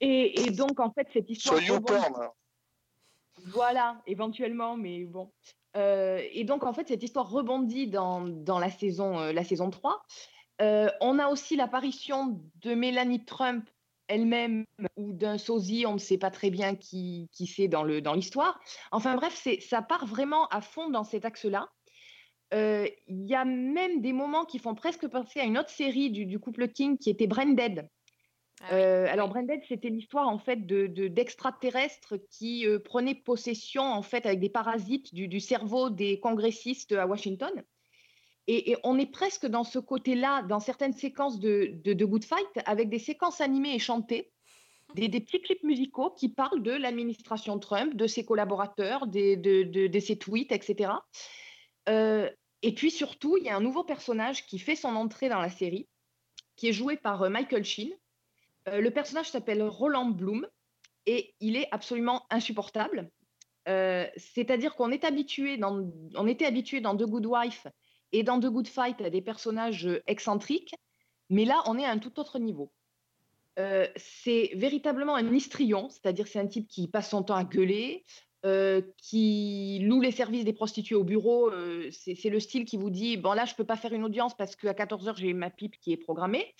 [0.02, 1.60] Et, et donc, en fait, cette histoire.
[1.60, 2.28] Sur YouPorn.
[3.45, 5.31] Voilà, éventuellement, mais bon.
[5.77, 9.69] Euh, et donc, en fait, cette histoire rebondit dans, dans la, saison, euh, la saison
[9.69, 10.03] 3.
[10.61, 13.69] Euh, on a aussi l'apparition de Mélanie Trump
[14.07, 14.65] elle-même
[14.97, 18.13] ou d'un sosie, on ne sait pas très bien qui, qui c'est dans le- dans
[18.13, 18.59] l'histoire.
[18.91, 21.69] enfin bref, ça part vraiment à fond dans cet axe-là.
[22.51, 22.91] Il
[23.25, 26.39] y a même des moments qui font presque penser à une autre série du, du
[26.39, 27.87] couple King qui était Branded.
[28.72, 34.01] Euh, alors Branded, c'était l'histoire en fait de, de- d'extraterrestres qui euh, prenaient possession en
[34.03, 37.64] fait avec des parasites du, du cerveau des congressistes à Washington.
[38.47, 42.24] Et, et on est presque dans ce côté-là, dans certaines séquences de, de, de Good
[42.26, 44.32] Fight, avec des séquences animées et chantées,
[44.95, 49.99] des, des petits clips musicaux qui parlent de l'administration Trump, de ses collaborateurs, des- de,
[49.99, 50.91] ses tweets, etc.
[51.88, 52.30] Euh,
[52.62, 55.49] et puis surtout, il y a un nouveau personnage qui fait son entrée dans la
[55.49, 55.88] série,
[56.57, 57.91] qui est joué par Michael Sheen.
[58.68, 60.47] Euh, le personnage s'appelle Roland Bloom
[61.05, 63.09] et il est absolument insupportable.
[63.68, 65.88] Euh, C'est-à-dire qu'on est habitué dans,
[66.27, 67.68] était habitué dans The Good Wife
[68.11, 70.76] et dans The Good Fight à des personnages excentriques,
[71.30, 72.72] mais là, on est à un tout autre niveau.
[73.60, 78.03] Euh, c'est véritablement un histrion, c'est-à-dire c'est un type qui passe son temps à gueuler,
[78.98, 81.52] qui loue les services des prostituées au bureau.
[81.91, 84.35] c'est c'est le style qui vous dit bon là je peux pas faire une audience
[84.35, 86.52] parce qu'à 14 h j'ai ma pipe qui est programmée.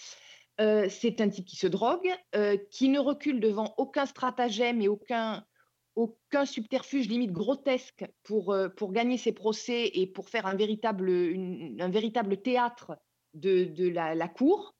[0.60, 4.88] Euh, c'est un type qui se drogue, euh, qui ne recule devant aucun stratagème et
[4.88, 5.46] aucun
[5.96, 11.12] aucun subterfuge limite grotesque pour, euh, pour gagner ses procès et pour faire un véritable,
[11.12, 12.94] un véritable théâtre
[13.34, 14.74] de, de la, cour,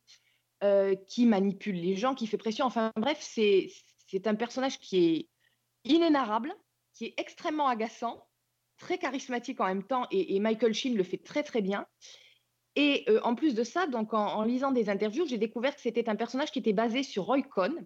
[1.08, 2.66] qui manipule les gens, qui fait pression.
[2.66, 3.68] Enfin bref, c'est
[4.08, 5.30] c'est un personnage qui est
[5.84, 6.54] inénarrable,
[6.94, 8.26] qui est extrêmement agaçant,
[8.78, 11.86] très charismatique en même temps, et, et Michael Sheen le fait très très bien.
[12.76, 16.10] Et euh, en plus de ça, donc en, lisant des interviews, j'ai découvert que c'était
[16.10, 17.86] un personnage qui était basé sur Roy Cohn.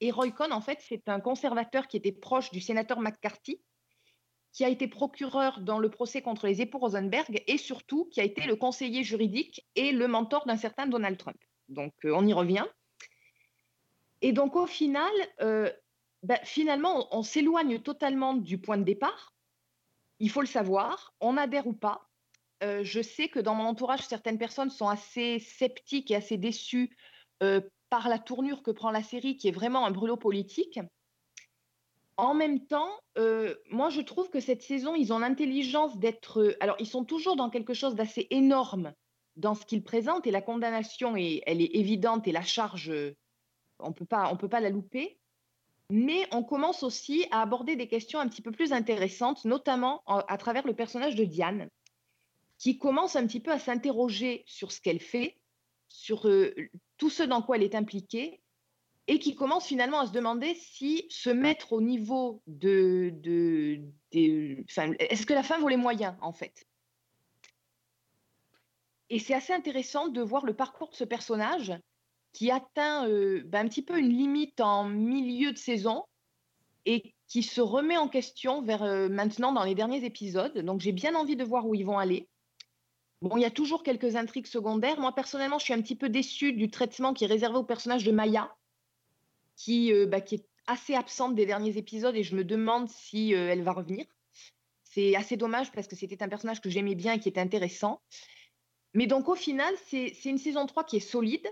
[0.00, 3.60] Et Roy Cohn, en fait, c'est un conservateur qui était proche du sénateur McCarthy,
[4.52, 8.24] qui a été procureur dans le procès contre les époux Rosenberg et surtout qui a
[8.24, 11.38] été le conseiller juridique et le mentor d'un certain Donald Trump.
[11.68, 12.66] Donc, euh, on y revient.
[14.22, 15.10] Et donc, au final,
[15.40, 15.70] euh,
[16.22, 19.34] bah, finalement, on s'éloigne totalement du point de départ.
[20.18, 22.09] Il faut le savoir, on adhère ou pas.
[22.62, 26.96] Euh, je sais que dans mon entourage, certaines personnes sont assez sceptiques et assez déçues
[27.42, 30.78] euh, par la tournure que prend la série, qui est vraiment un brûlot politique.
[32.16, 36.54] En même temps, euh, moi, je trouve que cette saison, ils ont l'intelligence d'être.
[36.60, 38.92] Alors, ils sont toujours dans quelque chose d'assez énorme
[39.36, 42.92] dans ce qu'il présente et la condamnation, est, elle est évidente et la charge,
[43.78, 45.18] on peut pas, peut pas la louper.
[45.88, 50.18] Mais on commence aussi à aborder des questions un petit peu plus intéressantes, notamment en-
[50.18, 51.68] à travers le personnage de Diane,
[52.60, 55.38] qui commence un petit peu à s'interroger sur ce qu'elle fait,
[55.88, 56.54] sur euh,
[56.98, 58.42] tout ce dans quoi elle est impliquée,
[59.06, 63.12] et qui commence finalement à se demander si se mettre au niveau de...
[64.12, 66.66] Est-ce que la fin vaut les moyens, en fait?
[69.08, 71.72] Et c'est assez intéressant de voir le parcours de ce personnage
[72.32, 76.04] qui atteint euh, ben, un petit peu une limite en milieu de saison
[76.84, 80.58] et qui se remet en question vers euh, maintenant dans les derniers épisodes.
[80.58, 82.28] Donc j'ai bien envie de voir où ils vont aller.
[83.22, 84.98] Bon, il y a toujours quelques intrigues secondaires.
[84.98, 88.02] Moi, personnellement, je suis un petit peu déçue du traitement qui est réservé au personnage
[88.04, 88.54] de Maya,
[89.56, 93.50] qui, euh, bah, est assez absente des derniers épisodes et je me demande si euh,
[93.50, 94.06] elle va revenir.
[94.84, 98.00] C'est assez dommage parce que c'était un personnage que j'aimais bien et qui était intéressant.
[98.94, 101.46] Mais donc, au final, c'est une saison 3 qui est solide,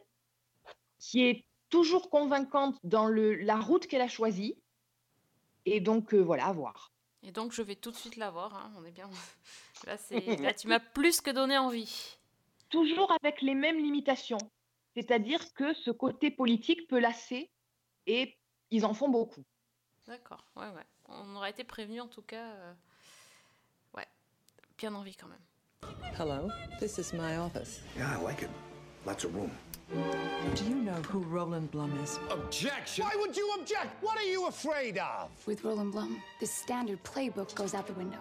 [0.98, 4.56] qui est toujours convaincante dans la route qu'elle a choisie.
[5.66, 6.92] Et donc, euh, voilà, à voir.
[7.22, 8.56] Et donc, je vais tout de suite la voir.
[8.56, 9.10] hein, On est bien.
[9.86, 9.96] Là,
[10.40, 12.16] là, tu m'as plus que donné envie.
[12.70, 14.38] Toujours avec les mêmes limitations.
[14.94, 17.50] C'est-à-dire que ce côté politique peut lasser
[18.06, 18.36] et
[18.70, 19.44] ils en font beaucoup.
[20.06, 20.84] D'accord, ouais, ouais.
[21.06, 22.44] On aurait été prévenu en tout cas.
[22.44, 22.72] euh,
[23.94, 24.06] Ouais,
[24.76, 25.38] bien envie quand même.
[26.18, 26.50] Hello,
[26.80, 27.80] this is my office.
[27.96, 28.50] Yeah, I like it.
[29.06, 29.50] Lots of room.
[29.90, 32.18] Do you know who Roland Blum is?
[32.30, 33.04] Objection!
[33.06, 34.02] Why would you object?
[34.02, 35.30] What are you afraid of?
[35.46, 38.18] With Roland Blum, the standard playbook goes out the window.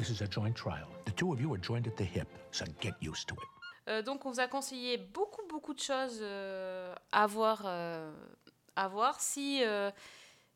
[0.00, 0.88] This is a joint trial.
[1.04, 3.40] The two of you are joined at the hip, so get used to it.
[3.88, 7.62] Euh, donc, on vous a conseillé beaucoup, beaucoup de choses euh, à voir.
[7.66, 8.10] euh,
[8.76, 9.20] à voir.
[9.20, 9.90] Si, euh,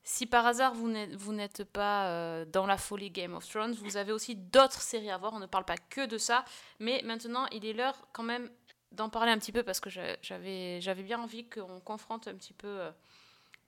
[0.03, 3.75] si par hasard vous n'êtes, vous n'êtes pas euh, dans la folie Game of Thrones,
[3.75, 5.35] vous avez aussi d'autres séries à voir.
[5.35, 6.45] On ne parle pas que de ça.
[6.81, 8.51] Mais maintenant, il est l'heure quand même
[8.93, 12.35] d'en parler un petit peu parce que j'a- j'avais, j'avais bien envie qu'on confronte un
[12.35, 12.69] petit peu.
[12.69, 12.91] euh,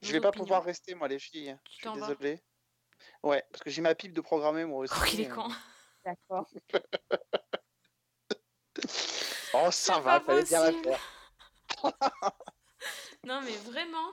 [0.00, 1.54] Je vais pas pouvoir rester, moi, les filles.
[1.68, 2.40] Je suis t'en vas désolé.
[3.22, 4.94] Ouais, parce que j'ai ma pipe de programmer, moi aussi.
[4.96, 5.34] Oh, il est euh.
[5.34, 5.48] con.
[6.04, 6.46] D'accord.
[9.54, 11.00] Oh, ça va, fallait bien la faire.
[13.24, 14.12] Non, mais vraiment.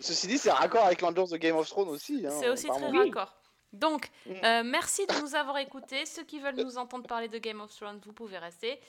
[0.00, 2.24] Ceci dit, c'est raccord avec l'ambiance de Game of Thrones aussi.
[2.26, 3.32] hein, C'est aussi très raccord.
[3.72, 6.06] Donc, euh, merci de nous avoir écoutés.
[6.06, 8.80] Ceux qui veulent nous entendre parler de Game of Thrones, vous pouvez rester.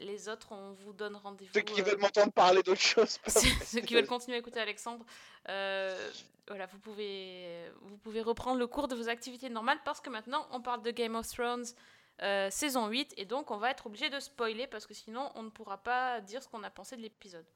[0.00, 1.52] Les autres, on vous donne rendez-vous.
[1.54, 3.18] Ceux qui euh, veulent m'entendre parler d'autre chose.
[3.26, 5.04] ceux qui veulent continuer à écouter Alexandre,
[5.48, 6.10] euh,
[6.48, 10.46] voilà, vous pouvez, vous pouvez reprendre le cours de vos activités normales parce que maintenant,
[10.50, 11.66] on parle de Game of Thrones
[12.22, 15.42] euh, saison 8 et donc on va être obligé de spoiler parce que sinon, on
[15.42, 17.46] ne pourra pas dire ce qu'on a pensé de l'épisode.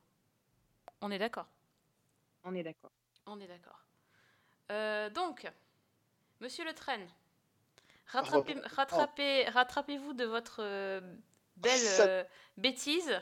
[1.00, 1.46] On est d'accord?
[2.44, 2.90] On est d'accord.
[3.26, 3.84] On est d'accord.
[4.72, 5.46] Euh, donc,
[6.40, 7.06] Monsieur Le Train,
[8.06, 11.00] rattrapez, rattrapez, rattrapez-vous de votre euh,
[11.58, 12.24] belle Ça- euh,
[12.56, 13.20] bêtise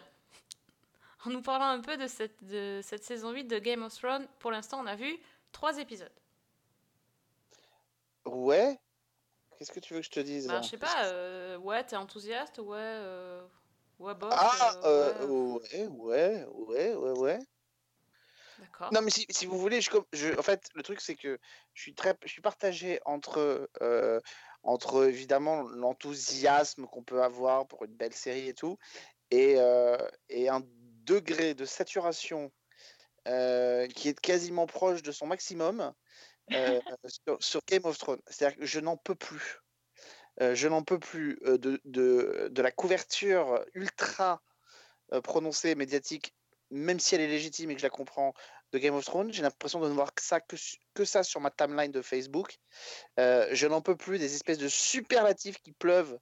[1.24, 4.26] en nous parlant un peu de cette, de cette saison 8 de Game of Thrones.
[4.38, 5.18] Pour l'instant, on a vu
[5.52, 6.12] trois épisodes.
[8.24, 8.78] Ouais.
[9.58, 11.82] Qu'est-ce que tu veux que je te dise Bah, là je sais pas, euh, ouais,
[11.84, 13.42] t'es enthousiaste, ouais, euh,
[13.98, 14.30] ouais, bof.
[14.36, 17.38] Ah, euh, ouais, ouais, ouais, ouais, ouais.
[18.58, 18.92] D'accord.
[18.92, 21.38] Non, mais si, si vous voulez, je, je- en fait, le truc, c'est que
[21.74, 23.68] je suis très, je suis partagé entre,
[24.66, 28.78] entre évidemment l'enthousiasme qu'on peut avoir pour une belle série et tout,
[29.30, 29.96] et, euh,
[30.28, 30.60] et un
[31.04, 32.52] degré de saturation
[33.28, 35.92] euh, qui est quasiment proche de son maximum
[36.52, 38.20] euh, sur, sur Game of Thrones.
[38.26, 39.60] C'est-à-dire que je n'en peux plus.
[40.38, 44.42] Je n'en peux plus de, de, de la couverture ultra
[45.22, 46.34] prononcée médiatique,
[46.70, 48.34] même si elle est légitime et que je la comprends,
[48.72, 49.32] de Game of Thrones.
[49.32, 52.58] J'ai l'impression de ne voir que ça, que, ça sur ma timeline de Facebook.
[53.18, 56.18] Euh, je n'en peux plus des espèces de superlatifs qui pleuvent,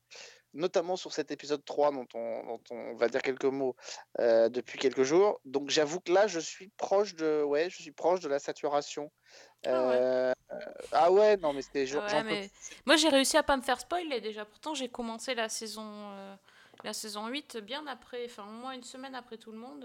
[0.52, 3.76] notamment sur cet épisode 3 dont on, dont on va dire quelques mots
[4.20, 5.40] euh, depuis quelques jours.
[5.44, 9.10] Donc j'avoue que là, je suis proche de, ouais, je suis proche de la saturation.
[9.66, 9.96] Ah ouais.
[9.96, 10.32] Euh,
[10.92, 11.92] ah ouais, non, mais c'était.
[11.94, 12.48] Ouais, peux
[12.84, 14.44] moi j'ai réussi à pas me faire spoiler déjà.
[14.44, 16.36] Pourtant j'ai commencé la saison,
[16.84, 19.84] la saison 8 bien après, enfin au moins une semaine après tout le monde.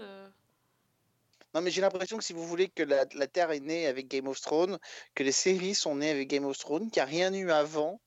[1.54, 4.28] Non, mais j'ai l'impression que si vous voulez que la, Terre est née avec Game
[4.28, 4.78] of Thrones,
[5.16, 8.00] que les séries sont nées avec Game of Thrones, qu'il n'y a rien eu avant,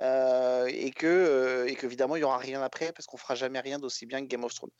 [0.00, 3.80] euh, et que, euh, qu'évidemment, il n'y aura rien après, parce qu'on fera jamais rien
[3.80, 4.70] d'aussi bien que Game of Thrones.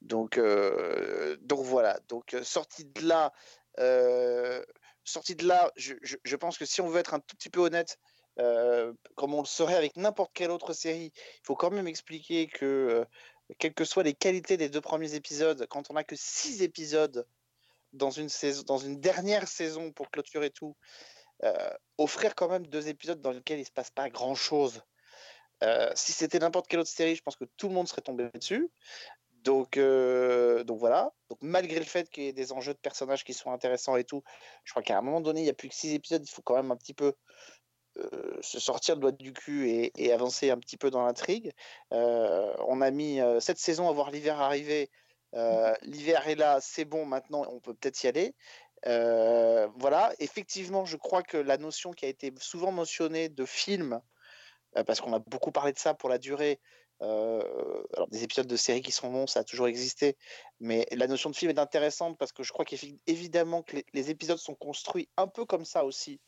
[0.00, 2.00] Donc, euh, donc voilà.
[2.08, 3.32] Donc, euh, sorti de là,
[5.04, 7.98] sorti de là, je, pense que si on veut être un tout petit peu honnête,
[9.16, 13.04] comme on le serait avec n'importe quelle autre série, il faut quand même expliquer que,
[13.58, 17.26] quelles que soient les qualités des deux premiers épisodes, quand on n'a que six épisodes
[17.92, 20.76] dans une dernière saison pour clôturer tout,
[21.44, 24.82] euh, offrir quand même deux épisodes dans lesquels il se passe pas grand chose.
[25.94, 28.70] si c'était n'importe quelle autre série, je pense que tout le monde serait tombé dessus.
[29.44, 31.12] Donc, euh, voilà.
[31.40, 34.22] Malgré le fait qu'il y ait des enjeux de personnages qui sont intéressants et tout,
[34.64, 36.42] je crois qu'à un moment donné, il n'y a plus que six épisodes, il faut
[36.42, 37.14] quand même un petit peu
[37.98, 41.52] euh, se sortir le doigt du cul et, avancer un petit peu dans l'intrigue.
[41.92, 44.90] Euh, on a mis euh, cette saison à voir l'hiver arriver.
[45.34, 48.34] Euh, l'hiver est là, c'est bon, maintenant on peut peut-être y aller.
[48.86, 54.00] Euh, voilà, effectivement, je crois que la notion qui a été souvent mentionnée de film,
[54.76, 56.60] euh, parce qu'on a beaucoup parlé de ça pour la durée,
[57.00, 60.16] alors des épisodes de séries qui sont longs, ça a toujours existé,
[60.58, 64.10] mais la notion de film est intéressante parce que je crois qu'évidemment que les, les
[64.10, 66.20] épisodes sont construits un peu comme ça aussi.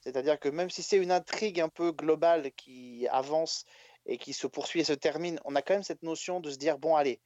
[0.00, 3.64] C'est-à-dire que même si c'est une intrigue un peu globale qui avance
[4.06, 6.56] et qui se poursuit et se termine, on a quand même cette notion de se
[6.56, 7.20] dire bon allez,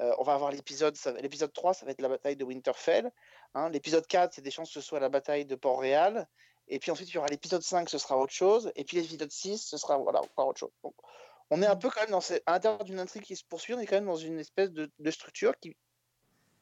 [0.00, 3.10] euh, on va avoir l'épisode, l'épisode 3, ça va être la bataille de Winterfell.
[3.54, 3.68] hein.
[3.68, 6.26] l'épisode 4, c'est des chances que ce soit la bataille de Port-Réal.
[6.68, 8.72] Et puis ensuite, il y aura l'épisode 5, ce sera autre chose.
[8.76, 10.72] Et puis l'épisode 6, ce sera voilà, encore autre chose.
[10.82, 10.94] Donc,
[11.50, 13.74] on est un peu quand même dans ce- à l'intérieur d'une intrigue qui se poursuit,
[13.74, 15.76] on est quand même dans une espèce de, structure qui,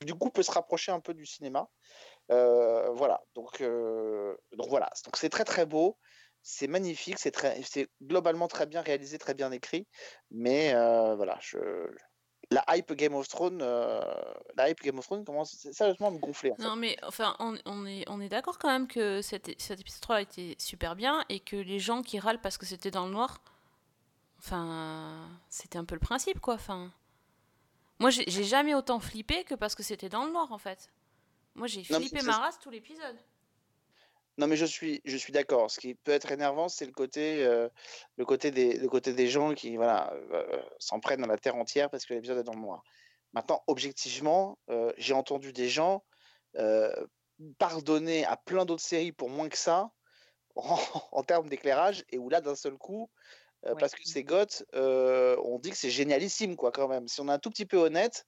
[0.01, 1.69] du coup, peut se rapprocher un peu du cinéma.
[2.31, 5.99] Euh, voilà, donc, euh, donc voilà, donc c'est très très beau,
[6.43, 9.87] c'est magnifique, c'est globalement très bien réalisé, très bien écrit,
[10.31, 11.59] mais voilà, je,
[12.51, 14.01] la hype Game of Thrones, euh,
[14.57, 16.53] la hype Game of Thrones commence sérieusement à me gonfler.
[16.53, 16.63] en fait.
[16.63, 20.17] Non, mais enfin, on, on est, on est d'accord quand même que cet, épisode 3
[20.17, 23.13] a été super bien et que les gens qui râlent parce que c'était dans le
[23.13, 23.43] noir,
[24.39, 26.55] enfin, c'était un peu le principe, quoi.
[26.55, 26.91] Enfin,
[27.99, 30.91] moi, j'ai jamais autant flippé que parce que c'était dans le noir, en fait.
[31.55, 33.17] Moi, j'ai flippé ma race tout l'épisode.
[34.39, 35.69] Non, mais je suis, je suis d'accord.
[35.71, 37.69] Ce qui peut être énervant, c'est le côté, euh,
[38.17, 41.57] le côté des, le côté des gens qui, voilà, euh, s'en prennent à la terre
[41.57, 42.83] entière parce que l'épisode est dans le noir.
[43.33, 46.05] Maintenant, objectivement, euh, j'ai entendu des gens
[46.57, 47.07] euh,
[47.59, 49.91] pardonner à plein d'autres séries pour moins que ça
[50.57, 50.79] en,
[51.13, 53.11] en termes d'éclairage et où là, d'un seul coup,
[53.67, 57.09] euh, parce que c'est goth, euh, on dit que c'est génialissime, quoi, quand même.
[57.09, 58.25] Si on est un tout petit peu honnête,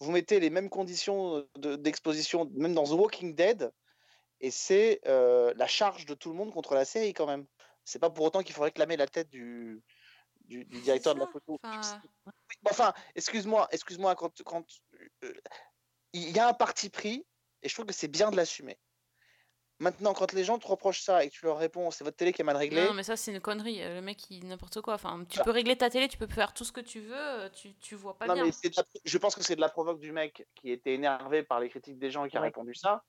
[0.00, 3.70] vous mettez les mêmes conditions de- d'exposition, même dans The Walking Dead,
[4.40, 7.46] et c'est euh, la charge de tout le monde contre la série quand même.
[7.84, 9.82] C'est pas pour autant qu'il faut réclamer la tête du,
[10.44, 11.58] du, du directeur de la photo.
[11.62, 14.64] Enfin, Oui, bon, Enfin, excuse-moi, excuse-moi, quand, quand
[15.24, 15.32] euh,
[16.12, 17.26] il y a un parti pris,
[17.62, 18.78] et je trouve que c'est bien de l'assumer.
[19.78, 22.34] Maintenant, quand les gens te reprochent ça et que tu leur réponds, c'est votre télé
[22.34, 23.82] qui est mal réglée, Non, mais ça, c'est une connerie.
[23.82, 24.92] euh, Le mec, il n'importe quoi.
[24.92, 27.74] Enfin, tu peux régler ta télé, tu peux faire tout ce que tu veux, tu,
[27.76, 28.44] tu vois pas Non, bien.
[28.44, 31.60] mais la- je pense que c'est de la provoque du mec qui était énervé par
[31.60, 33.02] les critiques des gens et qui a répondu ça.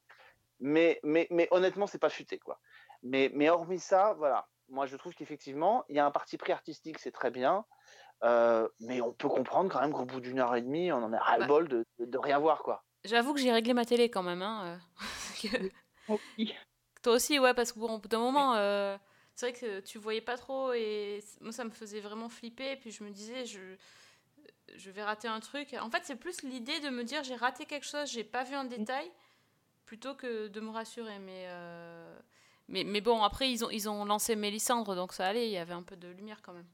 [0.61, 2.59] Mais, mais, mais honnêtement, c'est pas futé, quoi.
[3.03, 4.47] Mais, mais hormis ça, voilà.
[4.69, 7.65] Moi, je trouve qu'effectivement, il y a un parti pris artistique, c'est très bien.
[8.23, 11.11] Euh, mais on peut comprendre quand même qu'au bout d'une heure et demie, on en
[11.11, 12.83] a ras-le-bol de, de, de rien voir, quoi.
[13.03, 14.43] J'avoue que j'ai réglé ma télé quand même.
[14.43, 15.07] Hein, euh,
[16.07, 16.17] que-
[17.01, 18.95] Toi aussi, ouais, parce que bon, au bout d'un moment, euh,
[19.33, 22.73] c'est vrai que tu voyais pas trop et moi, ça me faisait vraiment flipper.
[22.73, 23.59] Et puis je me disais, je,
[24.75, 25.75] je vais rater un truc.
[25.81, 28.53] En fait, c'est plus l'idée de me dire, j'ai raté quelque chose, j'ai pas vu
[28.53, 29.11] un détail,
[29.91, 31.19] plutôt que de me rassurer.
[31.19, 32.17] Mais, euh,
[32.69, 35.57] mais, mais bon, après, ils ont, ils ont lancé Mélissandre, donc ça allait, il y
[35.57, 36.67] avait un peu de lumière quand même.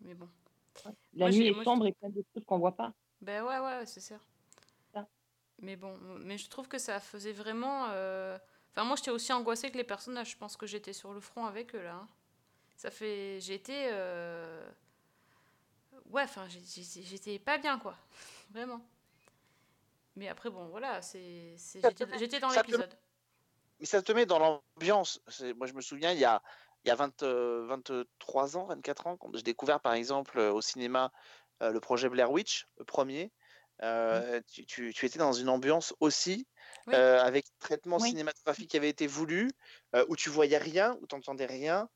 [0.00, 0.28] Mais bon.
[1.14, 2.92] La Moi, nuit est moi, sombre et plein de trucs qu'on voit pas.
[3.22, 4.18] Ben ouais, ouais, c'est sûr.
[5.60, 7.88] Mais bon, mais je trouve que ça faisait vraiment.
[7.90, 8.38] euh,
[8.72, 10.30] Enfin, moi, j'étais aussi angoissée que les personnages.
[10.30, 11.94] Je pense que j'étais sur le front avec eux là.
[11.96, 12.08] hein.
[12.76, 13.40] Ça fait.
[13.40, 13.90] J'étais.
[13.92, 14.68] euh,
[16.10, 17.94] Ouais, enfin, j'étais pas bien quoi.
[18.50, 18.80] Vraiment.
[20.16, 21.56] Mais après, bon, voilà, c'est.
[22.18, 22.98] J'étais dans l'épisode.
[23.78, 25.20] Mais ça te met dans l'ambiance.
[25.56, 26.42] Moi, je me souviens, il y a,
[26.84, 30.52] il y a 20, euh, 23 ans, 24 ans, quand j'ai découvert, par exemple, euh,
[30.52, 31.12] au cinéma,
[31.62, 33.32] euh, le projet Blair Witch, le premier.
[33.82, 36.46] euh, tu, tu- tu étais dans une ambiance aussi,
[36.86, 36.94] Oui.
[36.94, 38.10] euh, avec un traitement Oui.
[38.10, 39.50] cinématographique qui avait été voulu,
[39.96, 41.88] euh, où tu voyais rien, où tu n'entendais rien,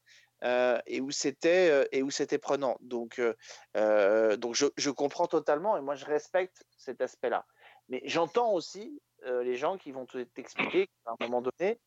[0.44, 2.76] euh, et où c'était euh, et où c'était prenant.
[2.80, 3.34] Donc, euh,
[3.76, 7.44] euh, donc je, je comprends totalement, et moi, je respecte cet aspect-là.
[7.88, 11.80] Mais j'entends aussi euh, les gens qui vont te- t'expliquer qu'à un moment donné,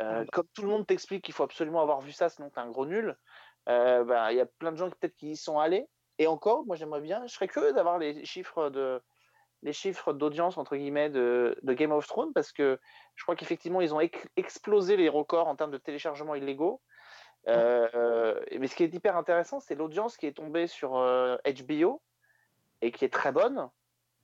[0.00, 2.70] euh, comme tout le monde t'explique qu'il faut absolument avoir vu ça, sinon t'es un
[2.70, 3.16] gros nul,
[3.68, 5.86] euh, bah, il y a plein de gens qui peut-être qui y sont allés.
[6.18, 9.00] Et encore, moi j'aimerais bien, je serais curieux d'avoir les chiffres de
[9.62, 12.80] les chiffres d'audience entre guillemets de, de Game of Thrones parce que
[13.14, 16.80] je crois qu'effectivement ils ont ex- explosé les records en termes de téléchargements illégaux.
[17.46, 22.02] Mais ce qui est hyper intéressant, c'est l'audience qui est tombée sur HBO
[22.80, 23.70] et qui est très bonne,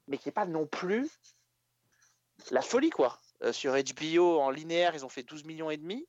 [0.08, 1.08] mais qui n'est pas non plus
[2.50, 3.18] la folie quoi.
[3.42, 6.08] Euh, sur HBO en linéaire, ils ont fait 12 millions et demi,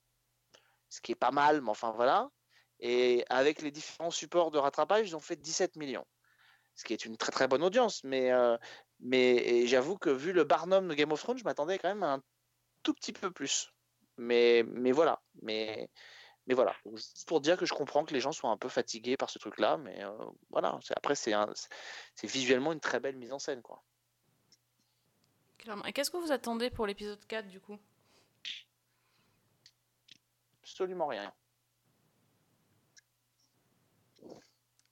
[0.89, 2.29] ce qui est pas mal, mais enfin voilà.
[2.79, 6.05] Et avec les différents supports de rattrapage, ils ont fait 17 millions,
[6.75, 8.03] ce qui est une très très bonne audience.
[8.03, 8.57] Mais, euh,
[8.99, 12.13] mais j'avoue que vu le Barnum de Game of Thrones, je m'attendais quand même à
[12.13, 12.23] un
[12.83, 13.71] tout petit peu plus.
[14.17, 15.21] Mais, mais voilà.
[15.41, 15.89] Mais,
[16.47, 19.17] mais voilà, juste pour dire que je comprends que les gens soient un peu fatigués
[19.17, 20.11] par ce truc-là, mais euh,
[20.49, 21.35] voilà, après, c'est
[22.23, 23.83] visuellement une très belle mise en scène, quoi.
[25.69, 25.85] Clairement.
[25.85, 27.77] Et qu'est-ce que vous attendez pour l'épisode 4 du coup?
[30.63, 31.31] Absolument rien.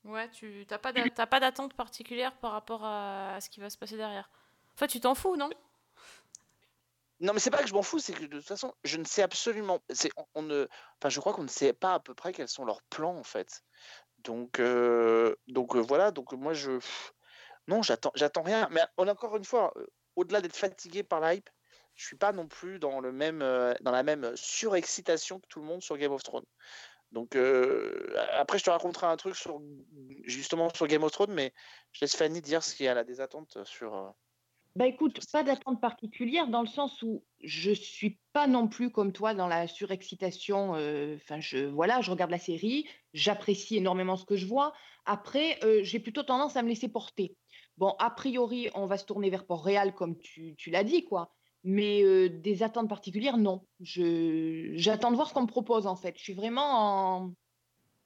[0.04, 3.98] Ouais, tu t'as pas d'attente particulière par rapport à, à ce qui va se passer
[3.98, 4.30] derrière?
[4.76, 5.50] Enfin, tu t'en fous, non?
[7.22, 9.04] Non, mais c'est pas que je m'en fous, c'est que de toute façon, je ne
[9.04, 9.80] sais absolument.
[9.90, 10.68] C'est, on, on ne,
[11.00, 13.24] enfin, je crois qu'on ne sait pas à peu près quels sont leurs plans en
[13.24, 13.64] fait.
[14.20, 16.12] Donc, euh, donc euh, voilà.
[16.12, 16.80] Donc moi, je,
[17.68, 18.68] non, j'attends, j'attends rien.
[18.72, 19.88] Mais on encore une fois, euh,
[20.18, 21.50] au-delà d'être fatigué par la hype,
[21.96, 25.60] je suis pas non plus dans le même, euh, dans la même surexcitation que tout
[25.60, 26.46] le monde sur Game of Thrones.
[27.12, 29.62] Donc euh, après, je te raconterai un truc sur
[30.24, 31.54] justement sur Game of Thrones, mais
[31.94, 33.96] je laisse Fanny dire ce qu'elle a des attentes sur.
[33.96, 34.10] euh,
[34.76, 39.14] Bah écoute, pas d'attente particulière dans le sens où je suis pas non plus comme
[39.14, 40.72] toi dans la surexcitation.
[40.72, 44.74] Enfin, je voilà, je regarde la série, j'apprécie énormément ce que je vois.
[45.06, 47.38] Après, j'ai plutôt tendance à me laisser porter.
[47.78, 51.32] Bon, a priori, on va se tourner vers Port-Réal comme tu, l'as dit, quoi.
[51.64, 53.66] Mais euh, des attentes particulières, non.
[53.80, 56.16] J'attends de voir ce qu'on me propose en fait.
[56.18, 57.34] Je suis vraiment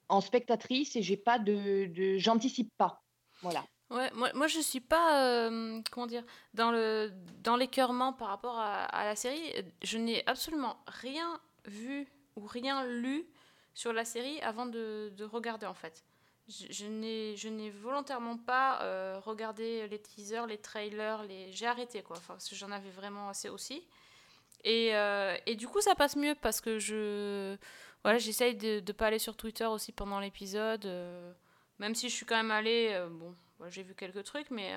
[0.08, 3.02] en, spectatrice et j'ai pas de, j'anticipe pas.
[3.40, 3.64] Voilà.
[3.90, 6.24] Ouais, moi, moi je suis pas, euh, comment dire,
[6.54, 7.12] dans le
[7.42, 9.52] dans l'écœurement par rapport à, la série.
[9.82, 13.26] Je n'ai absolument rien vu ou rien lu
[13.74, 16.04] sur la série avant de regarder en fait.
[16.48, 22.48] Je, je n'ai volontairement pas euh, regardé les teasers, les trailers, j'ai arrêté quoi, parce
[22.48, 23.86] que j'en avais vraiment assez aussi.
[24.64, 27.56] Et, euh, et du coup ça passe mieux parce que je
[28.04, 30.86] voilà j'essaye de ne pas aller sur Twitter aussi pendant l'épisode.
[30.86, 31.32] euh,
[31.78, 33.34] même si je suis quand même allée, bon,
[33.68, 34.74] j'ai vu quelques trucs, mais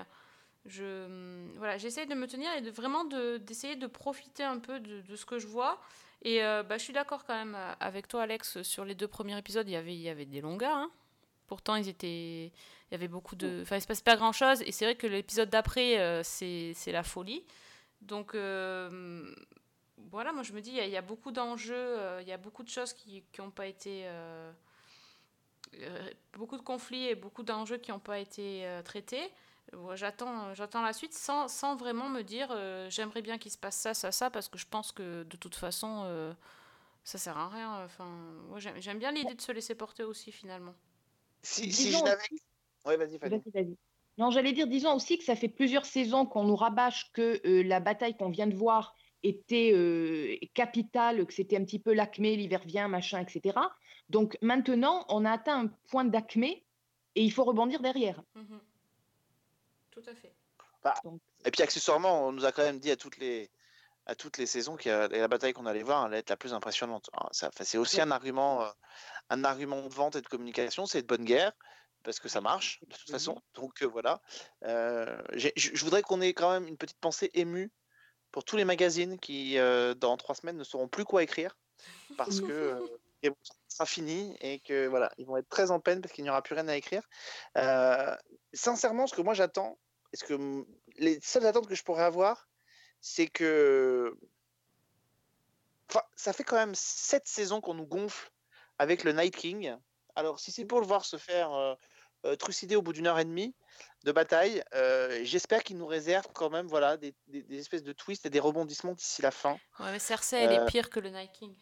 [0.65, 4.59] je, hum, voilà, j'essaye de me tenir et de vraiment de, d'essayer de profiter un
[4.59, 5.79] peu de, ce que je vois.
[6.23, 9.67] Et bah, je suis d'accord quand même avec toi, Alex, sur les deux premiers épisodes,
[9.67, 10.77] il y avait, il y avait des longueurs.
[10.77, 10.89] hein.
[11.47, 12.51] Pourtant, ils étaient,
[12.89, 14.61] il y avait beaucoup de, enfin, il se passe pas grand chose.
[14.63, 17.43] Et c'est vrai que l'épisode d'après, euh, c'est, la folie.
[18.01, 19.33] Donc euh,
[20.11, 22.27] voilà, moi je me dis, il y a, il y a beaucoup d'enjeux, euh, il
[22.27, 24.05] y a beaucoup de choses qui n'ont pas été
[26.33, 29.31] beaucoup de conflits et beaucoup d'enjeux qui n'ont pas été traités.
[29.95, 32.55] J'attends, la suite sans, sans vraiment me dire
[32.89, 35.55] j'aimerais bien qu'il se passe ça, ça, ça, parce que je pense que de toute
[35.55, 36.35] façon
[37.03, 37.83] ça sert à rien.
[37.83, 38.09] Enfin,
[38.57, 40.75] j'aime bien l'idée de se laisser porter aussi finalement.
[41.45, 42.21] Si, si je Disons n'avais.
[42.85, 43.37] Ouais, vas-y, Fanny.
[43.37, 43.77] Vas-y, vas-y.
[44.17, 47.63] Non, j'allais dire, disons aussi que ça fait plusieurs saisons qu'on nous rabâche que euh,
[47.63, 52.35] la bataille qu'on vient de voir était euh, capitale, que c'était un petit peu l'acmé,
[52.35, 53.57] l'hiver vient, machin, etc.
[54.09, 56.65] Donc maintenant, on a atteint un point d'acmé
[57.15, 58.23] et il faut rebondir derrière.
[58.35, 58.59] Mhm.
[59.91, 60.33] Tout à fait.
[60.83, 60.93] Bah,
[61.45, 63.49] Et puis accessoirement, on nous a quand même dit à toutes les,
[64.05, 67.09] à toutes les saisons que la bataille qu'on allait voir allait être la plus impressionnante.
[67.13, 67.27] hein.
[67.31, 68.69] C'est aussi un argument, euh,
[69.29, 71.53] un argument de vente et de communication, c'est de bonne guerre
[72.05, 73.41] parce que ça marche de toute façon.
[73.55, 74.21] Donc euh, voilà.
[74.63, 77.71] Euh, je voudrais qu'on ait quand même une petite pensée émue
[78.31, 81.57] pour tous les magazines qui, euh, dans trois semaines, ne sauront plus quoi écrire
[82.15, 82.79] parce que
[83.67, 86.43] sera fini et que voilà, ils vont être très en peine parce qu'il n'y aura
[86.43, 87.01] plus rien à écrire.
[88.53, 89.77] Sincèrement, ce que moi j'attends,
[90.13, 90.65] est-ce que
[90.97, 92.47] les seules attentes que je pourrais avoir,
[93.07, 94.17] c'est que
[95.87, 98.31] Enfin, ça fait quand même sept saisons qu'on nous gonfle
[98.79, 99.75] avec le Night King.
[100.15, 101.75] Alors, si c'est pour le voir se faire euh,
[102.25, 103.53] euh, trucider au bout d'une heure et demie
[104.03, 107.93] de bataille, euh, j'espère qu'il nous réserve quand même voilà, des, des- des espèces de
[107.93, 109.59] twists et des rebondissements d'ici la fin.
[109.79, 111.53] Ouais, mais Cersei, elle est pire que le Night King.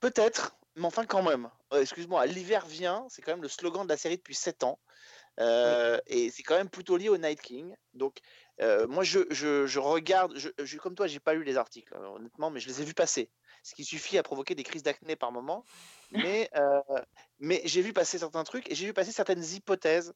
[0.00, 1.48] Peut-être, mais enfin quand même.
[1.72, 4.78] Excuse-moi, l'hiver vient, c'est quand même le slogan de la série depuis 7 ans.
[5.40, 7.74] Euh, Et c'est quand même plutôt lié au Night King.
[7.94, 8.18] Donc,
[8.60, 11.94] euh, moi, je, je- je regarde, je, je- comme toi, j'ai pas lu les articles,
[11.94, 13.30] euh, honnêtement, mais je les ai vus passer.
[13.62, 15.64] Ce qui suffit à provoquer des crises d'acné par moment.
[16.10, 16.80] Mais, euh,
[17.38, 20.14] mais j'ai vu passer certains trucs et j'ai vu passer certaines hypothèses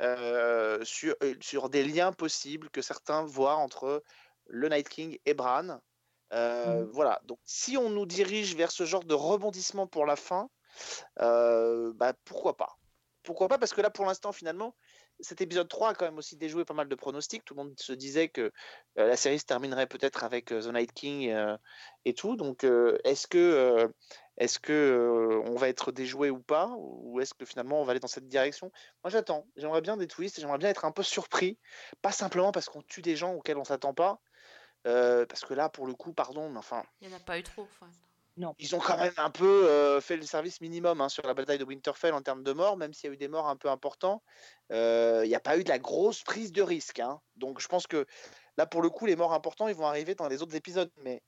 [0.00, 4.02] euh, sur, sur des liens possibles que certains voient entre
[4.46, 5.80] le Night King et Bran.
[6.32, 10.48] Euh, Voilà, donc si on nous dirige vers ce genre de rebondissement pour la fin,
[11.18, 12.78] bah, pourquoi pas?
[13.22, 13.58] Pourquoi pas?
[13.58, 14.74] Parce que là, pour l'instant, finalement,
[15.22, 17.44] cet épisode 3 a quand même aussi déjoué pas mal de pronostics.
[17.44, 18.52] Tout le monde se disait que
[18.98, 21.56] euh, la série se terminerait peut-être avec euh, The Night King euh,
[22.04, 22.36] et tout.
[22.36, 22.64] Donc,
[23.04, 23.92] est-ce que,
[25.48, 26.74] on va être déjoué ou pas?
[26.76, 28.72] Ou est-ce que finalement on va aller dans cette direction?
[29.04, 29.46] Moi, j'attends.
[29.56, 30.40] J'aimerais bien des twists.
[30.40, 31.58] J'aimerais bien être un peu surpris.
[32.02, 34.20] Pas simplement parce qu'on tue des gens auxquels on s'attend pas.
[34.84, 37.42] parce que là, pour le coup, pardon, mais enfin, Il n'y en a pas eu
[37.42, 37.68] trop.
[38.38, 38.54] Non.
[38.58, 41.58] ils ont quand même un peu euh, fait le service minimum hein, sur la bataille
[41.58, 43.68] de Winterfell en termes de morts, même s'il y a eu des morts un peu
[43.68, 44.22] importants.
[44.70, 47.00] euh, Il n'y a pas eu de la grosse prise de risque.
[47.00, 47.20] hein.
[47.36, 48.06] Donc je pense que
[48.56, 50.90] là, pour le coup, les morts importants, ils vont arriver dans les autres épisodes.
[51.02, 51.22] Mais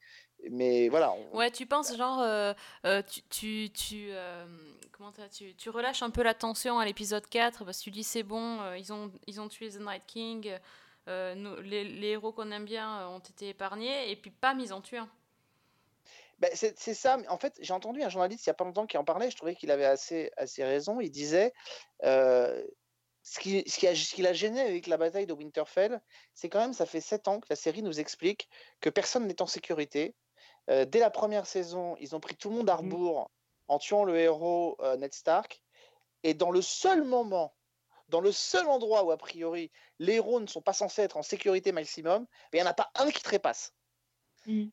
[0.50, 1.12] mais voilà.
[1.12, 2.52] on- Ouais, tu penses genre, euh,
[2.86, 4.44] euh, tu, tu, tu, euh,
[4.92, 7.90] comment t'as- tu, tu relâches un peu la tension à l'épisode 4 parce que tu
[7.90, 10.58] dis c'est bon, euh, ils, ont, ils ont tué The Night King,
[11.08, 14.58] euh, nous- les, les héros qu'on aime bien euh, ont été épargnés et puis pam,
[14.60, 15.08] ils en tuent un.
[16.38, 18.98] Ben, c'est ça, en fait, j'ai entendu un journaliste il n'y a pas longtemps qui
[18.98, 21.00] en parlait, je trouvais qu'il avait assez, assez raison.
[21.00, 21.52] Il disait
[22.04, 22.62] euh,
[23.22, 26.00] ce qui, ce, qui a, ce qui l'a gêné avec la bataille de Winterfell,
[26.34, 28.48] c'est quand même, ça fait sept ans que la série nous explique
[28.80, 30.14] que personne n'est en sécurité.
[30.70, 33.30] Euh, dès la première saison, ils ont pris tout le monde à rebours
[33.68, 35.62] en tuant le héros euh, Ned Stark.
[36.22, 37.54] Et dans le seul moment,
[38.08, 41.22] dans le seul endroit où, a priori, les héros ne sont pas censés être en
[41.22, 43.72] sécurité maximum, ben, il n'y en a pas un qui trépasse.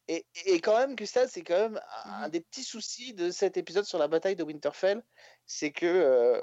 [0.07, 3.85] Et, et quand même, Gustave, c'est quand même un des petits soucis de cet épisode
[3.85, 5.03] sur la bataille de Winterfell,
[5.45, 6.41] c'est que euh,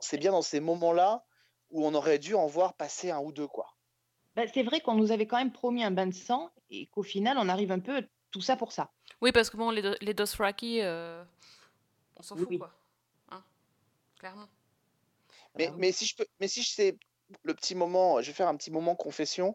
[0.00, 1.24] c'est bien dans ces moments-là
[1.70, 3.66] où on aurait dû en voir passer un ou deux, quoi.
[4.36, 7.02] Ben, c'est vrai qu'on nous avait quand même promis un bain de sang et qu'au
[7.02, 8.92] final, on arrive un peu tout ça pour ça.
[9.20, 11.24] Oui, parce que bon, les, Do- les Dothraki, euh,
[12.16, 12.58] on s'en fout Oui.
[12.58, 12.72] quoi.
[13.30, 13.42] Hein
[14.18, 14.48] Clairement.
[15.56, 16.96] Mais, mais si je peux, mais si je sais
[17.42, 19.50] le petit moment, je vais faire un petit moment confession.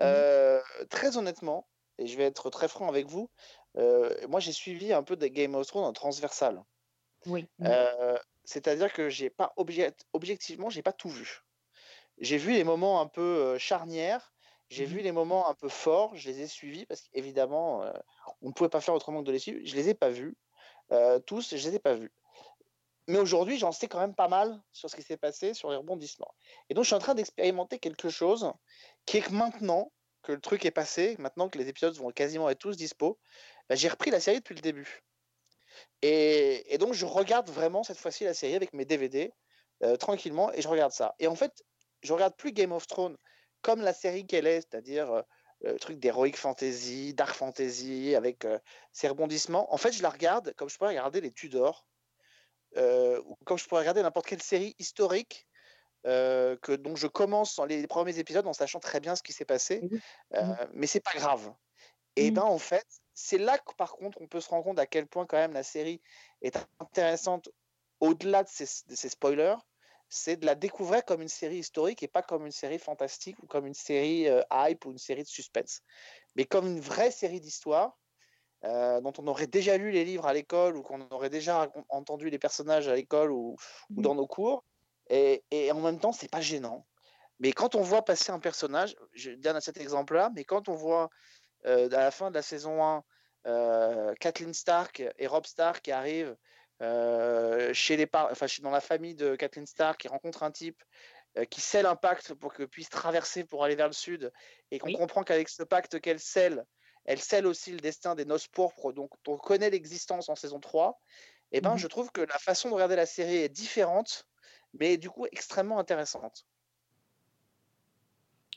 [0.00, 1.66] Mmh Euh, très honnêtement,
[1.98, 3.30] et je vais être très franc avec vous,
[3.76, 6.64] euh, moi j'ai suivi un peu des Game of Thrones en transversal.
[7.26, 7.48] Oui.
[7.64, 11.40] Euh, C'est-à-dire que j'ai pas object- objectivement, j'ai pas tout vu.
[12.18, 14.32] J'ai vu les moments un peu euh, charnières,
[14.70, 17.92] j'ai Mmh vu les moments un peu forts, je les ai suivis parce qu'évidemment, euh,
[18.42, 19.60] on ne pouvait pas faire autrement que de les suivre.
[19.64, 20.36] Je les ai pas vus
[20.92, 22.12] euh, tous, je les ai pas vus.
[23.08, 25.76] Mais aujourd'hui, j'en sais quand même pas mal sur ce qui s'est passé, sur les
[25.76, 26.34] rebondissements.
[26.68, 28.52] Et donc, je suis en train d'expérimenter quelque chose
[29.06, 29.92] qui est que maintenant
[30.22, 33.18] que le truc est passé, maintenant que les épisodes vont quasiment être tous dispo,
[33.68, 35.02] bah, j'ai repris la série depuis le début.
[36.02, 39.32] Et, donc, je regarde vraiment cette fois-ci la série avec mes DVD
[39.82, 41.14] euh, tranquillement et je regarde ça.
[41.18, 41.64] Et en fait,
[42.02, 43.16] je regarde plus Game of Thrones
[43.62, 45.22] comme la série qu'elle est, c'est-à-dire euh,
[45.62, 48.58] le truc d'heroic fantasy, dark fantasy, avec euh,
[48.92, 49.72] ses rebondissements.
[49.72, 51.84] En fait, je la regarde comme je pourrais regarder les Tudors,
[52.76, 55.47] ou comme je pourrais regarder n'importe quelle série historique.
[56.06, 59.44] Euh, que donc je commence les premiers épisodes en sachant très bien ce qui s'est
[59.44, 59.82] passé,
[60.34, 61.52] euh, mais c'est pas grave.
[62.16, 64.86] Et ben en fait, c'est là que par contre on peut se rendre compte à
[64.86, 66.00] quel point quand même la série
[66.42, 67.48] est intéressante
[68.00, 69.56] au-delà de ces spoilers,
[70.08, 73.46] c'est de la découvrir comme une série historique et pas comme une série fantastique ou
[73.46, 75.82] comme une série euh, hype ou une série de suspense,
[76.34, 77.98] mais comme une vraie série d'histoire
[78.64, 82.30] euh, dont on aurait déjà lu les livres à l'école ou qu'on aurait déjà entendu
[82.30, 83.56] les personnages à l'école ou,
[83.94, 84.64] ou dans nos cours.
[85.10, 86.86] Et, et en même temps, c'est pas gênant.
[87.40, 91.08] Mais quand on voit passer un personnage, je donne cet exemple-là, mais quand on voit
[91.66, 93.04] euh, à la fin de la saison 1
[93.46, 96.36] euh, Kathleen Stark et Rob Stark qui arrivent
[96.82, 100.82] euh, chez les par- enfin, dans la famille de Kathleen Stark, qui rencontre un type
[101.38, 104.32] euh, qui scelle un pacte pour que puisse traverser pour aller vers le sud,
[104.70, 106.64] et qu'on comprend qu'avec ce pacte qu'elle scelle,
[107.04, 111.00] elle scelle aussi le destin des noces pourpres, donc on connaît l'existence en saison 3,
[111.52, 111.78] et ben Mhm.
[111.78, 114.24] je trouve que la façon de regarder la série est différente,
[114.74, 116.46] mais du coup extrêmement intéressante.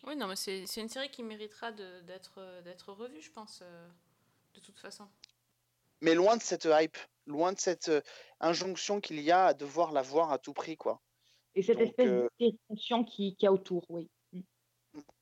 [0.04, 3.60] Oui, non, mais c'est c'est une série qui méritera de- d'être d'être revue, je pense,
[3.62, 3.88] euh,
[4.56, 5.08] de toute façon.
[6.02, 6.98] Mais loin de cette hype,
[7.28, 8.02] loin de cette euh,
[8.40, 11.02] injonction qu'il y a à devoir la voir à tout prix, quoi.
[11.56, 14.10] Et cette Donc, espèce euh, d'hystérisation qui qu'il y a autour, oui.
[14.34, 14.42] Mm.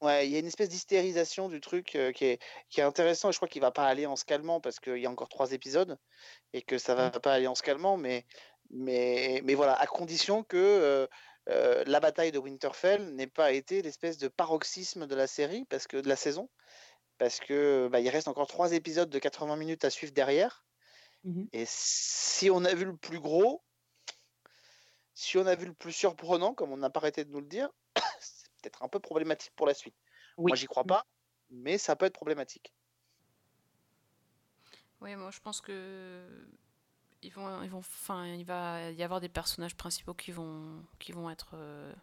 [0.02, 2.40] Ouais, il y a une espèce d'hystérisation du truc euh, qui est,
[2.70, 3.30] qui est intéressant.
[3.30, 5.30] et Je crois qu'il va pas aller en se calmant parce qu'il y a encore
[5.30, 5.98] trois épisodes
[6.54, 7.98] et que ça va pas aller en se calmant.
[7.98, 8.26] Mais,
[8.72, 11.08] mais, mais voilà, à condition que euh,
[11.50, 15.88] euh, la bataille de Winterfell n'ait pas été l'espèce de paroxysme de la série, parce
[15.88, 16.50] que de la saison,
[17.18, 20.66] parce que bah, il reste encore trois épisodes de 80 minutes à suivre derrière.
[21.24, 21.50] Mhm.
[21.52, 23.64] Et si on a vu le plus gros,
[25.14, 27.48] si on a vu le plus surprenant, comme on n'a pas arrêté de nous le
[27.48, 27.70] dire,
[28.20, 29.96] c'est peut-être un peu problématique pour la suite.
[30.38, 31.06] Moi, j'y crois pas,
[31.50, 32.74] mais ça peut être problématique.
[35.02, 36.50] Oui, moi je pense que
[37.22, 41.12] ils vont, ils vont, enfin, il va y avoir des personnages principaux qui vont, qui
[41.12, 41.94] vont être, euh,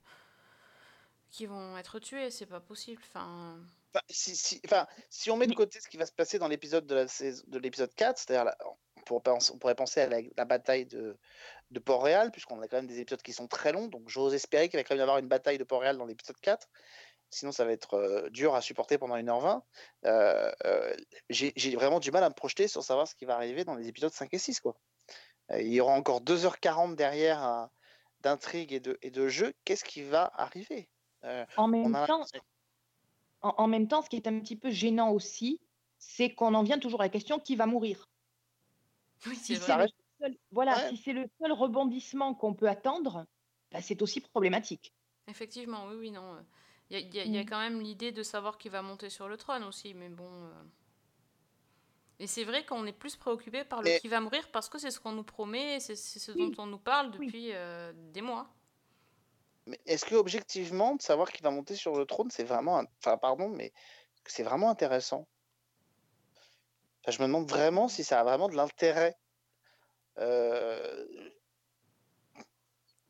[1.30, 2.30] qui vont être tués.
[2.30, 3.00] C'est pas possible.
[3.08, 3.58] Enfin,
[3.94, 6.48] Enfin, si, si- enfin, si on met de côté ce qui va se passer dans
[6.48, 8.52] l'épisode de la saison- de l'épisode 4, c'est-à-dire
[8.96, 11.16] on, pourrait penser, on pourrait penser à la, la bataille de,
[11.70, 14.68] de Port-Réal, puisqu'on a quand même des épisodes qui sont très longs, donc j'ose espérer
[14.68, 16.68] qu'il va quand même y avoir une bataille de Port-Réal dans l'épisode 4.
[17.30, 19.62] Sinon, ça va être euh, dur à supporter pendant 1h20.
[20.04, 20.94] Euh, euh,
[21.30, 23.74] J'ai j'ai vraiment du mal à me projeter sur savoir ce qui va arriver dans
[23.76, 24.60] les épisodes 5 et 6.
[24.60, 24.76] Quoi.
[25.52, 27.72] Euh, il y aura encore 2h40 derrière à-
[28.20, 29.54] d'intrigue et de, et de jeu.
[29.64, 30.90] Qu'est-ce qui va arriver?
[31.24, 32.24] Euh, En même a- temps,
[33.40, 35.58] en, en même temps, ce qui est un petit peu gênant aussi,
[35.98, 38.10] c'est qu'on en vient toujours à la question qui va mourir?
[39.26, 39.86] oui, Si c'est le
[40.20, 40.80] seul, voilà, Ouais.
[40.80, 43.26] si c'est le seul rebondissement qu'on peut attendre,
[43.70, 44.94] bah, c'est aussi problématique.
[45.28, 46.44] Effectivement, oui, oui, non.
[46.90, 47.44] Il y a, il y a- il y a Mm.
[47.44, 50.28] quand même l'idée de savoir qui va monter sur le trône aussi, mais bon.
[50.28, 50.62] euh,
[52.18, 54.90] Et c'est vrai qu'on est plus préoccupé par le qui va mourir parce que c'est
[54.90, 58.48] ce qu'on nous promet, c'est ce dont on nous parle depuis euh, des mois.
[59.66, 62.86] Mais est-ce que objectivement, de savoir qu'il va monter sur le trône, c'est vraiment, un-
[63.04, 63.72] enfin pardon, mais
[64.24, 65.26] c'est vraiment intéressant?
[67.02, 69.16] Enfin, je me demande vraiment si ça a vraiment de l'intérêt.
[70.18, 71.06] Euh...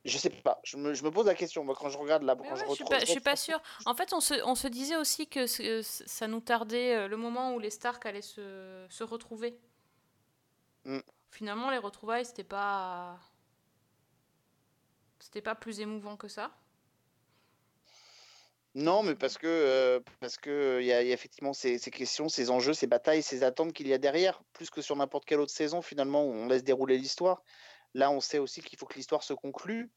[0.07, 0.61] Je sais pas.
[0.65, 1.65] Je me, je me pose la question.
[1.65, 3.21] Moi, quand je regarde là, Mais quand ouais, je je suis retrouve- pas, je suis
[3.21, 3.61] pas sûre.
[3.85, 7.55] En fait, on se, on se disait aussi que ça nous tardait euh, le moment
[7.55, 9.59] où les Stark allaient se, se retrouver.
[10.85, 11.01] Mm.
[11.31, 13.19] Finalement, les retrouvailles, c'était pas.
[15.19, 16.53] C'était pas plus émouvant que ça.
[18.75, 21.79] Non, mais parce que euh, parce que il y, a il y a effectivement ces,
[21.79, 24.95] ces questions, ces enjeux, ces batailles, ces attentes qu'il y a derrière, plus que sur
[24.97, 27.43] n'importe quelle autre saison finalement où on laisse dérouler l'histoire.
[27.97, 29.91] Là, on sait aussi qu'il faut que l'histoire se conclue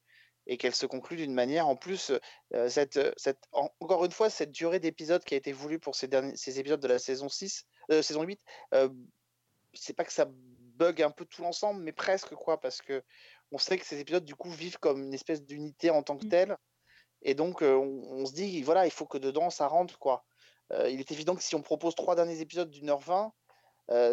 [0.48, 1.68] et qu'elle se conclue d'une manière.
[1.68, 2.14] En plus,
[2.54, 5.96] euh, cette, cette en- encore une fois, cette durée d'épisode qui a été voulue pour
[5.96, 8.40] ces derniers ces épisodes de la saison 6, euh, saison 8,
[8.74, 8.88] euh,
[9.74, 13.04] c'est pas que ça bug un peu tout l'ensemble, mais presque quoi, parce que
[13.52, 16.26] on sait que ces épisodes du coup vivent comme une espèce d'unité en tant que
[16.26, 16.56] telle.
[17.22, 17.66] Et donc, on,
[18.08, 20.24] on se dit, voilà, il faut que dedans, ça rentre, quoi.
[20.72, 23.34] Il est évident que si on propose trois derniers épisodes d'une heure vingt,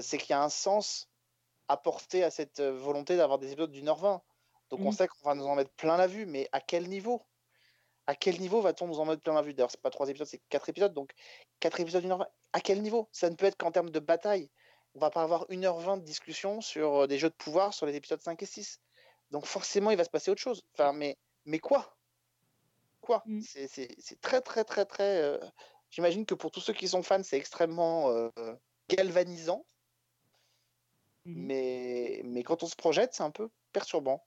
[0.01, 1.09] c'est qu'il y a un sens
[1.69, 4.23] apporté à cette euh, volonté d'avoir des épisodes d'une heure vingt.
[4.71, 4.93] Donc, on Mhm.
[4.93, 7.23] sait qu'on va nous en mettre plein la vue, mais à quel niveau?
[8.07, 9.55] À quel niveau va-t-on nous en mettre plein la vue?
[9.55, 11.13] D'ailleurs, c'est pas trois épisodes, c'est quatre épisodes, donc
[11.61, 12.29] quatre épisodes d'une heure vingt.
[12.53, 13.09] À quel niveau?
[13.13, 14.51] Ça ne peut être qu'en termes de bataille.
[14.95, 17.75] On va pas avoir une heure vingt de discussion sur euh, des jeux de pouvoir
[17.75, 18.81] sur les épisodes 5 et 6.
[19.31, 20.63] Donc, forcément, il va se passer autre chose.
[20.75, 21.97] Enfin, mais, mais quoi?
[23.01, 23.25] Quoi?
[23.39, 25.23] C'est- C'est c'est très, très, très, très.
[25.23, 25.39] euh,
[25.91, 28.31] J'imagine que pour tous ceux qui sont fans, c'est extrêmement euh,
[28.89, 29.65] galvanisant.
[31.27, 34.25] Mais, mais quand on se projette, c'est un peu perturbant.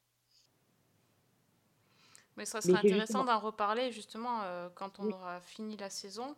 [2.36, 6.36] Mais ça serait intéressant d'en reparler justement euh, quand on aura fini la saison,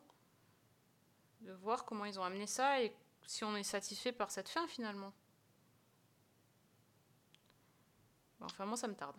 [1.42, 2.94] de voir comment ils ont amené ça et
[3.26, 5.14] si on est satisfait par cette fin finalement.
[8.40, 9.16] Enfin, moi, ça me tarde.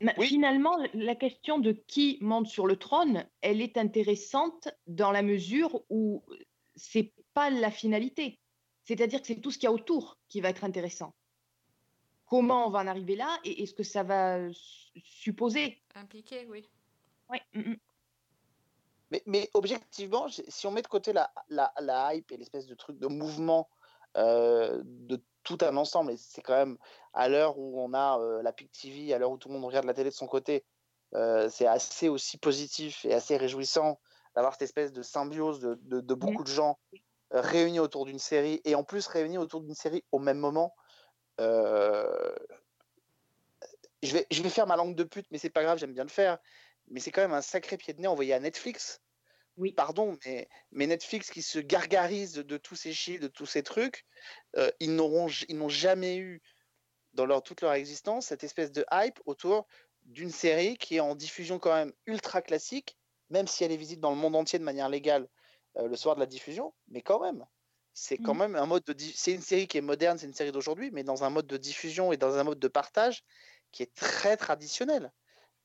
[0.00, 5.22] Mais Finalement, la question de qui monte sur le trône, elle est intéressante dans la
[5.22, 6.24] mesure où
[6.76, 8.40] c'est pas la finalité.
[8.88, 11.12] C'est-à-dire que c'est tout ce qu'il y a autour qui va être intéressant.
[12.24, 15.82] Comment on va en arriver là et est-ce que ça va su- supposer?
[15.94, 16.66] Impliqué, oui.
[17.28, 17.76] Ouais, mm, mm.
[19.10, 22.74] Mais, mais objectivement, si on met de côté la, la, la hype et l'espèce de
[22.74, 23.68] truc de mouvement
[24.16, 26.78] euh, de tout un ensemble, et c'est quand même
[27.12, 29.66] à l'heure où on a euh, la PIC TV, à l'heure où tout le monde
[29.66, 30.64] regarde la télé de son côté,
[31.14, 34.00] euh, c'est assez aussi positif et assez réjouissant
[34.34, 36.78] d'avoir cette espèce de symbiose de, de- de beaucoup de gens
[37.30, 40.74] réunis autour d'une série et en plus réunis autour d'une série au même moment.
[41.40, 42.34] Euh,
[44.02, 46.04] je vais, je vais faire ma langue de pute, mais c'est pas grave, j'aime bien
[46.04, 46.38] le faire.
[46.88, 49.00] Mais c'est quand même un sacré pied de nez envoyé à Netflix.
[49.56, 49.72] Oui.
[49.72, 53.62] Pardon, mais, mais Netflix qui se gargarise de, de tous ces chiffres, de tous ces
[53.62, 54.06] trucs,
[54.56, 56.40] euh, ils n'ont jamais eu
[57.12, 59.66] dans leur, toute leur existence cette espèce de hype autour
[60.04, 62.96] d'une série qui est en diffusion quand même ultra classique,
[63.30, 65.28] même si elle est visible dans le monde entier de manière légale
[65.78, 67.46] le soir de la diffusion, mais quand même.
[67.94, 68.40] C'est quand Mhm.
[68.40, 68.94] même un mode de.
[69.14, 71.56] C'est une série qui est moderne, c'est une série d'aujourd'hui, mais dans un mode de
[71.56, 73.24] diffusion et dans un mode de partage
[73.72, 75.12] qui est très traditionnel.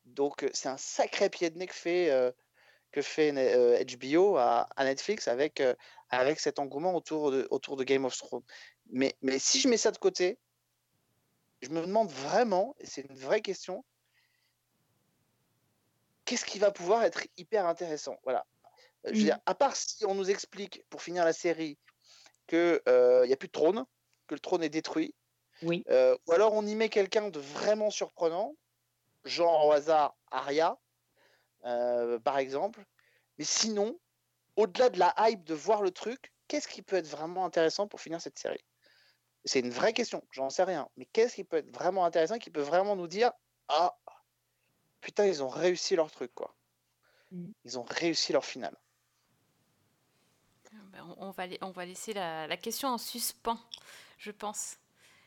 [0.05, 2.31] Donc euh, c'est un sacré pied de nez que fait, euh,
[2.91, 5.75] que fait euh, HBO à, à Netflix avec, euh,
[6.09, 8.43] avec cet engouement autour de, autour de Game of Thrones.
[8.87, 10.39] Mais, mais si je mets ça de côté,
[11.61, 13.85] je me demande vraiment, et c'est une vraie question,
[16.25, 18.17] qu'est-ce qui va pouvoir être hyper intéressant?
[18.23, 18.45] Voilà.
[19.05, 21.77] Euh, Je veux dire, à part si on nous explique, pour finir la série,
[22.47, 23.85] qu'il n'y a plus de trône,
[24.27, 25.15] que le trône est détruit,
[25.61, 25.83] Oui.
[25.89, 28.55] euh, ou alors on y met quelqu'un de vraiment surprenant,
[29.25, 30.77] genre au hasard Arya,
[31.65, 32.85] euh, par exemple.
[33.37, 33.99] Mais sinon,
[34.55, 38.01] au-delà de la hype de voir le truc, qu'est-ce qui peut être vraiment intéressant pour
[38.01, 38.63] finir cette série?
[39.45, 40.89] C'est une vraie question, j'en sais rien.
[40.95, 43.31] Mais qu'est-ce qui peut être vraiment intéressant, qui peut vraiment nous dire
[43.67, 43.97] Ah,
[45.01, 46.55] putain, ils ont réussi leur truc, quoi.
[47.65, 48.77] Ils ont réussi leur finale.
[50.91, 53.59] Ben, on, on va, on va laisser la, la question en suspens,
[54.17, 54.77] je pense.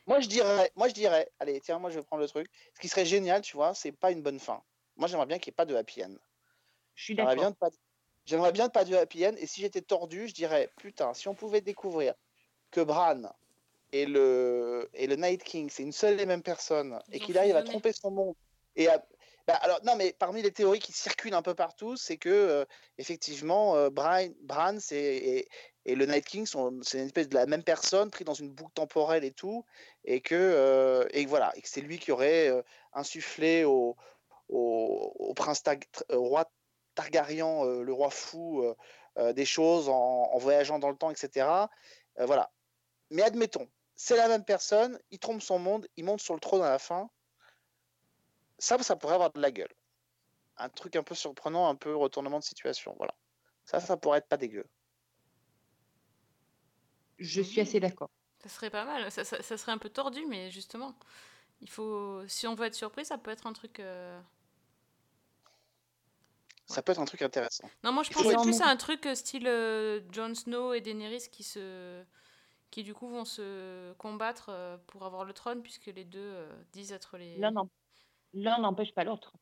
[0.05, 2.47] Moi, je dirais, moi, je dirais, allez, tiens, moi, je vais prendre le truc.
[2.73, 4.61] Ce qui serait génial, tu vois, c'est pas une bonne fin.
[4.95, 6.15] Moi, j'aimerais bien qu'il n'y ait pas de happy end.
[6.95, 7.57] Je suis J'aimerais bien, d'accord.
[7.57, 7.75] pas de-
[8.25, 9.33] j'aimerais bien pas de happy end.
[9.37, 12.13] Et si j'étais tordu, je dirais, putain, si on pouvait découvrir
[12.71, 13.23] que Bran
[13.91, 17.55] et le, et le Night King, c'est une seule et même personne, et qu'il arrive
[17.55, 18.35] à tromper son monde.
[18.75, 19.05] Et à-
[19.47, 22.65] bah, alors, non, mais parmi les théories qui circulent un peu partout, c'est que, euh,
[22.97, 24.27] effectivement, euh, Bran,
[24.91, 25.47] et,
[25.85, 29.23] le Night King, sont, une espèce de la même personne, pris dans une boucle temporelle
[29.23, 29.63] et tout,
[30.03, 32.61] et que, euh, voilà, et que c'est lui qui aurait euh,
[32.93, 33.95] insufflé au,
[35.35, 35.63] prince
[36.09, 36.51] roi
[36.95, 38.63] Targaryen, le roi fou,
[39.33, 41.47] des choses en, en voyageant dans le temps, etc.
[42.17, 42.51] Voilà.
[43.11, 46.61] Mais admettons, c'est la même personne, il trompe son monde, il monte sur le trône
[46.63, 47.09] à la fin.
[48.59, 49.73] Ça, ça pourrait avoir de la gueule.
[50.57, 52.93] Un truc un peu surprenant, un peu retournement de situation.
[52.97, 53.13] Voilà.
[53.65, 54.65] Ça, ça pourrait être pas dégueu.
[57.19, 58.09] Je suis assez d'accord.
[58.43, 59.11] Ça serait pas mal.
[59.11, 60.95] Ça, ça- ça serait un peu tordu, mais justement,
[61.61, 62.27] il faut.
[62.27, 63.79] Si on veut être surpris, ça peut être un truc.
[63.79, 64.19] euh,
[66.67, 67.69] Ça peut être un truc intéressant.
[67.83, 70.81] Non, moi je pensais être- plus à un truc euh, style euh, Jon Snow et
[70.81, 72.03] Daenerys qui se.
[72.71, 76.63] qui du coup vont se combattre euh, pour avoir le trône, puisque les deux euh,
[76.73, 77.37] disent être les.
[77.37, 77.69] L'un n'em-
[78.41, 79.33] l'un n'empêche pas l'autre.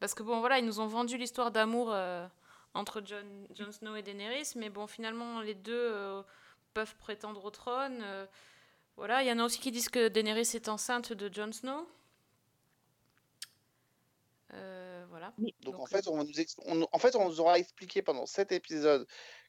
[0.00, 2.26] Parce que bon, voilà, ils nous ont vendu l'histoire d'amour euh,
[2.74, 6.22] entre Jon, Jon Snow et Daenerys, mais bon, finalement, les deux euh,
[6.74, 8.00] peuvent prétendre au trône.
[8.02, 8.26] euh,
[8.96, 11.86] voilà, il y en a aussi qui disent que Daenerys est enceinte de Jon Snow.
[14.54, 15.32] Euh, voilà.
[15.62, 18.26] Donc, en, fait, on va nous ex- on- en fait, on nous aura expliqué pendant
[18.26, 19.06] cet épisode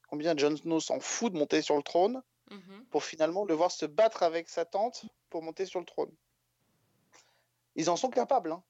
[0.09, 2.85] combien Jon Snow s'en fout de monter sur le trône Mhm.
[2.89, 6.11] pour finalement le voir se battre avec sa tante pour monter sur le trône.
[7.77, 8.51] Ils en sont capables.
[8.51, 8.63] Hein.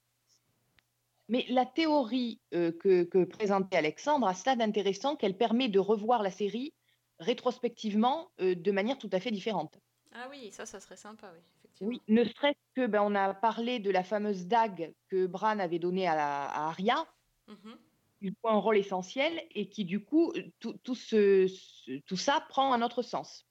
[1.30, 6.22] Mais la théorie euh, que, que présentait Alexandre a cela d'intéressant qu'elle permet de revoir
[6.22, 6.74] la série
[7.20, 9.80] rétrospectivement euh, de manière tout à fait différente.
[10.14, 11.90] Ah oui, ça, ça serait sympa, oui, effectivement.
[11.90, 15.80] Oui, ne serait-ce que ben, on a parlé de la fameuse dague que Bran avait
[15.80, 17.06] donnée à, la- à Arya,
[18.20, 22.18] qui joue un rôle essentiel et qui du coup euh, tout, tout, ce- ce- tout
[22.18, 23.46] ça prend un autre sens.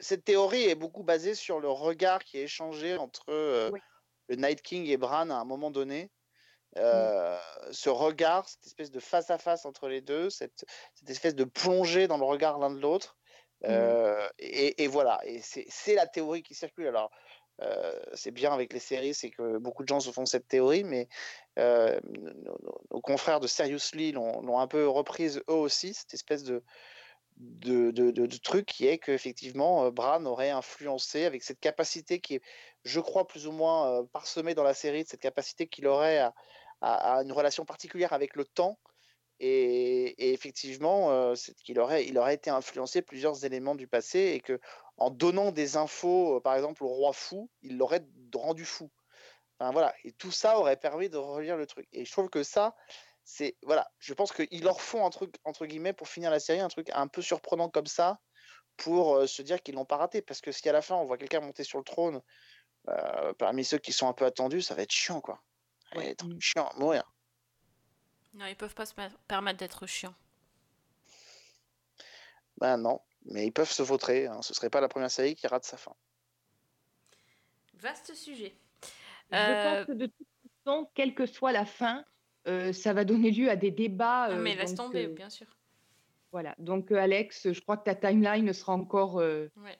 [0.00, 3.70] Cette théorie est beaucoup basée sur le regard qui est échangé entre euh,
[4.30, 6.10] le Night King et Bran à un moment donné.
[6.76, 7.36] Euh,
[7.72, 11.44] Ce regard, cette espèce de face à face entre les deux, cette, cette espèce de
[11.44, 13.18] plongée dans le regard l'un de l'autre.
[13.64, 16.86] Euh, et, et voilà, et c'est la théorie qui circule.
[16.86, 17.10] Alors,
[17.60, 20.84] euh, c'est bien avec les séries, c'est que beaucoup de gens se font cette théorie,
[20.84, 21.08] mais
[21.58, 22.56] nos,
[22.90, 26.62] nos- confrères de Seriously l'ont un peu reprise eux aussi, cette espèce de,
[27.40, 32.20] de, de, de- de truc qui est qu'effectivement, euh, Bran aurait influencé avec cette capacité
[32.20, 32.42] qui est,
[32.84, 36.18] je crois, plus ou moins euh, parsemée dans la série, de cette capacité qu'il aurait
[36.82, 38.78] à, une relation particulière avec le temps.
[39.42, 41.34] Et, effectivement, euh,
[41.64, 44.60] qu'il aurait, il aurait été influencé plusieurs éléments du passé et que
[44.98, 48.04] en donnant des infos, par exemple, au roi fou, il l'aurait
[48.34, 48.90] rendu fou.
[49.58, 49.94] Voilà.
[50.04, 51.86] Et tout ça aurait permis de relire le truc.
[51.92, 52.74] Et je trouve que ça,
[53.32, 56.58] c'est voilà, je pense qu'ils leur font un truc entre guillemets pour finir la série,
[56.60, 58.18] un truc un peu surprenant comme ça,
[58.76, 60.20] pour euh, se dire qu'ils l'ont pas raté.
[60.20, 62.20] Parce que si à la fin on voit quelqu'un monter sur le trône,
[62.88, 65.40] euh, parmi ceux qui sont un peu attendus, ça va être chiant quoi.
[65.92, 67.04] Ça va être chiant à mourir.
[68.34, 70.14] Non, ils peuvent pas se per- permettre d'être chiants.
[72.58, 74.26] Ben non, mais ils peuvent se vautrer.
[74.26, 74.42] Hein.
[74.42, 75.94] Ce serait pas la première série qui rate sa fin.
[77.74, 78.56] Vaste sujet.
[79.30, 80.26] Je Euh, pense que de toute
[80.64, 82.02] façon, quelle que soit la fin, euh,
[82.72, 84.24] ça va donner lieu à des débats.
[84.24, 85.46] Ah, euh, mais laisse donc, tomber, euh, bien sûr.
[86.32, 86.54] Voilà.
[86.58, 89.78] Donc, euh, Alex, je crois que ta timeline sera encore euh, Ouais.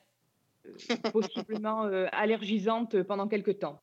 [0.65, 3.81] euh, possiblement euh, allergisante pendant quelques temps.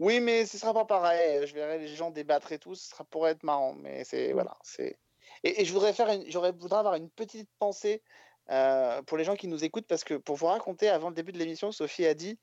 [0.00, 1.46] Oui, mais ce sera pas pareil.
[1.46, 2.74] Je verrai les gens débattre et tout.
[2.74, 3.74] Ce sera pour être marrant.
[3.74, 4.98] Mais c'est voilà, c'est.
[5.44, 8.02] Et, et je voudrais faire, une, j'aurais voudrais avoir une petite pensée
[8.50, 11.32] euh, pour les gens qui nous écoutent parce que pour vous raconter, avant le début
[11.32, 12.38] de l'émission, Sophie a dit,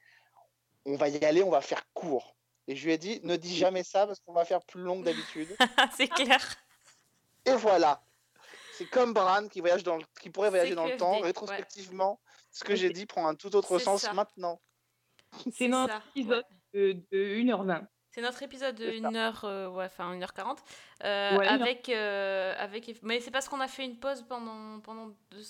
[0.85, 2.35] on va y aller, on va faire court.
[2.67, 4.99] Et je lui ai dit, ne dis jamais ça parce qu'on va faire plus long
[5.01, 5.55] que d'habitude.
[5.97, 6.55] c'est clair.
[7.45, 8.03] Et voilà.
[8.73, 11.19] C'est comme Bran qui voyage dans le, qui pourrait voyager dans le temps.
[11.19, 12.19] Rétrospectivement,
[12.51, 14.13] ce que j'ai dit prend un tout autre sens ça.
[14.13, 14.61] maintenant.
[15.51, 17.85] C'est notre épisode de, de 1h20.
[18.13, 19.09] C'est notre épisode de C'est ça.
[19.09, 20.57] 1h, euh, ouais, enfin 1h40.
[21.03, 21.67] euh, Voilà, une heure.
[21.67, 23.01] avec, euh, avec.
[23.03, 25.41] Mais c'est parce qu'on a fait une pause pendant, pendant deux,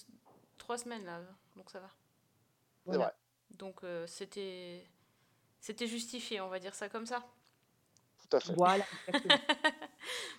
[0.59, 1.21] trois semaines là,
[1.55, 1.89] donc ça va.
[2.89, 3.11] C'est vrai.
[3.51, 4.87] Donc euh, c'était.
[5.61, 7.23] C'était justifié, on va dire ça comme ça.
[8.29, 8.53] Tout à fait.
[8.53, 8.85] Voilà.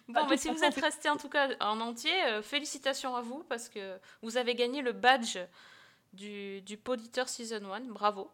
[0.08, 3.14] Bon, Bah, mais de si vous êtes resté en tout cas en entier, euh, félicitations
[3.14, 5.38] à vous parce que vous avez gagné le badge
[6.12, 7.80] du, du Poditeur Season 1.
[7.82, 8.28] Bravo.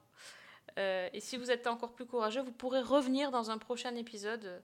[0.78, 4.44] Euh, et si vous êtes encore plus courageux, vous pourrez revenir dans un prochain épisode
[4.46, 4.60] euh,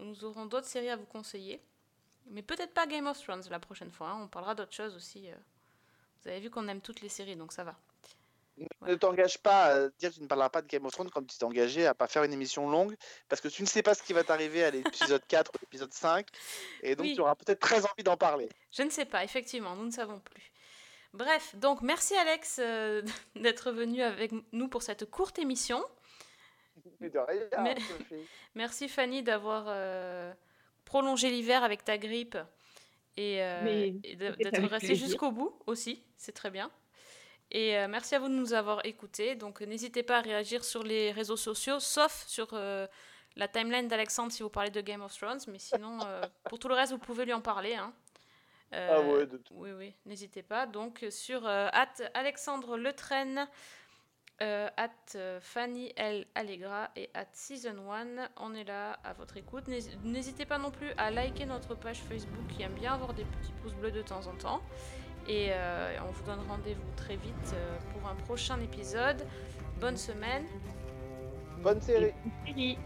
[0.00, 1.62] où nous aurons d'autres séries à vous conseiller.
[2.26, 4.08] Mais peut-être pas Game of Thrones la prochaine fois.
[4.10, 5.30] hein, On parlera d'autres choses aussi.
[5.30, 5.34] euh.
[6.22, 7.76] Vous avez vu qu'on aime toutes les séries, donc ça va.
[8.82, 11.26] Ne t'engage pas à dire que tu ne parleras pas de Game of Thrones comme
[11.26, 12.94] tu t'es engagé à pas faire une émission longue
[13.28, 15.92] parce que tu ne sais pas ce qui va t'arriver à l'épisode 4 ou l'épisode
[15.92, 16.26] 5
[16.82, 17.14] et donc Oui.
[17.14, 18.48] tu auras peut-être très envie d'en parler.
[18.70, 20.52] Je ne sais pas, effectivement, nous ne savons plus.
[21.14, 23.02] Bref, donc merci Alex euh,
[23.36, 25.84] d'être venu avec nous pour cette courte émission.
[27.00, 28.26] Mais de rien, Mais- Sophie.
[28.54, 30.32] Merci Fanny d'avoir euh,
[30.84, 32.36] prolongé l'hiver avec ta grippe
[33.16, 35.06] et, euh, et d'être avec resté plaisir.
[35.06, 36.70] jusqu'au bout aussi, c'est très bien.
[37.54, 39.36] Et euh, merci à vous de nous avoir écoutés.
[39.36, 42.86] Donc n'hésitez pas à réagir sur les réseaux sociaux, sauf sur euh,
[43.36, 45.40] la timeline d'Alexandre si vous parlez de Game of Thrones.
[45.48, 46.20] Mais sinon, euh,
[46.50, 47.74] pour tout le reste, vous pouvez lui en parler.
[47.76, 47.92] hein.
[48.74, 49.54] Euh, Ah ouais, de tout.
[49.56, 50.66] Oui, oui, n'hésitez pas.
[50.66, 53.46] Donc sur euh, at Alexandre Letraine,
[54.42, 56.26] euh, at euh, Fanny L.
[56.34, 59.68] Allegra et at Season 1, on est là à votre écoute.
[59.68, 63.24] N'hési- N'hésitez pas non plus à liker notre page Facebook qui aime bien avoir des
[63.24, 64.60] petits pouces bleus de temps en temps.
[65.28, 69.26] Et euh, on vous donne rendez-vous très vite euh, pour un prochain épisode.
[69.80, 70.44] Bonne semaine.
[71.62, 72.12] Bonne série.
[72.46, 72.78] Série.